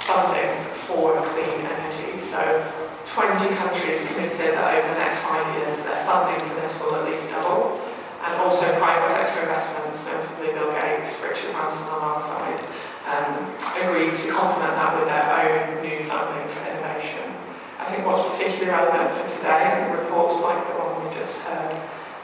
funding 0.00 0.64
for 0.88 1.20
clean 1.36 1.60
energy. 1.60 2.16
So 2.16 2.40
20 3.04 3.54
countries 3.60 4.06
committed 4.08 4.56
that 4.56 4.72
over 4.72 4.88
the 4.88 4.98
next 4.98 5.20
five 5.20 5.44
years 5.60 5.82
their 5.84 6.00
funding 6.08 6.40
for 6.48 6.54
this 6.56 6.72
will 6.80 6.96
at 6.96 7.04
least 7.04 7.28
double. 7.28 7.78
And 8.24 8.32
also 8.40 8.64
private 8.78 9.12
sector 9.12 9.44
investments, 9.44 10.06
notably 10.08 10.56
Bill 10.56 10.72
Gates, 10.72 11.20
Richard 11.20 11.52
Branson 11.52 11.88
on 11.88 12.00
our 12.00 12.20
side, 12.22 12.64
um, 13.06 13.50
agreed 13.82 14.12
to 14.12 14.30
complement 14.30 14.74
that 14.78 14.94
with 14.98 15.08
their 15.10 15.26
own 15.26 15.82
new 15.82 16.04
for 16.06 16.62
innovation. 16.62 17.26
I 17.78 17.84
think 17.90 18.06
what's 18.06 18.22
particularly 18.30 18.70
relevant 18.70 19.10
for 19.18 19.26
today, 19.26 19.90
reports 19.90 20.38
like 20.38 20.62
the 20.70 20.78
one 20.78 21.02
we 21.02 21.10
just 21.18 21.42
heard, 21.42 21.74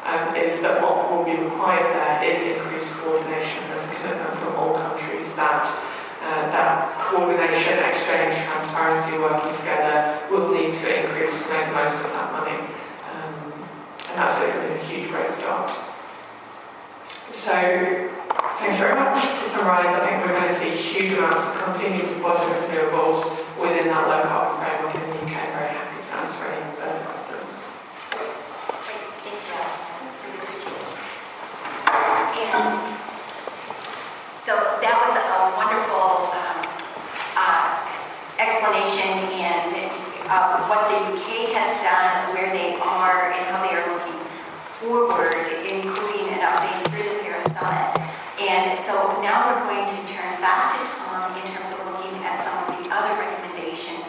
um, 0.06 0.36
is 0.36 0.60
that 0.62 0.80
what 0.80 1.10
will 1.10 1.24
be 1.24 1.34
required 1.34 1.84
there 1.92 2.22
is 2.24 2.46
increased 2.46 2.94
coordination. 2.94 3.66
There's 3.68 3.86
a 3.86 3.94
commitment 3.98 4.34
from 4.38 4.54
all 4.56 4.78
countries 4.78 5.34
that 5.34 5.66
uh, 6.18 6.50
that 6.50 6.98
coordination, 6.98 7.78
exchange, 7.78 8.34
transparency, 8.44 9.16
working 9.18 9.54
together 9.54 10.18
will 10.30 10.50
need 10.52 10.74
to 10.74 10.86
increase 10.90 11.42
to 11.42 11.48
make 11.50 11.72
most 11.72 11.94
of 12.04 12.10
that 12.10 12.32
money. 12.32 12.58
Um, 13.06 13.52
and 14.10 14.14
that's 14.18 14.40
a, 14.40 14.50
a 14.50 14.78
huge 14.84 15.10
great 15.10 15.32
start. 15.32 15.70
So, 17.30 17.52
thank 17.52 18.72
you 18.72 18.78
very 18.78 18.94
much. 18.94 19.20
To 19.20 19.48
summarise, 19.48 19.92
I 19.92 20.08
think 20.08 20.24
we're 20.24 20.32
going 20.32 20.48
to 20.48 20.54
see 20.54 20.70
huge 20.70 21.12
amounts 21.12 21.48
of 21.48 21.60
continued 21.64 22.08
deployment 22.08 22.48
of 22.48 22.64
renewables 22.72 23.44
within 23.60 23.88
that 23.92 24.08
low 24.08 24.24
carbon 24.24 24.56
framework 24.64 24.96
in 24.96 25.00
the 25.04 25.16
UK. 25.28 25.36
Very 25.52 25.76
happy 25.76 26.00
to 26.00 26.14
answer 26.24 26.44
any 26.48 26.72
further 26.80 27.04
questions. 27.04 27.18
So 34.48 34.56
that 34.80 34.96
was 35.04 35.14
a 35.20 35.52
wonderful 35.52 36.32
um, 36.32 36.64
uh, 37.36 37.76
explanation 38.40 39.28
and 39.36 39.68
uh, 40.32 40.64
what 40.64 40.88
the 40.88 40.96
UK 41.12 41.52
has 41.52 41.76
done, 41.84 42.32
where 42.32 42.48
they 42.56 42.80
are, 42.80 43.32
and 43.36 43.44
how 43.52 43.60
they 43.60 43.76
are 43.76 43.84
looking 43.92 44.16
forward, 44.80 45.36
including 45.68 46.17
now 49.22 49.50
we're 49.50 49.66
going 49.66 49.84
to 49.84 49.98
turn 50.08 50.40
back 50.40 50.70
to 50.70 50.80
Tom 50.94 51.34
in 51.36 51.44
terms 51.50 51.68
of 51.74 51.82
looking 51.90 52.14
at 52.22 52.38
some 52.46 52.54
of 52.64 52.66
the 52.78 52.86
other 52.94 53.12
recommendations 53.18 54.00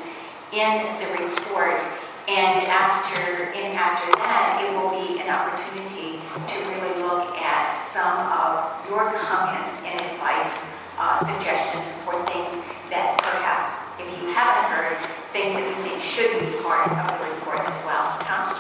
in 0.54 0.86
the 1.02 1.10
report. 1.18 1.82
And 2.30 2.62
after, 2.70 3.50
and 3.58 3.74
after 3.74 4.06
that, 4.22 4.62
it 4.62 4.70
will 4.78 4.94
be 4.94 5.18
an 5.18 5.34
opportunity 5.34 6.22
to 6.22 6.56
really 6.70 7.02
look 7.02 7.34
at 7.42 7.82
some 7.90 8.22
of 8.30 8.70
your 8.86 9.18
comments 9.18 9.74
and 9.82 9.98
advice, 9.98 10.54
uh, 11.02 11.18
suggestions 11.26 11.90
for 12.06 12.14
things 12.30 12.54
that 12.94 13.18
perhaps, 13.18 13.74
if 13.98 14.06
you 14.22 14.30
haven't 14.30 14.70
heard, 14.70 14.94
things 15.34 15.58
that 15.58 15.66
you 15.66 15.76
think 15.82 15.98
should 16.06 16.30
be 16.38 16.54
part 16.62 16.86
of 16.86 16.96
the 16.96 17.26
report 17.34 17.66
as 17.66 17.78
well. 17.82 18.14
Tom? 18.30 18.54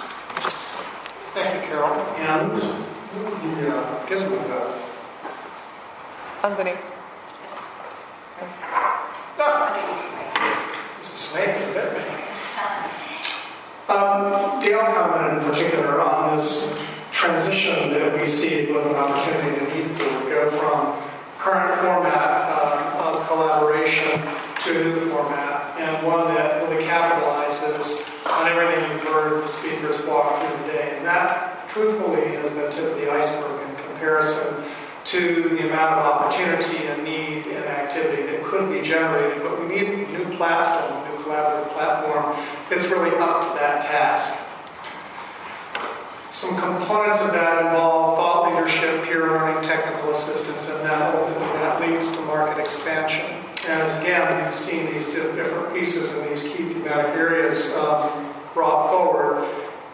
Thank 1.37 1.61
you, 1.61 1.69
Carol. 1.69 1.93
And 2.17 2.78
the 3.14 3.76
uh, 3.76 4.05
Gizmo 4.05 4.38
vote. 4.47 4.76
Anthony. 6.43 6.76
No, 9.38 9.47
it's 10.99 11.14
a 11.14 11.18
snake 11.18 11.74
that 11.74 11.93
bit 11.93 12.07
me. 12.07 12.14
Um, 13.89 14.62
Dale 14.62 14.93
commented 14.93 15.43
in 15.43 15.49
particular 15.49 16.01
on 16.01 16.36
this 16.36 16.80
transition 17.12 17.91
that 17.93 18.20
we 18.20 18.26
see 18.26 18.72
with 18.72 18.86
an 18.86 18.95
opportunity 18.95 19.66
to 19.66 19.76
need 19.76 19.97
for, 19.97 20.30
go 20.30 20.49
from 20.51 21.01
current 21.39 21.80
format 21.82 22.51
um, 22.51 23.16
of 23.16 23.28
collaboration 23.28 24.22
to 24.66 24.82
a 24.82 24.84
new 24.84 25.10
format, 25.10 25.76
and 25.80 26.05
one 26.05 26.34
that 26.36 26.62
really 26.62 26.84
capitalizes 26.84 28.05
on 28.32 28.47
everything 28.47 28.91
you've 28.91 29.03
heard 29.05 29.43
the 29.43 29.47
speakers 29.47 30.05
walk 30.05 30.39
through 30.39 30.68
today. 30.68 30.97
And 30.97 31.05
that, 31.05 31.48
truthfully, 31.70 32.36
is 32.36 32.53
the 32.55 32.70
tip 32.72 32.91
of 32.91 32.97
the 32.97 33.11
iceberg 33.11 33.70
in 33.70 33.76
comparison 33.84 34.63
to 35.05 35.49
the 35.49 35.67
amount 35.67 35.93
of 35.93 36.05
opportunity 36.05 36.86
and 36.88 37.03
need 37.03 37.47
and 37.47 37.65
activity 37.65 38.24
that 38.24 38.43
could 38.43 38.72
be 38.72 38.82
generated. 38.82 39.41
But 39.41 39.59
we 39.59 39.67
need 39.67 39.88
a 39.88 39.97
new 39.97 40.38
platform, 40.38 41.01
a 41.01 41.09
new 41.09 41.24
collaborative 41.24 41.70
platform 41.74 42.45
that's 42.70 42.88
really 42.88 43.15
up 43.17 43.41
to 43.41 43.49
that 43.59 43.82
task. 43.82 44.38
Some 46.32 46.55
components 46.57 47.24
of 47.24 47.34
that 47.34 47.65
involve 47.65 48.17
thought 48.17 48.53
leadership, 48.53 49.03
peer 49.03 49.28
learning, 49.28 49.63
technical 49.63 50.11
assistance, 50.11 50.70
and 50.70 50.86
that 50.86 51.15
ultimately 51.15 51.47
that 51.57 51.82
leads 51.82 52.15
to 52.15 52.22
market 52.22 52.61
expansion. 52.61 53.26
And 53.67 53.82
as 53.82 53.99
again, 53.99 54.45
you've 54.45 54.55
seen 54.55 54.93
these 54.93 55.11
different 55.11 55.74
pieces 55.74 56.13
in 56.13 56.30
these 56.30 56.43
key 56.43 56.72
thematic 56.72 57.15
areas 57.15 57.74
um, 57.76 58.32
brought 58.53 58.89
forward. 58.89 59.43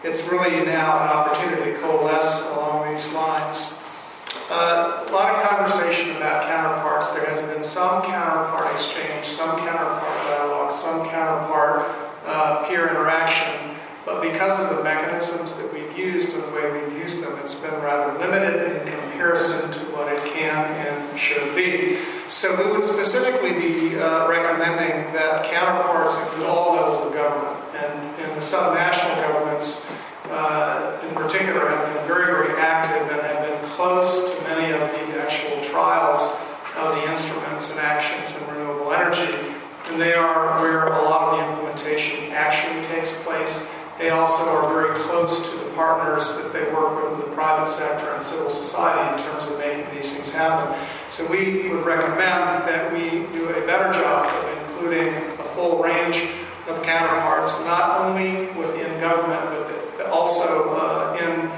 It's 0.04 0.26
really 0.28 0.64
now 0.64 1.02
an 1.02 1.08
opportunity 1.08 1.72
to 1.72 1.78
coalesce 1.78 2.50
along 2.52 2.92
these 2.92 3.12
lines. 3.14 3.80
Uh, 4.48 5.04
a 5.08 5.12
lot 5.12 5.34
of 5.34 5.48
conversation 5.48 6.16
about 6.16 6.46
counterparts. 6.46 7.12
There 7.14 7.24
has 7.26 7.40
been 7.46 7.64
some 7.64 8.02
counterpart 8.02 8.72
exchange, 8.72 9.26
some 9.26 9.58
counterpart 9.58 10.26
dialogue, 10.28 10.72
some 10.72 11.08
counterpart 11.08 11.90
uh, 12.26 12.68
peer 12.68 12.88
interaction, 12.88 13.74
but 14.04 14.22
because 14.22 14.60
of 14.60 14.76
the 14.76 14.84
mechanisms 14.84 15.54
that 15.56 15.72
we've 15.72 15.98
used 15.98 16.32
and 16.34 16.44
the 16.44 16.50
way 16.52 16.70
we've 16.70 16.98
used 16.98 17.24
them, 17.24 17.36
it's 17.40 17.56
been 17.56 17.74
rather 17.80 18.16
limited 18.20 18.70
in 18.70 18.86
comparison 18.86 19.72
to 19.72 19.80
what 19.90 20.12
it 20.12 20.32
can 20.32 20.64
and 20.86 21.18
should 21.18 21.56
be. 21.56 21.98
So 22.28 22.54
we 22.62 22.70
would 22.70 22.84
specifically 22.84 23.52
be 23.52 23.98
uh, 23.98 24.28
recommending 24.28 25.12
that 25.12 25.50
counterparts 25.50 26.20
include 26.20 26.46
all 26.46 26.76
levels 26.76 27.04
of 27.04 27.12
government, 27.14 27.65
and, 27.76 28.20
and 28.20 28.32
the 28.36 28.40
subnational 28.40 29.16
governments 29.16 29.86
uh, 30.30 31.00
in 31.06 31.14
particular 31.14 31.68
have 31.68 31.94
been 31.94 32.06
very, 32.06 32.26
very 32.26 32.58
active 32.58 33.02
and 33.10 33.20
have 33.20 33.46
been 33.46 33.70
close 33.70 34.34
to 34.34 34.42
many 34.44 34.72
of 34.72 34.80
the 34.80 35.22
actual 35.22 35.62
trials 35.64 36.36
of 36.76 36.94
the 36.96 37.10
instruments 37.10 37.70
and 37.70 37.80
actions 37.80 38.36
in 38.36 38.48
renewable 38.48 38.92
energy. 38.92 39.32
And 39.88 40.00
they 40.00 40.14
are 40.14 40.60
where 40.60 40.86
a 40.86 41.02
lot 41.02 41.22
of 41.22 41.38
the 41.38 41.52
implementation 41.52 42.32
actually 42.32 42.82
takes 42.86 43.16
place. 43.22 43.70
They 43.98 44.10
also 44.10 44.44
are 44.44 44.72
very 44.72 45.00
close 45.04 45.50
to 45.50 45.56
the 45.58 45.70
partners 45.70 46.36
that 46.36 46.52
they 46.52 46.64
work 46.72 47.02
with 47.02 47.12
in 47.14 47.30
the 47.30 47.34
private 47.34 47.70
sector 47.70 48.10
and 48.10 48.22
civil 48.22 48.50
society 48.50 49.22
in 49.22 49.28
terms 49.28 49.44
of 49.44 49.58
making 49.58 49.94
these 49.94 50.14
things 50.14 50.34
happen. 50.34 50.76
So 51.08 51.26
we 51.30 51.68
would 51.68 51.86
recommend 51.86 52.68
that 52.68 52.92
we 52.92 53.26
do 53.32 53.48
a 53.48 53.66
better 53.66 53.92
job 53.98 54.26
of 54.26 54.70
including 54.70 55.14
a 55.14 55.44
full 55.54 55.82
range 55.82 56.28
of 56.68 56.82
counterparts, 56.82 57.60
not 57.64 58.00
only 58.00 58.46
within 58.52 59.00
government, 59.00 59.66
but 59.96 60.06
also 60.06 60.76
uh, 60.76 61.16
in 61.20 61.50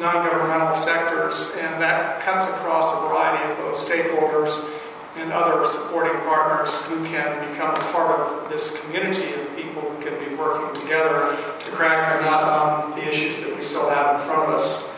non-governmental 0.00 0.74
sectors, 0.74 1.54
and 1.58 1.80
that 1.80 2.20
cuts 2.22 2.48
across 2.50 2.92
a 2.92 3.08
variety 3.08 3.50
of 3.50 3.58
both 3.58 3.76
stakeholders 3.76 4.70
and 5.16 5.32
other 5.32 5.66
supporting 5.66 6.18
partners 6.22 6.82
who 6.86 7.04
can 7.06 7.48
become 7.50 7.74
a 7.74 7.92
part 7.92 8.18
of 8.18 8.48
this 8.48 8.76
community 8.80 9.32
of 9.34 9.56
people 9.56 9.82
who 9.82 10.02
can 10.02 10.18
be 10.18 10.34
working 10.34 10.80
together 10.80 11.36
to 11.60 11.70
crack 11.70 12.18
the 12.18 12.24
nut 12.24 12.42
on 12.42 12.90
the 12.92 13.08
issues 13.08 13.40
that 13.42 13.54
we 13.54 13.62
still 13.62 13.88
have 13.90 14.20
in 14.20 14.26
front 14.26 14.48
of 14.48 14.54
us. 14.54 14.90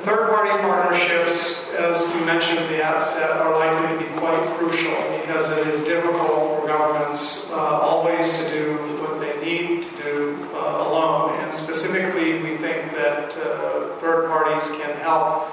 Third-party 0.00 0.50
partnerships, 0.62 1.70
as 1.74 2.12
we 2.14 2.24
mentioned 2.24 2.58
at 2.58 2.68
the 2.70 2.82
outset, 2.82 3.30
are 3.30 3.56
likely 3.56 3.96
to 3.96 4.10
be 4.12 4.18
quite 4.18 4.40
crucial 4.56 4.96
because 5.20 5.52
it 5.52 5.66
is 5.68 5.84
difficult 5.84 6.60
for 6.60 6.66
governments 6.66 7.50
uh, 7.52 7.56
always 7.56 8.38
to 8.38 8.50
do 8.50 8.76
what 9.00 9.20
they 9.20 9.38
need 9.44 9.84
to 9.84 10.02
do 10.02 10.48
uh, 10.54 10.88
alone. 10.88 11.38
And 11.40 11.54
specifically, 11.54 12.42
we 12.42 12.56
think 12.56 12.90
that 12.92 13.36
uh, 13.36 13.96
third 13.98 14.28
parties 14.28 14.68
can 14.70 14.96
help 14.98 15.52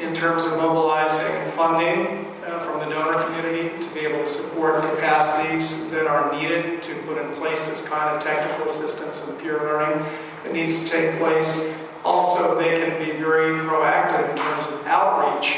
in 0.00 0.12
terms 0.12 0.44
of 0.44 0.52
mobilizing 0.52 1.50
funding 1.52 2.26
uh, 2.44 2.58
from 2.60 2.80
the 2.80 2.86
donor 2.86 3.22
community 3.24 3.68
to 3.80 3.94
be 3.94 4.00
able 4.00 4.24
to 4.24 4.28
support 4.28 4.80
capacities 4.80 5.88
that 5.90 6.08
are 6.08 6.32
needed 6.36 6.82
to 6.82 6.94
put 7.02 7.16
in 7.16 7.32
place 7.36 7.68
this 7.68 7.86
kind 7.86 8.16
of 8.16 8.22
technical 8.24 8.66
assistance 8.66 9.22
and 9.28 9.38
peer 9.38 9.58
learning 9.58 10.04
that 10.42 10.52
needs 10.52 10.82
to 10.82 10.90
take 10.90 11.16
place. 11.18 11.78
Also, 12.04 12.58
they 12.58 12.80
can 12.80 13.02
be 13.02 13.12
very 13.12 13.58
proactive 13.60 14.30
in 14.30 14.36
terms 14.36 14.66
of 14.66 14.86
outreach, 14.86 15.56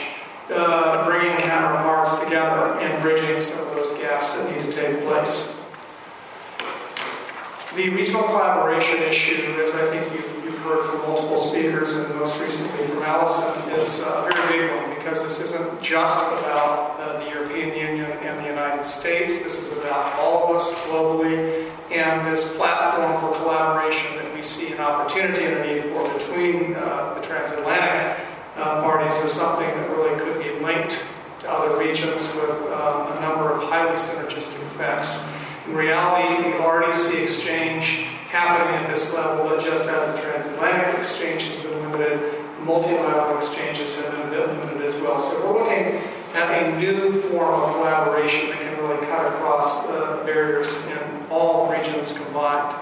uh, 0.51 1.05
bringing 1.05 1.37
counterparts 1.39 2.21
together 2.21 2.79
and 2.79 3.03
bridging 3.03 3.41
some 3.41 3.67
of 3.67 3.75
those 3.75 3.91
gaps 3.99 4.37
that 4.37 4.57
need 4.57 4.71
to 4.71 4.77
take 4.77 5.05
place. 5.05 5.61
The 7.75 7.91
regional 7.91 8.23
collaboration 8.23 9.03
issue, 9.03 9.61
as 9.61 9.75
I 9.75 9.91
think 9.91 10.13
you've, 10.13 10.45
you've 10.45 10.59
heard 10.59 10.89
from 10.89 11.01
multiple 11.01 11.37
speakers 11.37 11.97
and 11.97 12.15
most 12.15 12.41
recently 12.41 12.87
from 12.87 13.03
Allison, 13.03 13.69
is 13.73 14.01
a 14.03 14.29
very 14.33 14.59
big 14.59 14.71
one 14.71 14.95
because 14.95 15.23
this 15.25 15.41
isn't 15.43 15.83
just 15.83 16.27
about 16.29 16.99
uh, 17.01 17.19
the 17.25 17.29
European 17.29 17.77
Union 17.77 18.11
and 18.23 18.41
the 18.41 18.49
United 18.49 18.87
States. 18.87 19.43
This 19.43 19.59
is 19.61 19.77
about 19.79 20.19
all 20.21 20.45
of 20.45 20.57
us 20.57 20.73
globally 20.85 21.71
and 21.91 22.27
this 22.27 22.57
platform 22.57 23.21
for 23.21 23.39
collaboration 23.39 24.17
that 24.17 24.35
we 24.35 24.43
see 24.43 24.73
an 24.73 24.81
opportunity 24.81 25.45
and 25.45 25.55
a 25.55 25.67
need 25.67 25.85
for 25.93 26.13
between 26.19 26.75
uh, 26.75 27.15
the 27.15 27.21
transatlantic 27.27 28.19
uh, 28.57 28.83
parties 28.83 29.15
is 29.23 29.33
something 29.33 29.69
that 29.69 29.91
really 29.91 30.19
could 30.19 30.43
be 30.43 30.51
linked 30.65 31.03
to 31.41 31.51
other 31.51 31.79
regions 31.79 32.35
with 32.35 32.51
um, 32.73 33.13
a 33.17 33.21
number 33.21 33.53
of 33.53 33.69
highly 33.69 33.97
synergistic 33.97 34.61
effects. 34.75 35.29
In 35.67 35.75
reality, 35.75 36.49
we 36.49 36.55
already 36.59 36.93
see 36.93 37.23
exchange 37.23 38.07
happening 38.29 38.75
at 38.83 38.91
this 38.91 39.15
level, 39.15 39.49
but 39.49 39.65
just 39.65 39.89
as 39.89 40.15
the 40.15 40.23
transatlantic 40.23 40.99
exchange 40.99 41.45
has 41.45 41.61
been 41.61 41.91
limited, 41.91 42.35
multilateral 42.63 43.39
exchanges 43.39 44.01
have 44.01 44.31
been 44.31 44.41
limited 44.59 44.83
as 44.83 45.01
well. 45.01 45.19
So 45.19 45.53
we're 45.53 45.63
looking 45.63 46.01
a 46.37 46.79
new 46.79 47.21
form 47.23 47.61
of 47.61 47.75
collaboration 47.75 48.51
that 48.51 48.59
can 48.59 48.79
really 48.79 49.07
cut 49.07 49.27
across 49.27 49.87
uh, 49.87 50.23
barriers 50.25 50.77
in 50.87 50.99
all 51.31 51.71
regions 51.71 52.13
combined. 52.13 52.77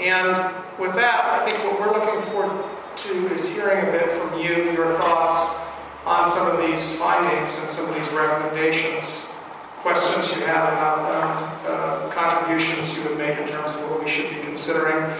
And 0.00 0.54
with 0.78 0.94
that, 0.94 1.24
I 1.24 1.48
think 1.48 1.58
what 1.64 1.80
we're 1.80 1.92
looking 1.98 2.30
forward 2.30 2.64
to 2.96 3.34
is 3.34 3.50
hearing 3.52 3.88
a 3.88 3.92
bit 3.92 4.10
from 4.10 4.38
you, 4.40 4.72
your 4.72 4.94
thoughts 4.98 5.58
on 6.04 6.30
some 6.30 6.50
of 6.50 6.66
these 6.66 6.96
findings 6.96 7.58
and 7.60 7.70
some 7.70 7.88
of 7.88 7.94
these 7.94 8.10
recommendations 8.12 9.32
questions 9.82 10.30
you 10.36 10.46
have 10.46 10.72
about 10.72 10.98
um, 11.10 11.60
uh, 11.66 12.08
contributions 12.14 12.96
you 12.96 13.02
would 13.02 13.18
make 13.18 13.36
in 13.36 13.48
terms 13.48 13.74
of 13.74 13.90
what 13.90 14.04
we 14.04 14.08
should 14.08 14.30
be 14.30 14.40
considering. 14.42 15.12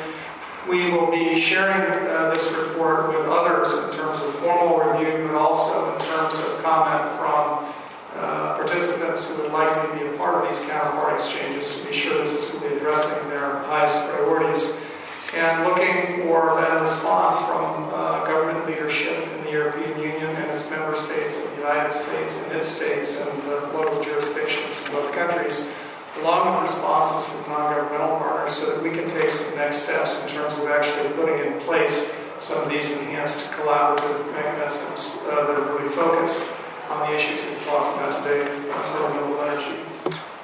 We 0.68 0.90
will 0.92 1.10
be 1.10 1.40
sharing 1.40 2.08
uh, 2.08 2.30
this 2.30 2.52
report 2.52 3.08
with 3.08 3.26
others 3.26 3.68
in 3.72 3.98
terms 3.98 4.20
of 4.20 4.32
formal 4.36 4.78
review, 4.78 5.26
but 5.26 5.34
also 5.34 5.92
in 5.92 6.00
terms 6.06 6.34
of 6.34 6.62
comment 6.62 7.18
from 7.18 7.66
uh, 8.14 8.54
participants 8.56 9.28
who 9.28 9.42
would 9.42 9.52
likely 9.52 9.98
be 9.98 10.06
a 10.06 10.16
part 10.16 10.36
of 10.36 10.48
these 10.48 10.64
counterpart 10.64 11.14
exchanges 11.14 11.76
to 11.76 11.86
be 11.86 11.92
sure 11.92 12.16
this 12.18 12.30
is 12.32 12.60
really 12.60 12.76
addressing 12.76 13.28
their 13.30 13.58
highest 13.64 14.08
priorities. 14.08 14.80
And 15.34 15.64
looking 15.64 16.22
for 16.22 16.60
that 16.60 16.80
response 16.82 17.38
from 17.38 17.88
uh, 17.92 18.24
government 18.26 18.66
leadership 18.66 19.16
in 19.34 19.44
the 19.44 19.50
European 19.50 19.98
Union 19.98 20.28
and 20.28 20.50
its 20.50 20.70
member 20.70 20.94
states, 20.94 21.42
the 21.42 21.56
United 21.56 21.92
States 21.92 22.38
and 22.44 22.52
its 22.52 22.68
states, 22.68 23.16
and 23.18 23.42
the 23.44 23.60
local 23.72 24.04
jurisdictions 24.04 24.76
in 24.84 24.92
both 24.92 25.12
countries, 25.14 25.74
along 26.20 26.52
with 26.52 26.70
responses 26.70 27.32
from 27.32 27.52
non-governmental 27.52 28.18
partners 28.18 28.52
so 28.52 28.74
that 28.74 28.82
we 28.82 28.90
can 28.90 29.08
take 29.08 29.30
some 29.30 29.56
next 29.56 29.88
steps 29.88 30.22
in 30.22 30.28
terms 30.28 30.58
of 30.58 30.68
actually 30.68 31.08
putting 31.14 31.52
in 31.52 31.60
place 31.60 32.14
some 32.38 32.62
of 32.62 32.68
these 32.68 32.92
enhanced 32.98 33.50
collaborative 33.52 34.30
mechanisms 34.32 35.22
uh, 35.30 35.46
that 35.46 35.56
are 35.56 35.76
really 35.76 35.88
focused 35.88 36.44
on 36.90 37.08
the 37.08 37.16
issues 37.16 37.40
we've 37.48 37.64
talked 37.64 37.96
about 37.96 38.12
today 38.22 38.44
for 38.44 39.08
renewable 39.08 39.40
energy. 39.46 39.80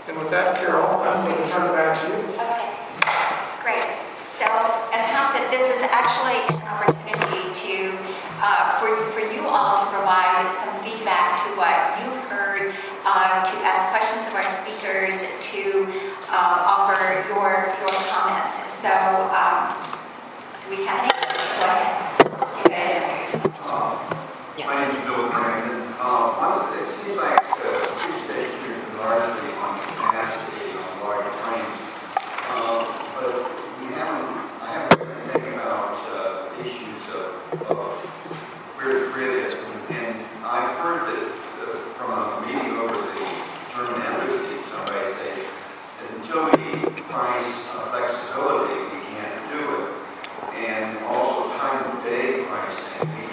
And 0.09 0.17
with 0.17 0.31
that, 0.31 0.57
Carol, 0.57 1.05
I'm 1.05 1.27
going 1.27 1.37
to 1.37 1.49
turn 1.53 1.69
it 1.69 1.75
back 1.77 1.93
to 2.01 2.05
you. 2.09 2.17
Okay, 2.41 2.73
great. 3.61 3.85
So, 4.41 4.49
as 4.95 5.05
Tom 5.13 5.29
said, 5.37 5.51
this 5.53 5.69
is 5.69 5.83
actually 5.93 6.41
an 6.49 6.65
opportunity 6.65 7.45
to, 7.53 7.93
uh, 8.41 8.81
for, 8.81 8.89
for 9.13 9.21
you 9.21 9.45
all 9.45 9.77
to 9.77 9.85
provide 9.93 10.49
some 10.65 10.73
feedback 10.81 11.37
to 11.45 11.49
what 11.61 11.77
you've 12.01 12.18
uh, 13.09 13.41
to 13.43 13.55
ask 13.65 13.89
questions 13.89 14.27
of 14.29 14.35
our 14.37 14.45
speakers, 14.61 15.17
to 15.41 15.85
um, 16.29 16.61
offer 16.61 17.25
your, 17.33 17.73
your 17.81 17.95
comments. 18.13 18.53
So, 18.85 18.93
um, 19.33 19.73
do 20.61 20.77
we 20.77 20.85
have 20.85 21.09
any? 21.09 21.17
Ahead. 22.69 23.33
You 23.33 23.49
got 23.49 23.65
it. 23.73 24.67
My 24.67 24.75
name 24.81 24.91
is 24.91 24.97
Bill 25.09 25.29
Brandon. 25.31 25.95
Uh, 25.99 26.69
the- 26.69 26.83
It 26.83 26.89
seems 26.89 27.17
like 27.17 27.41
the 27.57 27.73
presentation 27.97 28.77
largely 29.01 29.51
Thank 53.01 53.23
you. 53.23 53.28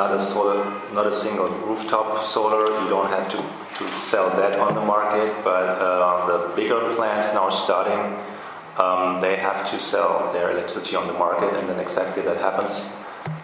Not 0.00 0.10
a 0.16 0.20
solar, 0.32 0.60
not 0.98 1.06
a 1.06 1.14
single 1.14 1.50
rooftop 1.66 2.24
solar, 2.24 2.64
you 2.80 2.88
don't 2.94 3.10
have 3.16 3.26
to 3.34 3.38
to 3.78 3.84
sell 4.12 4.28
that 4.40 4.58
on 4.58 4.74
the 4.74 4.84
market, 4.96 5.30
but 5.42 5.64
uh, 5.64 6.26
the 6.30 6.38
bigger 6.56 6.80
plants 6.96 7.32
now 7.32 7.48
starting 7.48 8.02
um, 8.84 9.20
they 9.20 9.36
have 9.36 9.68
to 9.70 9.78
sell 9.78 10.32
their 10.32 10.50
electricity 10.52 10.96
on 10.96 11.06
the 11.06 11.12
market, 11.12 11.52
and 11.58 11.68
then 11.68 11.78
exactly 11.80 12.22
that 12.22 12.38
happens. 12.38 12.74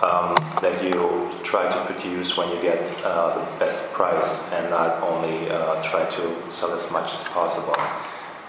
Um, 0.00 0.34
that 0.62 0.76
you 0.82 1.30
try 1.42 1.64
to 1.70 1.78
produce 1.90 2.36
when 2.38 2.48
you 2.52 2.60
get 2.62 2.80
uh, 3.04 3.36
the 3.36 3.44
best 3.58 3.92
price, 3.92 4.30
and 4.52 4.70
not 4.70 5.02
only 5.02 5.50
uh, 5.50 5.82
try 5.90 6.04
to 6.18 6.24
sell 6.50 6.72
as 6.72 6.90
much 6.90 7.12
as 7.12 7.22
possible. 7.38 7.76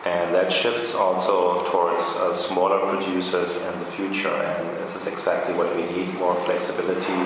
And 0.05 0.34
that 0.34 0.49
shifts 0.51 0.95
also 0.95 1.38
towards 1.69 2.03
uh, 2.15 2.34
smaller 2.34 2.79
producers 2.91 3.57
in 3.67 3.79
the 3.79 3.89
future, 3.97 4.38
and 4.49 4.63
this 4.81 4.95
is 4.95 5.07
exactly 5.07 5.53
what 5.59 5.69
we 5.75 5.84
need: 5.95 6.13
more 6.15 6.35
flexibility 6.47 7.19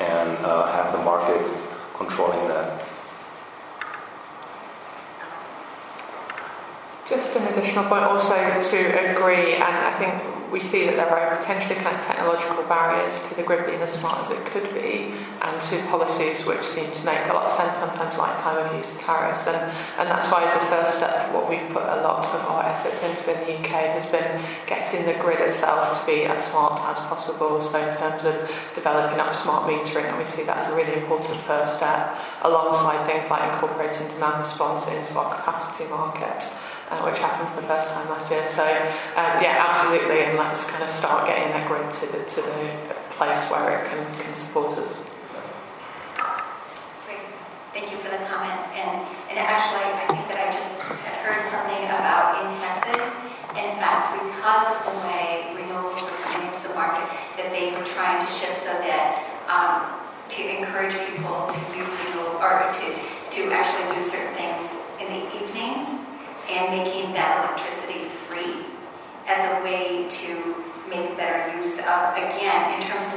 and 0.00 0.36
uh, 0.44 0.66
have 0.72 0.92
the 0.92 1.02
market 1.02 1.50
controlling 1.94 2.48
that. 2.48 2.84
Just 7.08 7.36
an 7.36 7.46
additional 7.46 7.84
point 7.84 8.04
also 8.04 8.34
to 8.34 9.10
agree, 9.10 9.54
and 9.54 9.62
I 9.62 9.92
think 9.98 10.35
we 10.50 10.60
see 10.60 10.84
that 10.86 10.96
there 10.96 11.08
are 11.08 11.36
potentially 11.36 11.74
kind 11.76 11.96
of 11.96 12.02
technological 12.02 12.62
barriers 12.64 13.26
to 13.28 13.34
the 13.34 13.42
grid 13.42 13.66
being 13.66 13.80
as 13.80 13.92
smart 13.92 14.18
as 14.18 14.30
it 14.30 14.44
could 14.46 14.72
be, 14.74 15.12
and 15.42 15.60
to 15.60 15.78
policies 15.86 16.46
which 16.46 16.62
seem 16.62 16.90
to 16.92 17.04
make 17.04 17.26
a 17.26 17.32
lot 17.32 17.46
of 17.46 17.52
sense 17.52 17.76
sometimes, 17.76 18.16
like 18.16 18.40
time 18.40 18.58
of 18.58 18.74
use 18.76 18.96
tariffs. 18.98 19.46
And, 19.46 19.56
and 19.98 20.08
that's 20.08 20.30
why, 20.30 20.44
as 20.44 20.54
a 20.54 20.60
first 20.66 20.96
step, 20.96 21.32
what 21.32 21.48
we've 21.48 21.66
put 21.68 21.82
a 21.82 22.00
lot 22.02 22.26
of 22.26 22.40
our 22.46 22.64
efforts 22.64 23.02
into 23.02 23.32
in 23.32 23.46
the 23.46 23.58
UK 23.58 23.96
has 23.96 24.06
been 24.06 24.40
getting 24.66 25.04
the 25.06 25.14
grid 25.14 25.40
itself 25.40 25.98
to 25.98 26.06
be 26.06 26.24
as 26.24 26.44
smart 26.44 26.80
as 26.82 26.98
possible. 27.06 27.60
So, 27.60 27.78
in 27.78 27.94
terms 27.96 28.24
of 28.24 28.34
developing 28.74 29.20
up 29.20 29.34
smart 29.34 29.68
metering, 29.70 30.04
and 30.04 30.18
we 30.18 30.24
see 30.24 30.44
that 30.44 30.58
as 30.58 30.72
a 30.72 30.76
really 30.76 30.94
important 30.94 31.38
first 31.42 31.76
step, 31.76 32.16
alongside 32.42 33.04
things 33.06 33.30
like 33.30 33.52
incorporating 33.52 34.08
demand 34.08 34.38
response 34.38 34.86
into 34.88 35.18
our 35.18 35.36
capacity 35.36 35.88
market 35.90 36.52
uh, 36.90 37.02
which 37.02 37.18
happened 37.18 37.48
for 37.54 37.60
the 37.60 37.66
first 37.66 37.88
time 37.90 38.08
last 38.08 38.30
year. 38.30 38.46
So 38.46 38.62
um, 38.62 39.42
yeah, 39.42 39.66
absolutely, 39.68 40.22
and 40.22 40.38
let's 40.38 40.70
kind 40.70 40.84
of 40.84 40.90
start 40.90 41.26
getting 41.26 41.50
that 41.52 41.66
grid 41.68 41.90
to 41.90 42.06
the 42.06 42.24
to 42.24 42.40
the 42.42 42.94
place 43.16 43.48
where 43.50 43.84
it 43.84 43.90
can, 43.90 44.04
can 44.20 44.34
support 44.34 44.76
us. 44.78 45.04
Thank 47.72 47.92
you 47.92 47.98
for 48.00 48.08
the 48.08 48.24
comment. 48.24 48.56
And, 48.72 49.04
and 49.28 49.36
actually, 49.36 49.84
I 49.84 50.08
think 50.08 50.24
that 50.32 50.40
I 50.40 50.48
just 50.48 50.80
heard 51.20 51.44
something 51.52 51.84
about 51.92 52.40
in 52.40 52.48
Texas, 52.56 53.04
in 53.52 53.76
fact, 53.76 54.16
because 54.16 54.64
of 54.72 54.80
the 54.88 54.96
way 55.04 55.52
renewables 55.52 56.00
were 56.00 56.16
coming 56.24 56.48
into 56.48 56.68
the 56.68 56.72
market, 56.72 57.04
that 57.36 57.52
they 57.52 57.76
were 57.76 57.84
trying 57.84 58.16
to 58.16 58.28
shift 58.32 58.64
so 58.64 58.72
that 58.80 59.20
um, 59.52 59.92
to 60.32 60.40
encourage 60.40 60.96
people 61.12 61.52
to 61.52 61.58
use 61.76 61.92
renewable, 62.08 62.40
or 62.40 62.64
to, 62.72 62.86
to 62.96 63.40
actually 63.52 63.92
do 63.92 64.00
certain 64.08 64.32
things 64.40 64.64
in 64.96 65.12
the 65.12 65.20
evenings 65.36 65.95
and 66.50 66.70
making 66.70 67.12
that 67.12 67.42
electricity 67.42 68.08
free 68.26 68.64
as 69.26 69.40
a 69.58 69.64
way 69.64 70.06
to 70.08 70.64
make 70.88 71.16
better 71.16 71.56
use 71.58 71.78
of, 71.78 72.14
again, 72.14 72.80
in 72.80 72.86
terms 72.86 73.02
of 73.06 73.15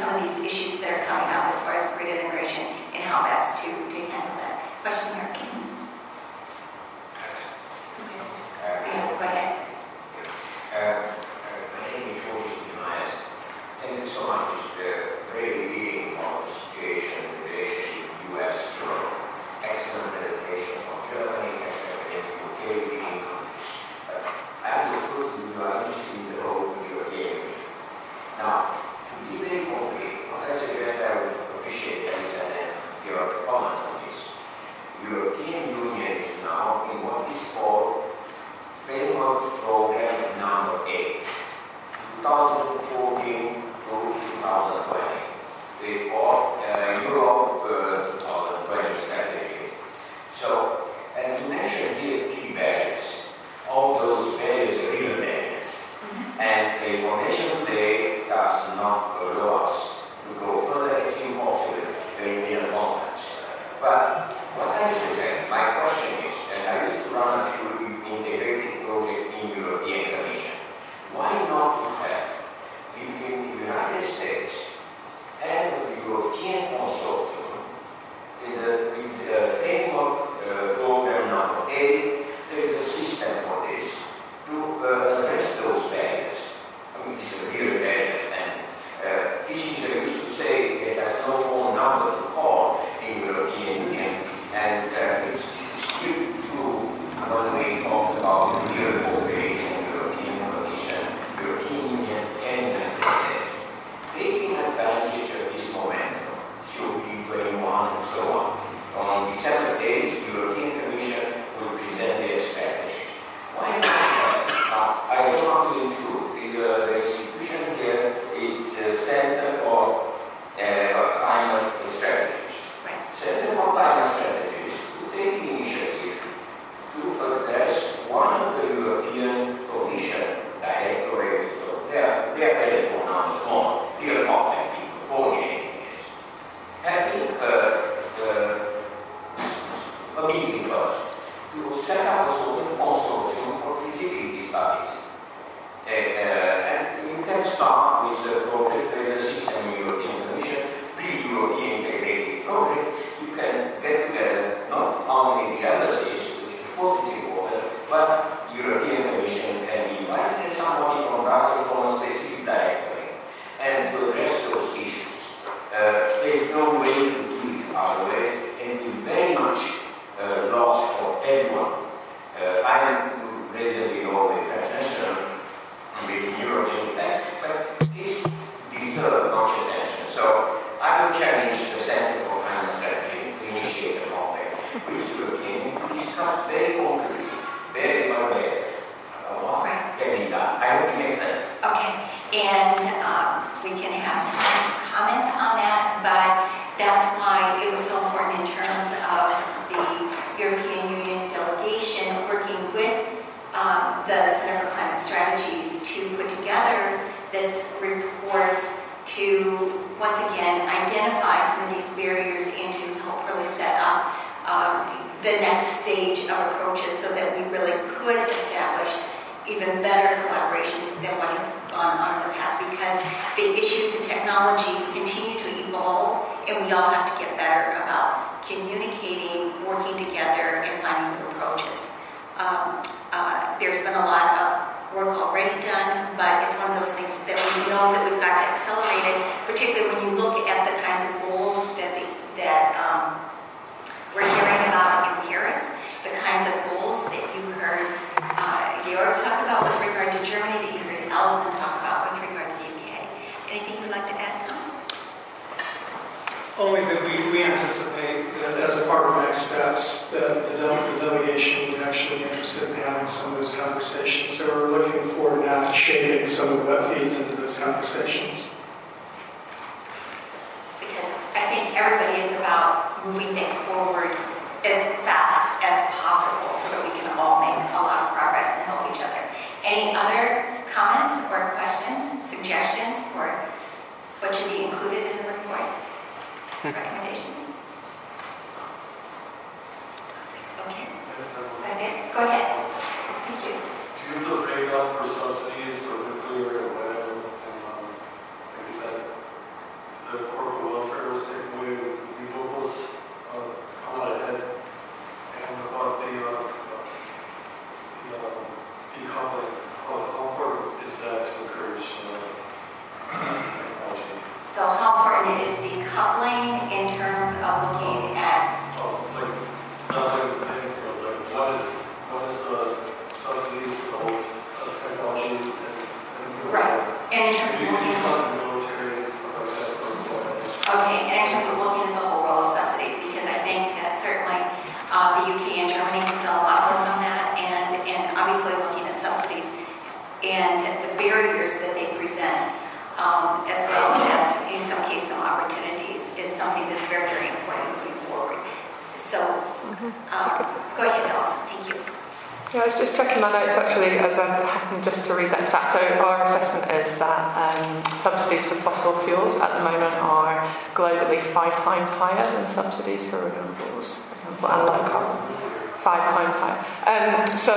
assessment 356.30 356.70
is 356.72 356.98
that 357.00 357.22
um, 357.34 357.84
subsidies 357.98 358.46
for 358.46 358.56
fossil 358.56 358.94
fuels 359.00 359.36
at 359.38 359.58
the 359.58 359.64
moment 359.64 359.94
are 359.96 360.38
globally 360.74 361.22
five 361.22 361.56
times 361.64 361.90
higher 361.92 362.30
than 362.34 362.48
subsidies 362.48 363.10
for 363.10 363.18
renewables, 363.18 363.98
for 363.98 364.16
example, 364.16 364.50
and 364.50 364.66
low 364.66 364.90
carbon. 364.90 365.36
Five 365.80 366.10
times 366.10 366.36
higher. 366.36 366.60
Um, 366.92 367.38
so 367.38 367.56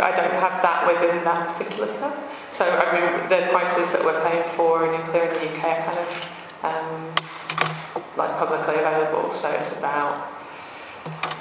I 0.00 0.10
don't 0.14 0.36
have 0.44 0.62
that 0.62 0.86
within 0.86 1.24
that 1.24 1.56
particular 1.56 1.88
stuff. 1.88 2.14
So 2.52 2.64
I 2.68 2.84
mean, 2.92 3.28
the 3.28 3.48
prices 3.50 3.92
that 3.92 4.04
we're 4.04 4.22
paying 4.28 4.44
for 4.50 4.86
nuclear 4.86 5.24
in 5.24 5.34
the 5.34 5.56
UK 5.56 5.64
are 5.64 5.84
kind 5.84 5.98
of 5.98 6.10
um, 6.62 8.02
like 8.16 8.36
publicly 8.38 8.74
available. 8.74 9.32
So 9.32 9.50
it's 9.50 9.76
about 9.78 10.35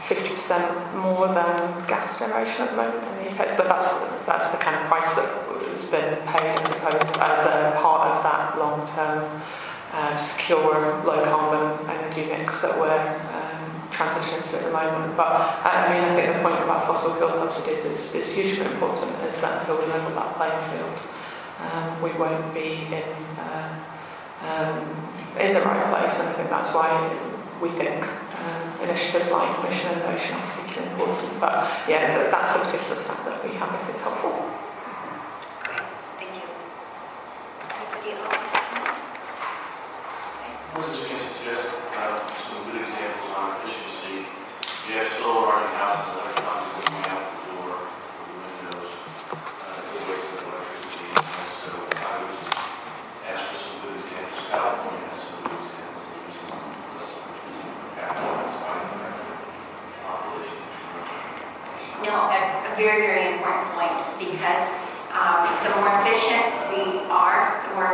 50% 0.05 0.95
more 1.01 1.27
than 1.27 1.87
gas 1.87 2.19
generation 2.19 2.61
at 2.61 2.71
the 2.71 2.77
moment 2.77 3.03
in 3.03 3.25
the 3.25 3.31
UK. 3.31 3.57
But 3.57 3.67
that's, 3.67 3.99
that's 4.25 4.51
the 4.51 4.57
kind 4.57 4.75
of 4.75 4.83
price 4.87 5.15
that 5.15 5.25
has 5.73 5.83
been 5.85 6.21
paid, 6.29 6.59
as 7.25 7.41
a 7.45 7.73
part 7.81 8.13
of 8.13 8.23
that 8.23 8.57
long 8.59 8.85
term 8.85 9.41
uh, 9.93 10.15
secure, 10.15 11.01
low 11.05 11.23
carbon 11.25 11.89
energy 11.89 12.25
mix 12.27 12.61
that 12.61 12.77
we're 12.77 13.01
um, 13.33 13.89
transitioning 13.89 14.43
to 14.51 14.57
at 14.57 14.65
the 14.65 14.71
moment. 14.71 15.17
But 15.17 15.25
uh, 15.25 15.69
I 15.73 15.89
mean, 15.89 16.03
I 16.03 16.15
think 16.15 16.35
the 16.35 16.41
point 16.43 16.61
about 16.61 16.85
fossil 16.85 17.15
fuel 17.15 17.31
subsidies 17.31 17.85
is, 17.85 18.13
is 18.13 18.31
hugely 18.31 18.65
important, 18.65 19.09
is 19.23 19.41
that 19.41 19.59
until 19.59 19.79
we 19.79 19.85
level 19.87 20.13
that 20.13 20.35
playing 20.35 20.61
field, 20.69 21.01
um, 21.65 22.01
we 22.01 22.11
won't 22.11 22.53
be 22.53 22.85
in, 22.93 23.09
uh, 23.41 23.73
um, 24.43 24.85
in 25.39 25.53
the 25.53 25.61
right 25.61 25.85
place. 25.89 26.19
And 26.19 26.29
I 26.29 26.33
think 26.33 26.49
that's 26.49 26.73
why 26.73 26.91
we 27.59 27.69
think 27.69 28.05
um, 28.45 28.81
initiatives 28.81 29.31
like 29.31 29.49
Mission 29.63 29.91
Innovation 29.93 30.35
are 30.37 30.47
particularly 30.51 30.91
important. 30.93 31.39
But 31.39 31.67
yeah, 31.89 32.29
that's 32.29 32.53
the 32.53 32.59
particular 32.59 32.99
stuff 32.99 33.25
that 33.25 33.43
we 33.43 33.55
have 33.57 33.73
if 33.81 33.89
it's 33.89 34.01
helpful. 34.01 34.54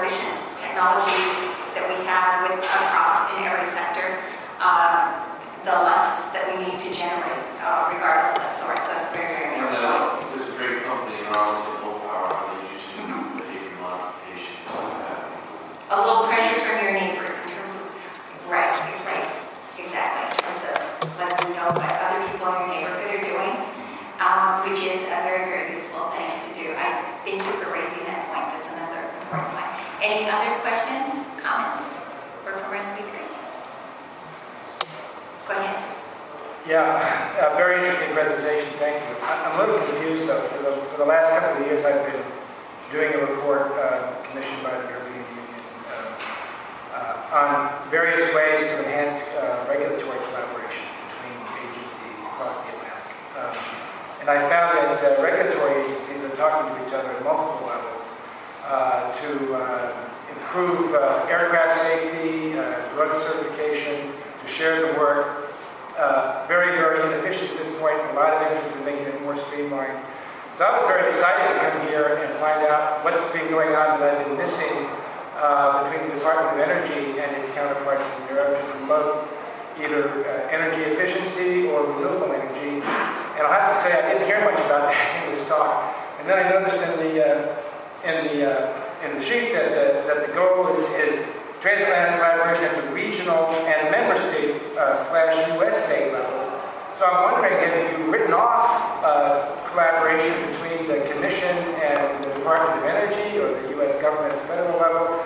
more 0.01 0.09
efficient 0.09 0.57
technologies 0.57 1.53
that 1.77 1.85
we 1.85 2.05
have 2.09 2.49
with 2.49 2.57
other 2.57 2.90
Yeah, 36.71 37.51
a 37.51 37.51
very 37.59 37.83
interesting 37.83 38.15
presentation. 38.15 38.71
Thank 38.79 39.03
you. 39.03 39.19
I'm 39.27 39.59
a 39.59 39.67
little 39.67 39.83
confused 39.91 40.23
though. 40.23 40.39
For 40.39 40.63
the, 40.63 40.71
for 40.87 41.03
the 41.03 41.05
last 41.05 41.27
couple 41.35 41.59
of 41.59 41.67
years, 41.67 41.83
I've 41.83 41.99
been 42.07 42.23
doing 42.95 43.11
a 43.11 43.27
report 43.27 43.75
uh, 43.75 44.15
commissioned 44.23 44.63
by 44.63 44.79
the 44.79 44.87
European 44.87 45.19
Union 45.35 45.59
uh, 45.91 46.95
uh 46.95 47.35
on 47.35 47.91
various 47.91 48.23
ways 48.31 48.63
to 48.71 48.87
enhance 48.87 49.19
uh, 49.35 49.67
regulatory 49.67 50.15
collaboration 50.31 50.87
between 51.11 51.35
agencies 51.59 52.23
across 52.31 52.55
the 52.63 52.71
Atlantic. 52.79 53.19
Um, 53.35 53.55
and 54.23 54.27
I 54.31 54.39
found 54.47 54.71
that 54.79 54.95
uh, 55.03 55.19
regulatory 55.19 55.83
agencies 55.83 56.23
are 56.23 56.35
talking 56.39 56.71
to 56.71 56.87
each 56.87 56.95
other 56.95 57.11
at 57.11 57.19
multiple 57.19 57.67
levels 57.67 58.07
uh, 58.63 59.11
to 59.11 59.27
improve 60.39 60.95
aircraft 61.27 61.83
safety, 61.83 62.55
drug 62.95 63.11
certification, 63.19 64.15
to 64.39 64.47
share 64.47 64.79
the 64.87 64.95
work. 64.95 65.50
Uh, 65.97 66.45
very, 66.47 66.77
very 66.77 67.03
inefficient 67.03 67.51
at 67.51 67.57
this 67.57 67.67
point, 67.79 67.99
a 68.09 68.13
lot 68.13 68.33
of 68.33 68.41
interest 68.47 68.77
in 68.77 68.85
making 68.85 69.05
it 69.05 69.21
more 69.21 69.35
streamlined. 69.47 69.99
So 70.57 70.63
I 70.63 70.77
was 70.79 70.87
very 70.87 71.07
excited 71.07 71.51
to 71.51 71.57
come 71.59 71.87
here 71.87 72.21
and 72.23 72.31
find 72.39 72.63
out 72.67 73.03
what's 73.03 73.23
been 73.33 73.49
going 73.49 73.75
on 73.75 73.99
that 73.99 74.15
I've 74.15 74.25
been 74.27 74.37
missing 74.37 74.87
uh, 75.35 75.83
between 75.83 76.07
the 76.09 76.15
Department 76.15 76.53
of 76.53 76.59
Energy 76.63 77.19
and 77.19 77.35
its 77.35 77.49
counterparts 77.51 78.07
in 78.07 78.35
Europe 78.35 78.55
to 78.55 78.65
promote 78.77 79.27
either 79.79 80.23
uh, 80.23 80.53
energy 80.53 80.83
efficiency 80.85 81.67
or 81.67 81.83
renewable 81.83 82.31
energy. 82.31 82.79
And 83.35 83.41
I'll 83.43 83.51
have 83.51 83.73
to 83.73 83.77
say 83.81 83.91
I 83.91 84.13
didn't 84.13 84.27
hear 84.27 84.39
much 84.45 84.59
about 84.63 84.87
that 84.91 85.25
in 85.25 85.33
this 85.33 85.47
talk. 85.47 85.95
And 86.19 86.29
then 86.29 86.39
I 86.39 86.49
noticed 86.49 86.77
in 86.77 86.93
the 87.03 87.13
uh, 87.19 87.61
in 88.05 88.15
the 88.29 88.37
uh, 88.47 88.81
in 89.03 89.17
the 89.17 89.23
sheet 89.25 89.53
that 89.53 89.69
the, 89.73 90.07
that 90.07 90.27
the 90.27 90.33
goal 90.33 90.67
is, 90.71 90.79
is 90.93 91.25
transatlantic 91.61 92.17
collaboration 92.17 92.65
at 92.65 92.75
the 92.75 92.89
regional 92.91 93.53
and 93.69 93.91
member 93.93 94.17
state 94.17 94.57
uh, 94.77 94.97
slash 95.05 95.37
U.S. 95.53 95.85
state 95.85 96.11
levels. 96.11 96.49
So 96.97 97.05
I'm 97.05 97.33
wondering, 97.33 97.53
have 97.53 97.99
you've 97.99 98.09
written 98.09 98.33
off 98.33 98.65
uh, 99.05 99.45
collaboration 99.69 100.33
between 100.49 100.89
the 100.89 101.05
Commission 101.13 101.53
and 101.85 102.25
the 102.25 102.33
Department 102.33 102.81
of 102.81 102.85
Energy 102.89 103.37
or 103.37 103.53
the 103.61 103.69
U.S. 103.77 103.93
government 104.01 104.33
at 104.33 104.41
the 104.41 104.47
federal 104.49 104.79
level? 104.81 105.23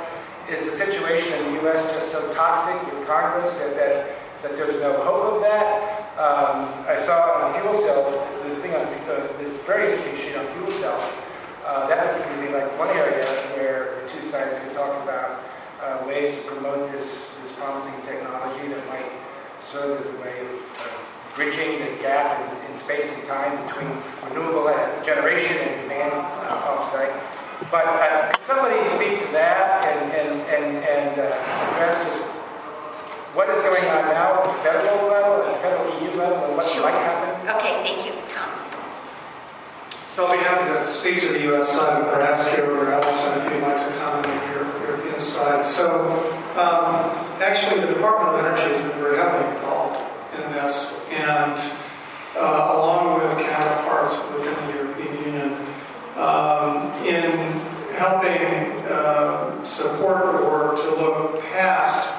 Is 0.51 0.61
the 0.67 0.75
situation 0.75 1.31
in 1.39 1.55
the 1.55 1.61
U.S. 1.63 1.81
just 1.91 2.11
so 2.11 2.19
toxic 2.31 2.75
with 2.91 3.07
Congress 3.07 3.55
that, 3.55 3.75
that, 3.75 4.19
that 4.43 4.55
there's 4.59 4.75
no 4.83 4.91
hope 5.03 5.35
of 5.35 5.41
that? 5.41 6.19
Um, 6.19 6.67
I 6.83 6.99
saw 6.99 7.31
on 7.31 7.51
the 7.51 7.59
fuel 7.59 7.73
cells, 7.81 8.11
this 8.43 8.59
thing 8.59 8.75
on, 8.75 8.83
uh, 8.83 9.27
this 9.39 9.51
very 9.63 9.95
interesting 9.95 10.15
sheet 10.19 10.35
on 10.35 10.45
fuel 10.53 10.71
cells. 10.83 11.13
Uh, 11.65 11.87
that 11.87 12.05
was 12.05 12.15
going 12.19 12.39
to 12.39 12.45
be 12.45 12.53
like 12.53 12.77
one 12.77 12.89
area 12.89 13.25
where 13.55 13.99
the 14.03 14.09
two 14.09 14.21
sides 14.29 14.59
could 14.59 14.74
ways 16.25 16.35
to 16.35 16.41
promote 16.49 16.91
this, 16.91 17.29
this 17.43 17.51
promising 17.53 17.93
technology 18.01 18.67
that 18.69 18.81
might 18.87 19.11
serve 19.61 19.99
as 19.99 20.07
a 20.07 20.17
way 20.21 20.39
of, 20.41 20.49
of 20.49 21.35
bridging 21.35 21.77
the 21.77 21.91
gap 22.01 22.41
in, 22.41 22.71
in, 22.71 22.77
space 22.79 23.11
and 23.13 23.23
time 23.25 23.53
between 23.65 23.89
renewable 24.23 24.65
generation 25.03 25.57
and 25.57 25.81
demand 25.81 26.13
uh, 26.13 26.69
offsite. 26.69 27.13
But 27.71 27.85
uh, 27.85 28.31
could 28.33 28.45
somebody 28.45 28.81
speak 28.95 29.25
to 29.25 29.31
that 29.33 29.85
and, 29.85 30.01
and, 30.13 30.41
and, 30.49 30.65
and 30.85 31.19
uh, 31.19 31.73
address 31.73 31.95
just 32.07 32.21
what 33.35 33.49
is 33.49 33.61
going 33.61 33.85
on 33.85 34.09
now 34.09 34.41
at 34.41 34.47
the 34.47 34.53
federal 34.63 35.09
level, 35.09 35.45
at 35.45 35.53
the 35.53 35.61
federal 35.61 35.85
EU 36.01 36.09
level, 36.17 36.45
and 36.47 36.57
what 36.57 36.67
Sure. 36.69 36.83
might 36.83 36.97
happen? 36.97 37.49
Okay, 37.57 37.83
thank 37.83 38.05
you, 38.05 38.13
Tom. 38.33 38.49
So 40.07 40.25
I'll 40.25 40.37
be 40.37 40.43
happy 40.43 40.73
to 40.73 40.91
speak 40.91 41.21
to 41.21 41.33
the 41.33 41.41
U.S. 41.53 41.69
side, 41.69 42.03
but 42.03 42.13
perhaps 42.13 42.47
here 42.49 42.65
or 42.65 42.93
else, 42.93 43.27
if 43.37 43.51
you'd 43.51 43.61
like 43.61 43.77
to 43.77 43.93
comment 43.99 44.54
European 45.15 45.19
side. 45.19 45.65
So 45.65 46.11
um, 46.59 47.11
actually, 47.41 47.81
the 47.81 47.93
Department 47.93 48.35
of 48.35 48.45
Energy 48.45 48.75
has 48.75 48.85
been 48.85 48.99
very 48.99 49.17
heavily 49.17 49.55
involved 49.55 50.01
in 50.35 50.51
this, 50.53 51.05
and 51.11 51.59
uh, 52.35 52.73
along 52.75 53.21
with 53.21 53.45
counterparts 53.45 54.19
within 54.33 54.67
the 54.67 54.73
European 54.73 55.25
Union, 55.25 55.67
um, 56.17 56.91
in 57.05 57.51
helping 57.95 58.83
uh, 58.91 59.63
support 59.63 60.35
or 60.43 60.75
to 60.75 60.89
look 60.95 61.41
past 61.43 62.13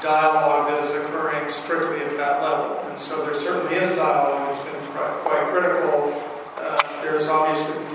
dialogue 0.00 0.70
that 0.70 0.82
is 0.82 0.94
occurring 0.94 1.46
strictly 1.48 2.00
at 2.00 2.16
that 2.16 2.40
level. 2.40 2.78
And 2.88 2.98
so 2.98 3.22
there 3.24 3.34
certainly 3.34 3.76
is 3.76 3.96
dialogue 3.96 4.48
that's 4.48 4.64
been 4.64 4.86
quite, 4.92 5.50
critical. 5.52 6.22
Uh, 6.56 7.02
there's 7.02 7.28
obviously 7.28 7.89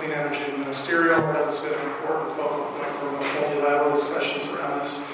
ministerial 0.76 1.22
that 1.32 1.46
has 1.46 1.64
been 1.64 1.74
an 1.74 1.88
important 1.88 2.36
focal 2.36 2.66
point 2.66 2.92
for 3.00 3.12
multilateral 3.12 3.96
discussions 3.96 4.50
around 4.52 4.80
this. 4.80 5.06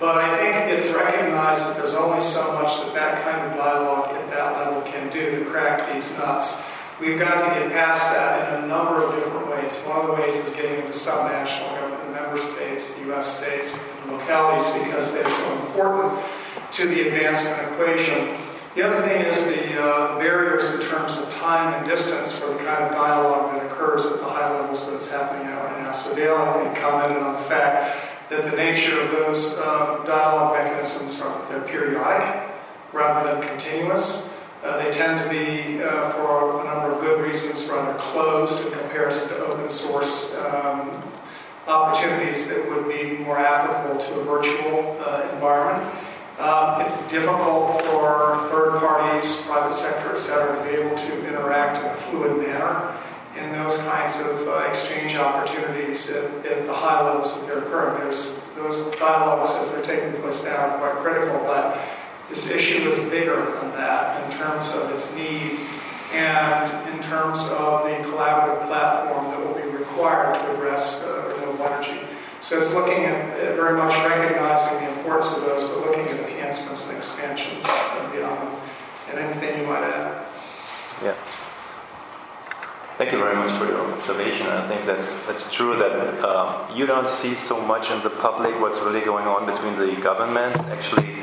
But 0.00 0.16
I 0.16 0.34
think 0.38 0.78
it's 0.78 0.90
recognized 0.94 1.60
that 1.68 1.76
there's 1.76 1.94
only 1.94 2.22
so 2.22 2.40
much 2.54 2.80
that 2.80 2.94
that 2.94 3.22
kind 3.22 3.50
of 3.50 3.58
dialogue 3.58 4.16
at 4.16 4.30
that 4.30 4.52
level 4.56 4.80
can 4.90 5.12
do 5.12 5.38
to 5.38 5.44
crack 5.50 5.92
these 5.92 6.16
nuts. 6.16 6.62
We've 6.98 7.18
got 7.18 7.36
to 7.36 7.60
get 7.60 7.70
past 7.70 8.14
that 8.14 8.54
in 8.58 8.64
a 8.64 8.66
number 8.66 9.04
of 9.04 9.14
different 9.14 9.50
ways. 9.50 9.78
One 9.82 10.00
of 10.00 10.06
the 10.06 10.22
ways 10.22 10.36
is 10.36 10.54
getting 10.54 10.80
into 10.80 10.92
subnational 10.92 11.68
government, 11.76 12.02
the 12.04 12.12
member 12.12 12.38
states, 12.38 12.94
the 12.94 13.04
U.S. 13.12 13.40
states, 13.40 13.78
localities, 14.08 14.72
because 14.82 15.12
they're 15.12 15.28
so 15.28 15.52
important 15.66 16.24
to 16.72 16.88
the 16.88 17.08
advancement 17.08 17.72
equation. 17.72 18.49
The 18.76 18.82
other 18.86 19.02
thing 19.02 19.22
is 19.22 19.46
the 19.46 19.82
uh, 19.82 20.18
barriers 20.18 20.74
in 20.74 20.82
terms 20.82 21.18
of 21.18 21.28
time 21.30 21.74
and 21.74 21.84
distance 21.88 22.38
for 22.38 22.46
the 22.46 22.58
kind 22.58 22.84
of 22.84 22.92
dialogue 22.92 23.52
that 23.52 23.66
occurs 23.66 24.06
at 24.06 24.20
the 24.20 24.26
high 24.26 24.48
levels 24.60 24.88
that's 24.88 25.10
happening 25.10 25.48
at 25.48 25.64
right 25.64 25.82
now. 25.82 25.90
So 25.90 26.14
Dale, 26.14 26.36
I 26.36 26.62
think, 26.62 26.76
commented 26.76 27.20
on 27.20 27.32
the 27.32 27.48
fact 27.48 28.30
that 28.30 28.48
the 28.48 28.56
nature 28.56 29.00
of 29.00 29.10
those 29.10 29.58
uh, 29.58 30.04
dialogue 30.04 30.56
mechanisms 30.56 31.20
are 31.20 31.48
they're 31.48 31.62
periodic 31.62 32.48
rather 32.92 33.34
than 33.34 33.48
continuous. 33.48 34.32
Uh, 34.62 34.80
they 34.84 34.92
tend 34.92 35.20
to 35.20 35.28
be, 35.28 35.82
uh, 35.82 36.12
for 36.12 36.60
a 36.60 36.64
number 36.64 36.92
of 36.92 37.00
good 37.00 37.26
reasons, 37.26 37.64
rather 37.64 37.98
closed 37.98 38.64
in 38.64 38.72
comparison 38.72 39.36
to 39.36 39.46
open 39.46 39.68
source 39.68 40.36
um, 40.36 41.02
opportunities 41.66 42.46
that 42.46 42.68
would 42.70 42.86
be 42.86 43.16
more 43.24 43.38
applicable 43.38 44.00
to 44.00 44.20
a 44.20 44.24
virtual 44.24 44.96
uh, 45.00 45.28
environment. 45.32 45.92
Um, 46.40 46.80
it's 46.80 46.96
difficult 47.12 47.82
for 47.82 48.48
third 48.48 48.80
parties, 48.80 49.42
private 49.42 49.74
sector, 49.74 50.14
et 50.14 50.18
cetera, 50.18 50.56
to 50.56 50.62
be 50.62 50.70
able 50.70 50.96
to 50.96 51.28
interact 51.28 51.82
in 51.82 51.84
a 51.84 51.94
fluid 51.94 52.38
manner 52.38 52.96
in 53.36 53.52
those 53.52 53.82
kinds 53.82 54.18
of 54.22 54.48
uh, 54.48 54.64
exchange 54.66 55.16
opportunities 55.16 56.10
at, 56.10 56.24
at, 56.46 56.66
the 56.66 56.72
high 56.72 57.04
levels 57.04 57.38
that 57.38 57.46
they're 57.46 57.58
occurring. 57.58 58.00
There's 58.00 58.40
those 58.56 58.90
dialogues 58.96 59.50
as 59.50 59.70
they're 59.70 59.82
taking 59.82 60.18
place 60.22 60.42
now 60.42 60.56
are 60.56 60.78
quite 60.78 61.02
critical, 61.02 61.38
but 61.40 61.78
this 62.30 62.50
issue 62.50 62.88
is 62.88 62.98
bigger 63.10 63.36
than 63.60 63.72
that 63.72 64.24
in 64.24 64.38
terms 64.38 64.74
of 64.74 64.90
its 64.92 65.14
need 65.14 65.60
and 66.12 66.94
in 66.94 67.02
terms 67.02 67.40
of 67.50 67.84
the 67.84 67.96
collaborative 68.08 68.66
platform 68.66 69.26
that 69.26 69.46
will 69.46 69.54
be 69.54 69.76
required 69.76 70.34
to 70.36 70.54
address 70.54 71.04
uh, 71.04 71.34
renewable 71.34 71.66
energy. 71.66 72.00
So 72.40 72.58
it's 72.58 72.72
looking 72.72 73.04
at, 73.04 73.38
at 73.38 73.54
very 73.56 73.76
much 73.76 73.94
recognizing 74.08 74.78
the 74.78 74.98
importance 74.98 75.36
of 75.36 75.42
those, 75.42 75.62
but 75.64 75.80
looking 75.80 76.06
at 76.06 76.20
enhancements 76.20 76.88
and 76.88 76.96
expansions 76.96 77.64
and 77.68 78.12
beyond. 78.12 78.56
And 79.10 79.18
anything 79.18 79.60
you 79.60 79.66
might 79.66 79.82
add? 79.82 80.26
Yeah. 81.02 81.14
Thank 82.96 83.12
you 83.12 83.18
very 83.18 83.36
much 83.36 83.52
for 83.58 83.66
your 83.66 83.80
observation. 83.92 84.46
I 84.46 84.68
think 84.68 84.84
that's 84.84 85.24
that's 85.26 85.50
true 85.50 85.76
that 85.76 85.92
uh, 86.22 86.68
you 86.74 86.84
don't 86.84 87.08
see 87.08 87.34
so 87.34 87.58
much 87.64 87.90
in 87.90 88.02
the 88.02 88.10
public 88.10 88.60
what's 88.60 88.78
really 88.80 89.00
going 89.00 89.26
on 89.26 89.46
between 89.46 89.74
the 89.76 89.98
governments. 90.02 90.60
Actually, 90.68 91.14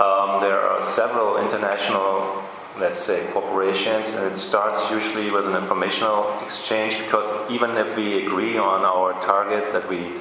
um, 0.00 0.42
there 0.42 0.60
are 0.60 0.82
several 0.82 1.38
international, 1.38 2.44
let's 2.78 3.00
say, 3.00 3.26
corporations, 3.32 4.14
and 4.16 4.32
it 4.32 4.38
starts 4.38 4.90
usually 4.90 5.30
with 5.30 5.46
an 5.46 5.56
informational 5.56 6.38
exchange 6.42 6.98
because 6.98 7.28
even 7.50 7.70
if 7.78 7.96
we 7.96 8.26
agree 8.26 8.58
on 8.58 8.84
our 8.84 9.14
targets 9.22 9.72
that 9.72 9.88
we 9.88 10.12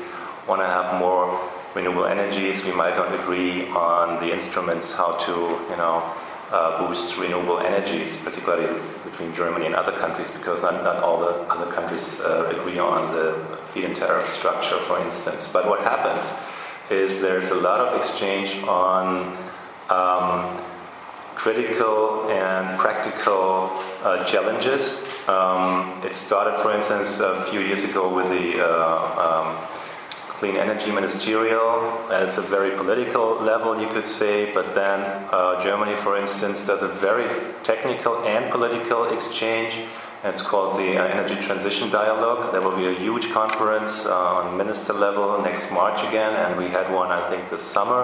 want 0.47 0.61
to 0.61 0.67
have 0.67 0.99
more 0.99 1.39
renewable 1.75 2.05
energies, 2.05 2.63
we 2.63 2.71
might 2.71 2.95
not 2.95 3.13
agree 3.13 3.67
on 3.69 4.23
the 4.23 4.31
instruments 4.33 4.93
how 4.93 5.13
to, 5.25 5.31
you 5.69 5.77
know, 5.77 6.03
uh, 6.51 6.85
boost 6.85 7.17
renewable 7.17 7.59
energies, 7.59 8.15
particularly 8.17 8.79
between 9.03 9.33
Germany 9.33 9.65
and 9.65 9.75
other 9.75 9.91
countries, 9.93 10.29
because 10.29 10.61
not, 10.61 10.83
not 10.83 10.97
all 10.97 11.19
the 11.19 11.33
other 11.51 11.71
countries 11.71 12.19
uh, 12.21 12.53
agree 12.55 12.77
on 12.77 13.11
the 13.13 13.57
feed-in 13.73 13.95
tariff 13.95 14.27
structure, 14.35 14.77
for 14.81 14.99
instance. 14.99 15.51
But 15.51 15.67
what 15.67 15.81
happens 15.81 16.31
is 16.91 17.21
there's 17.21 17.49
a 17.49 17.55
lot 17.55 17.79
of 17.79 17.97
exchange 17.97 18.61
on 18.67 19.35
um, 19.89 20.61
critical 21.33 22.29
and 22.29 22.77
practical 22.79 23.71
uh, 24.03 24.23
challenges. 24.25 24.99
Um, 25.27 26.01
it 26.05 26.13
started, 26.13 26.61
for 26.61 26.71
instance, 26.75 27.19
a 27.19 27.45
few 27.49 27.61
years 27.61 27.83
ago 27.83 28.13
with 28.13 28.29
the 28.29 28.63
uh, 28.63 29.47
um, 29.47 29.72
Clean 30.43 30.57
Energy 30.57 30.91
Ministerial 30.91 32.11
as 32.11 32.37
a 32.37 32.41
very 32.41 32.71
political 32.71 33.35
level, 33.35 33.79
you 33.79 33.87
could 33.87 34.09
say, 34.09 34.53
but 34.53 34.75
then 34.75 34.99
uh, 35.31 35.63
Germany, 35.63 35.95
for 35.95 36.17
instance, 36.17 36.67
does 36.67 36.81
a 36.81 36.89
very 36.89 37.25
technical 37.63 38.17
and 38.25 38.51
political 38.51 39.05
exchange. 39.15 39.73
It's 40.25 40.41
called 40.41 40.77
the 40.77 40.97
uh, 40.97 41.05
Energy 41.05 41.41
Transition 41.41 41.89
Dialogue. 41.89 42.51
There 42.51 42.61
will 42.61 42.75
be 42.75 42.87
a 42.87 42.93
huge 42.93 43.31
conference 43.31 44.05
uh, 44.05 44.39
on 44.39 44.57
minister 44.57 44.91
level 44.91 45.41
next 45.41 45.71
March 45.71 46.05
again, 46.09 46.35
and 46.35 46.57
we 46.57 46.67
had 46.67 46.93
one, 46.93 47.09
I 47.09 47.29
think, 47.29 47.49
this 47.49 47.61
summer. 47.61 48.03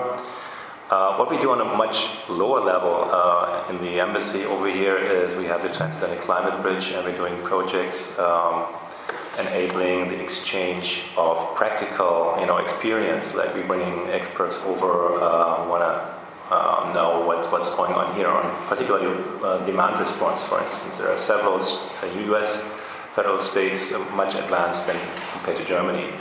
Uh, 0.89 1.17
what 1.17 1.29
we 1.29 1.35
do 1.41 1.51
on 1.51 1.59
a 1.59 1.75
much 1.75 2.07
lower 2.29 2.61
level 2.61 3.09
uh, 3.11 3.65
in 3.69 3.79
the 3.79 3.99
embassy 3.99 4.45
over 4.45 4.71
here 4.71 4.95
is 4.97 5.35
we 5.35 5.43
have 5.43 5.61
the 5.61 5.67
Transatlantic 5.67 6.21
Climate 6.21 6.61
Bridge, 6.61 6.91
and 6.91 7.03
we're 7.03 7.17
doing 7.17 7.35
projects 7.43 8.17
um, 8.17 8.65
enabling 9.39 10.09
the 10.09 10.19
exchange 10.21 11.03
of 11.17 11.55
practical, 11.55 12.37
you 12.39 12.45
know, 12.45 12.57
experience. 12.57 13.35
Like 13.35 13.53
we're 13.53 13.67
bringing 13.67 14.07
experts 14.09 14.57
over, 14.63 15.19
uh, 15.21 15.67
want 15.67 15.83
to 15.83 16.53
uh, 16.53 16.91
know 16.93 17.25
what 17.25 17.51
what's 17.51 17.73
going 17.75 17.93
on 17.93 18.15
here, 18.15 18.27
on 18.27 18.45
particularly 18.67 19.07
uh, 19.43 19.65
demand 19.65 19.99
response, 19.99 20.43
for 20.43 20.61
instance. 20.63 20.97
There 20.97 21.09
are 21.09 21.17
several 21.17 21.61
uh, 21.61 22.33
US 22.33 22.63
federal 23.13 23.39
states 23.39 23.93
much 24.13 24.35
advanced 24.35 24.87
than 24.87 24.97
compared 25.33 25.57
to 25.57 25.65
Germany. 25.65 26.11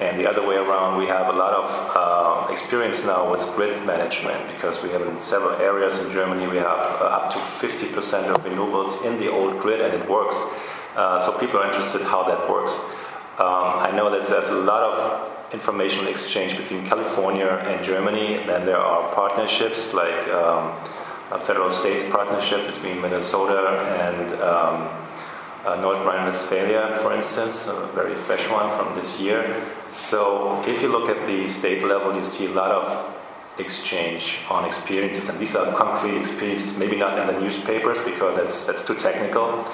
And 0.00 0.18
the 0.18 0.28
other 0.28 0.44
way 0.44 0.56
around, 0.56 0.98
we 0.98 1.06
have 1.06 1.32
a 1.32 1.38
lot 1.38 1.52
of 1.52 1.66
uh, 1.94 2.52
experience 2.52 3.06
now 3.06 3.30
with 3.30 3.40
grid 3.54 3.86
management 3.86 4.40
because 4.52 4.82
we 4.82 4.90
have 4.90 5.02
in 5.02 5.20
several 5.20 5.54
areas 5.60 5.96
in 6.00 6.10
Germany, 6.10 6.48
we 6.48 6.56
have 6.56 6.82
uh, 7.00 7.16
up 7.16 7.32
to 7.32 7.38
50% 7.38 8.24
of 8.34 8.44
renewables 8.44 9.04
in 9.04 9.20
the 9.20 9.30
old 9.30 9.60
grid 9.60 9.80
and 9.80 9.94
it 9.94 10.08
works. 10.08 10.34
Uh, 10.94 11.24
so 11.24 11.38
people 11.38 11.58
are 11.58 11.66
interested 11.66 12.02
how 12.02 12.22
that 12.22 12.48
works. 12.48 12.72
Um, 13.38 13.82
I 13.82 13.90
know 13.96 14.10
that 14.10 14.26
there's 14.28 14.48
a 14.50 14.60
lot 14.60 14.82
of 14.82 15.52
information 15.52 16.06
exchange 16.06 16.56
between 16.56 16.86
California 16.86 17.46
and 17.46 17.84
Germany. 17.84 18.44
Then 18.46 18.64
there 18.64 18.78
are 18.78 19.12
partnerships 19.14 19.92
like 19.92 20.28
um, 20.28 20.72
a 21.32 21.38
federal 21.38 21.70
states 21.70 22.08
partnership 22.08 22.72
between 22.72 23.00
Minnesota 23.00 23.60
and 24.06 24.32
um, 24.40 24.88
uh, 25.66 25.80
North 25.80 26.04
Rhine-Westphalia, 26.04 26.96
for 27.02 27.12
instance, 27.12 27.66
a 27.66 27.86
very 27.94 28.14
fresh 28.14 28.48
one 28.50 28.70
from 28.78 28.94
this 28.94 29.18
year. 29.20 29.64
So 29.88 30.62
if 30.66 30.82
you 30.82 30.88
look 30.88 31.08
at 31.08 31.26
the 31.26 31.48
state 31.48 31.82
level, 31.84 32.14
you 32.14 32.24
see 32.24 32.46
a 32.46 32.50
lot 32.50 32.70
of 32.70 33.14
exchange 33.58 34.40
on 34.50 34.64
experiences, 34.64 35.28
and 35.28 35.38
these 35.38 35.56
are 35.56 35.72
concrete 35.74 36.18
experiences, 36.18 36.76
maybe 36.76 36.96
not 36.96 37.18
in 37.18 37.26
the 37.26 37.40
newspapers 37.40 37.98
because 38.04 38.36
that's 38.36 38.66
that's 38.66 38.84
too 38.86 38.96
technical, 38.96 39.64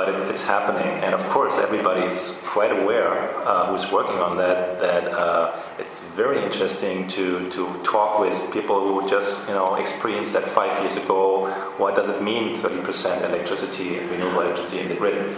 but 0.00 0.08
it, 0.08 0.30
it's 0.30 0.46
happening. 0.46 0.90
And 1.04 1.12
of 1.14 1.22
course, 1.28 1.54
everybody's 1.58 2.40
quite 2.56 2.72
aware 2.72 3.12
uh, 3.46 3.66
who's 3.68 3.86
working 3.92 4.18
on 4.26 4.38
that 4.38 4.80
that 4.80 5.04
uh, 5.12 5.60
it's 5.78 5.98
very 6.20 6.38
interesting 6.42 7.06
to, 7.16 7.50
to 7.50 7.62
talk 7.84 8.18
with 8.18 8.36
people 8.50 8.78
who 8.86 9.08
just 9.16 9.46
you 9.48 9.54
know 9.58 9.74
experienced 9.74 10.32
that 10.36 10.46
five 10.60 10.72
years 10.80 10.96
ago. 10.96 11.20
What 11.82 11.92
does 11.96 12.08
it 12.08 12.22
mean, 12.22 12.56
30% 12.56 13.28
electricity, 13.28 13.98
renewable 14.12 14.40
electricity 14.40 14.80
in 14.84 14.88
the 14.88 14.98
grid? 15.02 15.36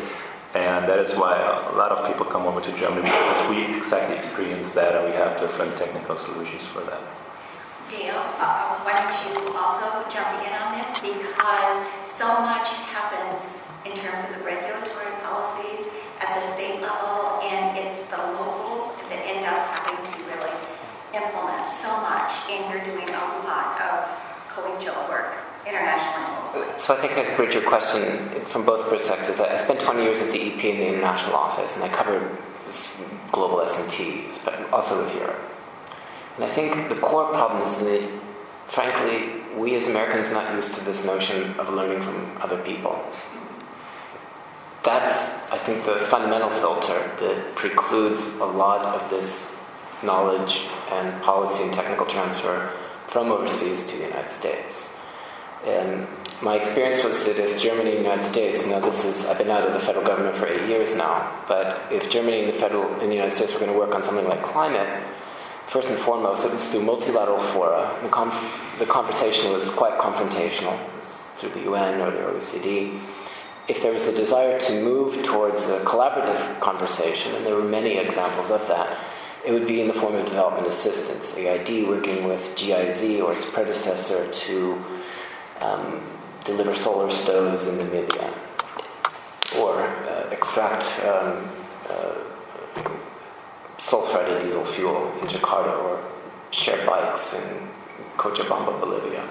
And 0.55 0.81
that 0.89 1.01
is 1.05 1.11
why 1.21 1.35
a 1.73 1.75
lot 1.83 1.91
of 1.97 2.07
people 2.07 2.25
come 2.27 2.45
over 2.51 2.61
to 2.61 2.73
Germany 2.83 3.09
because 3.21 3.43
we 3.51 3.59
exactly 3.79 4.15
experience 4.17 4.67
that 4.79 4.91
and 4.95 5.05
we 5.11 5.15
have 5.23 5.41
different 5.41 5.73
technical 5.83 6.17
solutions 6.17 6.67
for 6.67 6.83
that. 6.91 7.03
Dale, 7.89 8.23
uh, 8.39 8.79
why 8.85 8.95
don't 9.01 9.17
you 9.25 9.35
also 9.57 9.87
jump 10.15 10.31
in 10.47 10.53
on 10.63 10.69
this 10.77 10.91
because 11.01 11.77
so 12.21 12.29
much 12.51 12.69
happens 12.95 13.62
in 13.93 13.99
terms 14.01 14.25
of 14.25 14.39
the 14.39 14.45
regulatory 14.45 15.13
policies 15.21 15.85
at 16.21 16.33
the 16.41 16.41
state 16.55 16.81
level, 16.81 17.37
and 17.45 17.77
it's 17.77 18.01
the 18.09 18.17
locals 18.17 18.89
that 19.11 19.21
end 19.21 19.45
up 19.45 19.69
having 19.69 20.01
to 20.01 20.17
really 20.33 20.57
implement 21.13 21.69
so 21.69 21.93
much, 22.01 22.33
and 22.49 22.73
you're 22.73 22.83
doing 22.83 23.09
a 23.09 23.27
lot 23.45 23.77
of 23.85 24.09
collegial 24.49 24.97
work 25.11 25.35
internationally. 25.67 26.73
So 26.77 26.97
I 26.97 27.01
think 27.01 27.13
I 27.19 27.37
bridge 27.37 27.53
your 27.53 27.69
question 27.69 28.19
from 28.47 28.65
both 28.65 28.89
perspectives. 28.89 29.39
I 29.41 29.57
spent 29.57 29.81
20 29.81 30.03
years 30.03 30.21
at 30.23 30.33
the 30.33 30.41
EP 30.41 30.65
in 30.65 30.79
the 30.79 30.89
international 30.89 31.37
office, 31.37 31.77
and 31.79 31.91
I 31.91 31.95
covered 31.95 32.31
global 33.31 33.61
S&T, 33.61 34.25
but 34.45 34.73
also 34.73 35.05
with 35.05 35.15
Europe. 35.15 35.39
And 36.37 36.45
I 36.47 36.49
think 36.49 36.89
the 36.89 36.95
core 36.95 37.29
problem 37.29 37.63
is 37.63 37.79
that, 37.79 38.09
frankly, 38.69 39.43
we 39.55 39.75
as 39.75 39.91
Americans 39.91 40.29
are 40.29 40.43
not 40.43 40.55
used 40.55 40.75
to 40.77 40.85
this 40.87 41.05
notion 41.05 41.55
of 41.61 41.75
learning 41.75 42.01
from 42.01 42.39
other 42.41 42.57
people 42.63 43.05
that's, 44.83 45.35
I 45.51 45.59
think, 45.59 45.85
the 45.85 45.95
fundamental 45.95 46.51
filter 46.51 46.99
that 47.21 47.55
precludes 47.55 48.35
a 48.37 48.45
lot 48.45 48.85
of 48.85 49.11
this 49.11 49.57
knowledge 50.03 50.67
and 50.91 51.23
policy 51.23 51.65
and 51.65 51.73
technical 51.73 52.07
transfer 52.07 52.73
from 53.07 53.31
overseas 53.31 53.89
to 53.89 53.99
the 53.99 54.05
United 54.05 54.33
States. 54.33 54.99
And 55.65 56.07
my 56.43 56.57
experience 56.57 57.05
was 57.05 57.25
that 57.27 57.39
if 57.39 57.61
Germany 57.63 57.91
and 57.91 57.99
the 58.01 58.03
United 58.03 58.25
States, 58.25 58.67
now 58.67 58.81
this 58.81 59.05
is, 59.05 59.29
I've 59.29 59.39
been 59.39 59.51
out 59.51 59.65
of 59.65 59.73
the 59.73 59.79
federal 59.79 60.05
government 60.05 60.37
for 60.37 60.47
eight 60.47 60.69
years 60.69 60.97
now, 60.97 61.33
but 61.47 61.81
if 61.93 62.11
Germany 62.11 62.41
and 62.41 62.53
the 62.53 62.59
federal 62.59 62.93
in 63.01 63.09
the 63.09 63.15
United 63.15 63.37
States 63.37 63.53
were 63.53 63.61
going 63.61 63.73
to 63.73 63.79
work 63.79 63.95
on 63.95 64.03
something 64.03 64.27
like 64.27 64.43
climate, 64.43 64.89
first 65.69 65.91
and 65.91 65.99
foremost, 66.01 66.45
it 66.45 66.53
was 66.53 66.69
through 66.71 66.83
multilateral 66.83 67.41
fora. 67.41 67.97
The, 68.03 68.09
conf- 68.09 68.77
the 68.81 68.87
conversation 68.87 69.53
was 69.53 69.71
quite 69.71 69.97
confrontational, 70.01 70.77
was 70.99 71.29
through 71.37 71.51
the 71.51 71.61
UN 71.71 72.01
or 72.01 72.11
the 72.11 72.19
OECD 72.19 73.01
if 73.69 73.83
there 73.83 73.93
was 73.93 74.09
a 74.09 74.15
desire 74.15 74.59
to 74.59 74.83
move 74.83 75.23
towards 75.23 75.69
a 75.69 75.79
collaborative 75.81 76.61
conversation, 76.61 77.35
and 77.35 77.47
there 77.47 77.55
were 77.55 77.63
many 77.63 77.97
examples 77.97 78.51
of 78.51 78.67
that, 78.69 78.99
it 79.45 79.53
would 79.53 79.67
be 79.67 79.81
in 79.81 79.89
the 79.89 79.95
form 79.95 80.15
of 80.15 80.25
development 80.25 80.67
assistance, 80.67 81.37
AID 81.37 81.89
working 81.89 82.29
with 82.29 82.55
GIZ 82.57 83.21
or 83.21 83.33
its 83.33 83.49
predecessor 83.49 84.31
to 84.33 84.85
um, 85.61 86.01
deliver 86.45 86.75
solar 86.75 87.11
stoves 87.11 87.69
in 87.69 87.87
Namibia, 87.87 88.33
or 89.59 89.83
uh, 89.83 90.29
extract 90.31 90.85
um, 91.05 91.49
uh, 91.89 92.15
diesel 94.41 94.65
fuel 94.65 95.13
in 95.21 95.29
Jakarta, 95.29 95.83
or 95.83 96.03
share 96.51 96.85
bikes 96.87 97.35
in 97.35 97.69
Cochabamba, 98.17 98.81
Bolivia. 98.81 99.29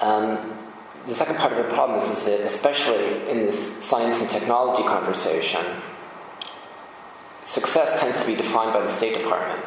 Um, 0.00 0.67
the 1.08 1.14
second 1.14 1.36
part 1.36 1.52
of 1.52 1.58
the 1.58 1.72
problem 1.72 1.98
is, 1.98 2.04
is 2.10 2.24
that, 2.26 2.40
especially 2.40 3.28
in 3.30 3.38
this 3.38 3.82
science 3.82 4.20
and 4.20 4.30
technology 4.30 4.82
conversation, 4.82 5.64
success 7.42 7.98
tends 7.98 8.20
to 8.20 8.26
be 8.26 8.36
defined 8.36 8.74
by 8.74 8.80
the 8.82 8.88
State 8.88 9.16
Department. 9.16 9.64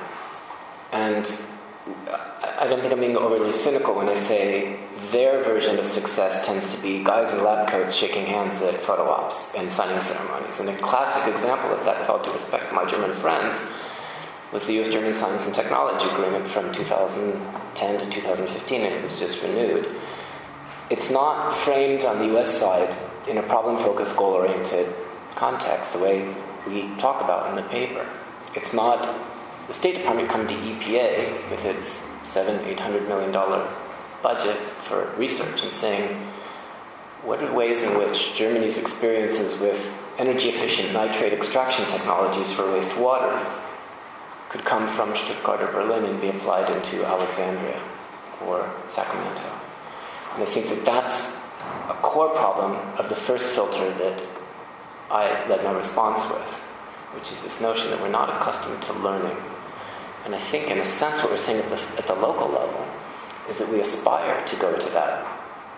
And 0.91 1.26
I 2.59 2.68
don't 2.68 2.80
think 2.80 2.93
I'm 2.93 2.99
being 2.99 3.18
overly 3.18 3.51
cynical 3.53 3.95
when 3.95 4.07
I 4.07 4.13
say 4.13 4.77
their 5.09 5.43
version 5.43 5.80
of 5.80 5.88
success 5.88 6.45
tends 6.45 6.76
to 6.76 6.81
be 6.81 7.03
guys 7.03 7.34
in 7.34 7.43
lab 7.43 7.68
coats 7.69 7.95
shaking 7.95 8.27
hands 8.27 8.61
at 8.61 8.76
photo 8.76 9.09
ops 9.09 9.55
and 9.55 9.72
signing 9.72 9.99
ceremonies. 9.99 10.59
And 10.59 10.69
a 10.69 10.77
classic 10.80 11.34
example 11.34 11.72
of 11.72 11.84
that, 11.85 12.01
with 12.01 12.09
all 12.09 12.23
due 12.23 12.34
respect 12.34 12.69
to 12.69 12.76
my 12.76 12.85
German 12.85 13.13
friends, 13.13 13.72
was 14.53 14.68
the 14.68 14.80
US 14.81 14.89
German 14.89 15.15
Science 15.15 15.47
and 15.47 15.55
Technology 15.55 16.07
Agreement 16.07 16.47
from 16.47 16.72
2010 16.72 17.99
to 17.99 18.09
2015, 18.11 18.81
and 18.81 18.93
it 18.93 19.01
was 19.01 19.18
just 19.18 19.41
renewed 19.41 19.89
it's 20.91 21.09
not 21.09 21.55
framed 21.55 22.03
on 22.03 22.19
the 22.19 22.38
US 22.38 22.59
side 22.59 22.93
in 23.26 23.38
a 23.38 23.43
problem 23.43 23.77
focused, 23.77 24.18
goal 24.18 24.34
oriented 24.34 24.93
context, 25.35 25.93
the 25.93 25.99
way 25.99 26.35
we 26.68 26.84
talk 26.97 27.23
about 27.23 27.49
in 27.49 27.55
the 27.55 27.63
paper. 27.69 28.05
It's 28.55 28.73
not 28.73 29.18
the 29.69 29.73
State 29.73 29.97
Department 29.97 30.27
coming 30.27 30.47
to 30.47 30.53
EPA 30.53 31.49
with 31.49 31.63
its 31.63 32.09
seven, 32.27 32.59
eight 32.65 32.80
hundred 32.80 33.07
million 33.07 33.31
dollar 33.31 33.65
budget 34.22 34.57
for 34.84 35.13
research 35.18 35.63
and 35.63 35.72
saying, 35.72 36.09
what 37.23 37.41
are 37.41 37.53
ways 37.53 37.84
in 37.88 37.97
which 37.97 38.35
Germany's 38.35 38.77
experiences 38.77 39.59
with 39.61 39.80
energy 40.18 40.49
efficient 40.49 40.91
nitrate 40.91 41.31
extraction 41.31 41.85
technologies 41.85 42.51
for 42.51 42.63
wastewater 42.63 43.41
could 44.49 44.65
come 44.65 44.89
from 44.89 45.15
Stuttgart 45.15 45.61
or 45.61 45.72
Berlin 45.72 46.03
and 46.03 46.19
be 46.19 46.27
applied 46.27 46.69
into 46.69 47.05
Alexandria 47.05 47.81
or 48.45 48.69
Sacramento? 48.89 49.60
And 50.33 50.43
I 50.43 50.45
think 50.45 50.69
that 50.69 50.85
that's 50.85 51.35
a 51.89 51.97
core 52.01 52.29
problem 52.29 52.73
of 52.97 53.09
the 53.09 53.15
first 53.15 53.53
filter 53.53 53.91
that 53.93 54.23
I 55.09 55.47
led 55.47 55.63
my 55.63 55.71
response 55.71 56.23
with, 56.29 56.47
which 57.13 57.31
is 57.31 57.43
this 57.43 57.61
notion 57.61 57.91
that 57.91 58.01
we're 58.01 58.09
not 58.09 58.29
accustomed 58.29 58.81
to 58.83 58.93
learning. 58.93 59.37
And 60.25 60.35
I 60.35 60.39
think, 60.39 60.69
in 60.69 60.77
a 60.79 60.85
sense, 60.85 61.19
what 61.19 61.31
we're 61.31 61.37
saying 61.37 61.59
at 61.59 61.69
the, 61.69 61.97
at 61.97 62.07
the 62.07 62.13
local 62.13 62.47
level 62.47 62.85
is 63.49 63.57
that 63.57 63.69
we 63.69 63.81
aspire 63.81 64.45
to 64.47 64.55
go 64.55 64.77
to 64.77 64.89
that 64.91 65.25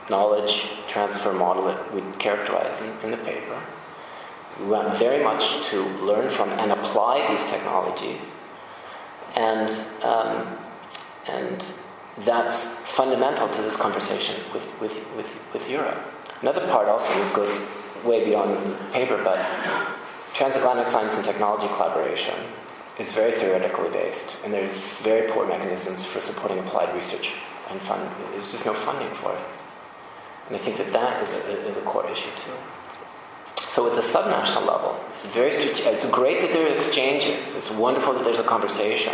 knowledge 0.10 0.68
transfer 0.88 1.34
model 1.34 1.66
that 1.66 1.94
we 1.94 2.02
characterize 2.20 2.82
in, 2.82 2.92
in 3.04 3.12
the 3.12 3.18
paper. 3.18 3.60
We 4.60 4.66
want 4.66 4.98
very 5.00 5.24
much 5.24 5.66
to 5.70 5.84
learn 6.04 6.30
from 6.30 6.50
and 6.50 6.72
apply 6.72 7.28
these 7.32 7.50
technologies. 7.50 8.36
And, 9.36 9.72
um, 10.04 10.58
and 11.28 11.66
that's 12.20 12.70
fundamental 12.80 13.50
to 13.50 13.62
this 13.62 13.76
conversation 13.76 14.36
with, 14.54 14.66
with, 14.80 14.94
with, 15.16 15.54
with 15.54 15.70
Europe. 15.70 16.00
Another 16.42 16.66
part 16.68 16.88
also, 16.88 17.14
this 17.16 17.36
goes 17.36 17.68
way 18.04 18.24
beyond 18.24 18.78
paper, 18.92 19.20
but 19.24 19.40
transatlantic 20.34 20.88
science 20.88 21.16
and 21.16 21.26
technology 21.26 21.68
collaboration 21.68 22.36
is 23.00 23.12
very 23.12 23.32
theoretically 23.32 23.90
based, 23.90 24.44
and 24.44 24.54
there 24.54 24.66
are 24.66 24.74
very 25.02 25.32
poor 25.32 25.48
mechanisms 25.48 26.06
for 26.06 26.22
supporting 26.22 26.60
applied 26.60 26.94
research 26.96 27.34
and 27.70 27.82
fund. 27.82 28.08
There's 28.34 28.52
just 28.52 28.66
no 28.66 28.74
funding 28.74 29.12
for 29.16 29.34
it. 29.34 29.40
And 30.48 30.56
I 30.56 30.60
think 30.60 30.78
that 30.78 30.92
that 30.94 31.24
is 31.24 31.32
a, 31.32 31.68
is 31.68 31.78
a 31.78 31.82
core 31.82 32.10
issue 32.12 32.30
too. 32.38 32.52
So 33.62 33.88
at 33.90 33.96
the 33.96 34.02
subnational 34.02 34.68
level, 34.68 35.00
it's 35.12 35.32
very 35.32 35.50
it's 35.50 36.12
great 36.12 36.42
that 36.42 36.54
there 36.54 36.68
are 36.68 36.76
exchanges. 36.76 37.56
It's 37.56 37.72
wonderful 37.72 38.14
that 38.14 38.24
there's 38.24 38.40
a 38.40 38.44
conversation. 38.44 39.14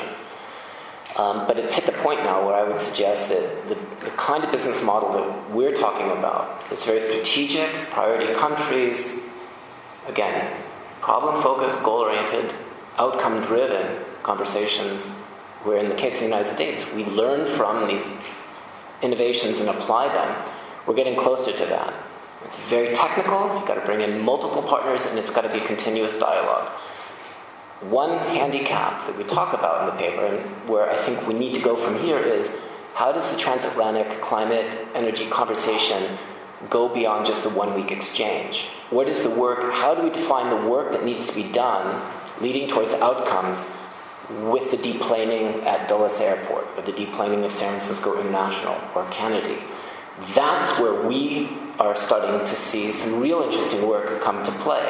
Um, 1.19 1.45
but 1.47 1.59
it's 1.59 1.73
hit 1.73 1.85
the 1.85 1.91
point 1.91 2.23
now 2.23 2.45
where 2.47 2.55
I 2.55 2.63
would 2.63 2.79
suggest 2.79 3.27
that 3.27 3.67
the, 3.67 3.75
the 4.05 4.11
kind 4.11 4.41
of 4.41 4.51
business 4.53 4.81
model 4.85 5.11
that 5.11 5.51
we're 5.51 5.73
talking 5.73 6.09
about 6.11 6.63
is 6.71 6.85
very 6.85 7.01
strategic, 7.01 7.69
priority 7.89 8.33
countries, 8.33 9.29
again, 10.07 10.49
problem 11.01 11.43
focused, 11.43 11.83
goal 11.83 12.03
oriented, 12.03 12.53
outcome 12.97 13.41
driven 13.41 14.01
conversations, 14.23 15.15
where 15.65 15.77
in 15.77 15.89
the 15.89 15.95
case 15.95 16.13
of 16.13 16.19
the 16.19 16.25
United 16.27 16.47
States, 16.47 16.93
we 16.93 17.03
learn 17.03 17.45
from 17.45 17.89
these 17.89 18.17
innovations 19.01 19.59
and 19.59 19.67
apply 19.67 20.07
them, 20.07 20.53
we're 20.87 20.95
getting 20.95 21.19
closer 21.19 21.51
to 21.51 21.65
that. 21.65 21.93
It's 22.45 22.63
very 22.69 22.95
technical, 22.95 23.53
you've 23.57 23.67
got 23.67 23.75
to 23.75 23.85
bring 23.85 23.99
in 23.99 24.21
multiple 24.21 24.63
partners, 24.63 25.07
and 25.07 25.19
it's 25.19 25.31
got 25.31 25.41
to 25.41 25.51
be 25.51 25.59
continuous 25.59 26.17
dialogue. 26.17 26.71
One 27.81 28.17
handicap 28.17 29.07
that 29.07 29.17
we 29.17 29.23
talk 29.23 29.53
about 29.53 29.81
in 29.81 29.95
the 29.95 30.01
paper, 30.01 30.25
and 30.25 30.69
where 30.69 30.89
I 30.89 30.97
think 30.97 31.25
we 31.25 31.33
need 31.33 31.55
to 31.55 31.61
go 31.61 31.77
from 31.77 31.97
here, 31.99 32.19
is 32.19 32.61
how 32.93 33.13
does 33.13 33.33
the 33.33 33.39
transatlantic 33.39 34.19
climate 34.19 34.65
energy 34.93 35.25
conversation 35.27 36.17
go 36.69 36.93
beyond 36.93 37.25
just 37.25 37.43
the 37.43 37.49
one 37.49 37.73
week 37.73 37.91
exchange? 37.91 38.67
What 38.89 39.07
is 39.07 39.23
the 39.23 39.29
work? 39.29 39.71
How 39.71 39.95
do 39.95 40.01
we 40.01 40.09
define 40.09 40.49
the 40.49 40.69
work 40.69 40.91
that 40.91 41.05
needs 41.05 41.27
to 41.27 41.35
be 41.35 41.49
done 41.49 42.01
leading 42.41 42.67
towards 42.67 42.93
outcomes 42.95 43.77
with 44.29 44.71
the 44.71 44.77
deplaning 44.77 45.63
at 45.65 45.87
Dulles 45.87 46.19
Airport 46.19 46.67
or 46.75 46.83
the 46.83 46.91
deplaning 46.91 47.45
of 47.45 47.53
San 47.53 47.69
Francisco 47.69 48.19
International 48.19 48.77
or 48.93 49.07
Kennedy? 49.09 49.63
That's 50.35 50.77
where 50.79 51.07
we 51.07 51.47
are 51.79 51.95
starting 51.95 52.45
to 52.45 52.55
see 52.55 52.91
some 52.91 53.21
real 53.21 53.41
interesting 53.41 53.87
work 53.87 54.21
come 54.21 54.43
to 54.43 54.51
play. 54.51 54.83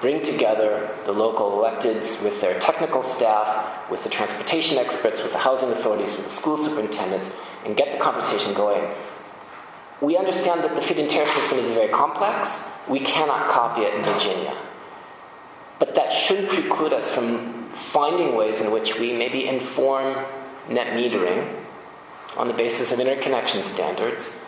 Bring 0.00 0.22
together 0.22 0.94
the 1.04 1.12
local 1.12 1.50
electeds 1.50 2.22
with 2.22 2.40
their 2.40 2.58
technical 2.60 3.02
staff, 3.02 3.90
with 3.90 4.04
the 4.04 4.10
transportation 4.10 4.78
experts, 4.78 5.22
with 5.22 5.32
the 5.32 5.38
housing 5.38 5.70
authorities, 5.70 6.16
with 6.16 6.24
the 6.24 6.30
school 6.30 6.56
superintendents, 6.56 7.40
and 7.64 7.76
get 7.76 7.90
the 7.90 7.98
conversation 7.98 8.54
going. 8.54 8.88
We 10.00 10.16
understand 10.16 10.62
that 10.62 10.76
the 10.76 10.80
feed-in 10.80 11.08
tariff 11.08 11.30
system 11.30 11.58
is 11.58 11.70
very 11.72 11.88
complex. 11.88 12.68
We 12.86 13.00
cannot 13.00 13.48
copy 13.48 13.80
it 13.82 13.94
in 13.94 14.04
Virginia. 14.04 14.56
But 15.80 15.96
that 15.96 16.12
shouldn't 16.12 16.48
preclude 16.48 16.92
us 16.92 17.12
from 17.12 17.68
finding 17.70 18.36
ways 18.36 18.60
in 18.60 18.70
which 18.70 18.98
we 18.98 19.12
maybe 19.12 19.48
inform 19.48 20.24
net 20.68 20.92
metering 20.92 21.52
on 22.36 22.46
the 22.46 22.54
basis 22.54 22.92
of 22.92 23.00
interconnection 23.00 23.62
standards 23.62 24.40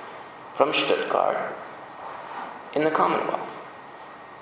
from 0.55 0.72
Stuttgart 0.72 1.56
in 2.74 2.85
the 2.85 2.90
Commonwealth. 2.90 3.49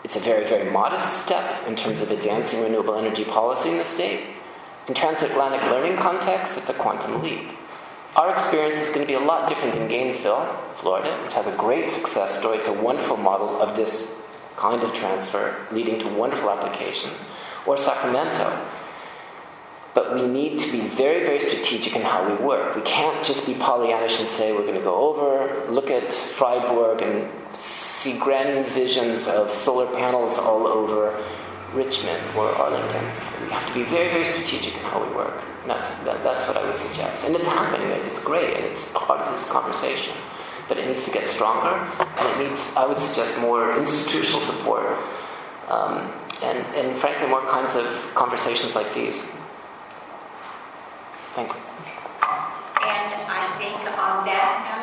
It's 0.05 0.16
a 0.16 0.20
very, 0.20 0.47
very 0.47 0.70
modest 0.70 1.25
step 1.25 1.66
in 1.66 1.77
terms 1.77 2.01
of 2.01 2.11
advancing 2.11 2.62
renewable 2.62 2.95
energy 2.95 3.25
policy 3.25 3.70
in 3.70 3.79
the 3.79 3.85
state. 3.85 4.25
In 4.87 4.95
transatlantic 4.95 5.62
learning 5.62 5.97
context, 5.97 6.57
it's 6.57 6.70
a 6.70 6.75
quantum 6.75 7.23
leap. 7.23 7.49
Our 8.16 8.33
experience 8.33 8.81
is 8.81 8.89
going 8.89 9.03
to 9.03 9.07
be 9.07 9.15
a 9.15 9.20
lot 9.20 9.49
different 9.49 9.75
than 9.75 9.87
Gainesville, 9.87 10.45
Florida, 10.77 11.11
which 11.25 11.35
has 11.35 11.47
a 11.47 11.53
great 11.53 11.91
success 11.91 12.39
story. 12.39 12.59
It's 12.59 12.69
a 12.69 12.83
wonderful 12.83 13.16
model 13.16 13.61
of 13.61 13.77
this 13.77 14.20
kind 14.57 14.83
of 14.83 14.93
transfer 14.95 15.55
leading 15.70 16.01
to 16.01 16.09
wonderful 16.09 16.51
applications, 16.51 17.16
or 17.66 17.77
Sacramento. 17.77 18.66
But 19.95 20.15
we 20.15 20.27
need 20.27 20.59
to 20.61 20.73
be 20.73 20.81
very, 20.81 21.25
very 21.25 21.39
strategic 21.39 21.97
in 21.97 22.03
how 22.03 22.29
we 22.29 22.35
work. 22.45 22.75
We 22.75 22.83
can't 22.83 23.25
just 23.25 23.47
be 23.47 23.55
Pollyannish 23.55 24.19
and 24.20 24.29
say 24.29 24.53
we're 24.53 24.62
going 24.62 24.75
to 24.75 24.81
go 24.81 24.95
over, 24.95 25.70
look 25.70 25.91
at 25.91 26.12
Freiburg, 26.12 27.03
and 27.03 27.29
see 27.59 28.18
grand 28.18 28.66
visions 28.72 29.26
of 29.26 29.52
solar 29.52 29.86
panels 29.86 30.39
all 30.39 30.66
over 30.66 31.22
Richmond 31.72 32.22
or 32.36 32.48
Arlington. 32.48 33.05
We 33.43 33.51
have 33.51 33.66
to 33.66 33.74
be 33.74 33.82
very, 33.85 34.09
very 34.10 34.24
strategic 34.24 34.74
in 34.74 34.80
how 34.80 35.05
we 35.05 35.14
work. 35.14 35.43
That's, 35.66 35.89
that, 36.05 36.22
that's 36.24 36.47
what 36.48 36.56
I 36.56 36.64
would 36.68 36.78
suggest. 36.78 37.26
And 37.26 37.36
it's 37.36 37.47
happening, 37.47 37.89
it's 38.06 38.22
great, 38.22 38.56
and 38.56 38.64
it's 38.64 38.93
part 38.93 39.20
of 39.20 39.32
this 39.32 39.51
conversation. 39.51 40.14
But 40.66 40.78
it 40.78 40.86
needs 40.86 41.05
to 41.05 41.10
get 41.10 41.26
stronger, 41.26 41.74
and 42.18 42.40
it 42.40 42.48
needs, 42.48 42.72
I 42.76 42.86
would 42.86 42.98
suggest, 42.98 43.40
more 43.40 43.76
institutional 43.76 44.40
support, 44.40 44.98
um, 45.68 46.12
and, 46.43 46.59
and 46.76 46.97
frankly, 46.97 47.28
more 47.28 47.44
kinds 47.47 47.74
of 47.74 47.86
conversations 48.14 48.74
like 48.74 48.93
these. 48.94 49.30
Thanks. 51.35 51.56
And 51.56 51.64
I 53.28 53.44
think 53.59 53.80
on 53.98 54.24
that 54.24 54.52
note, 54.72 54.78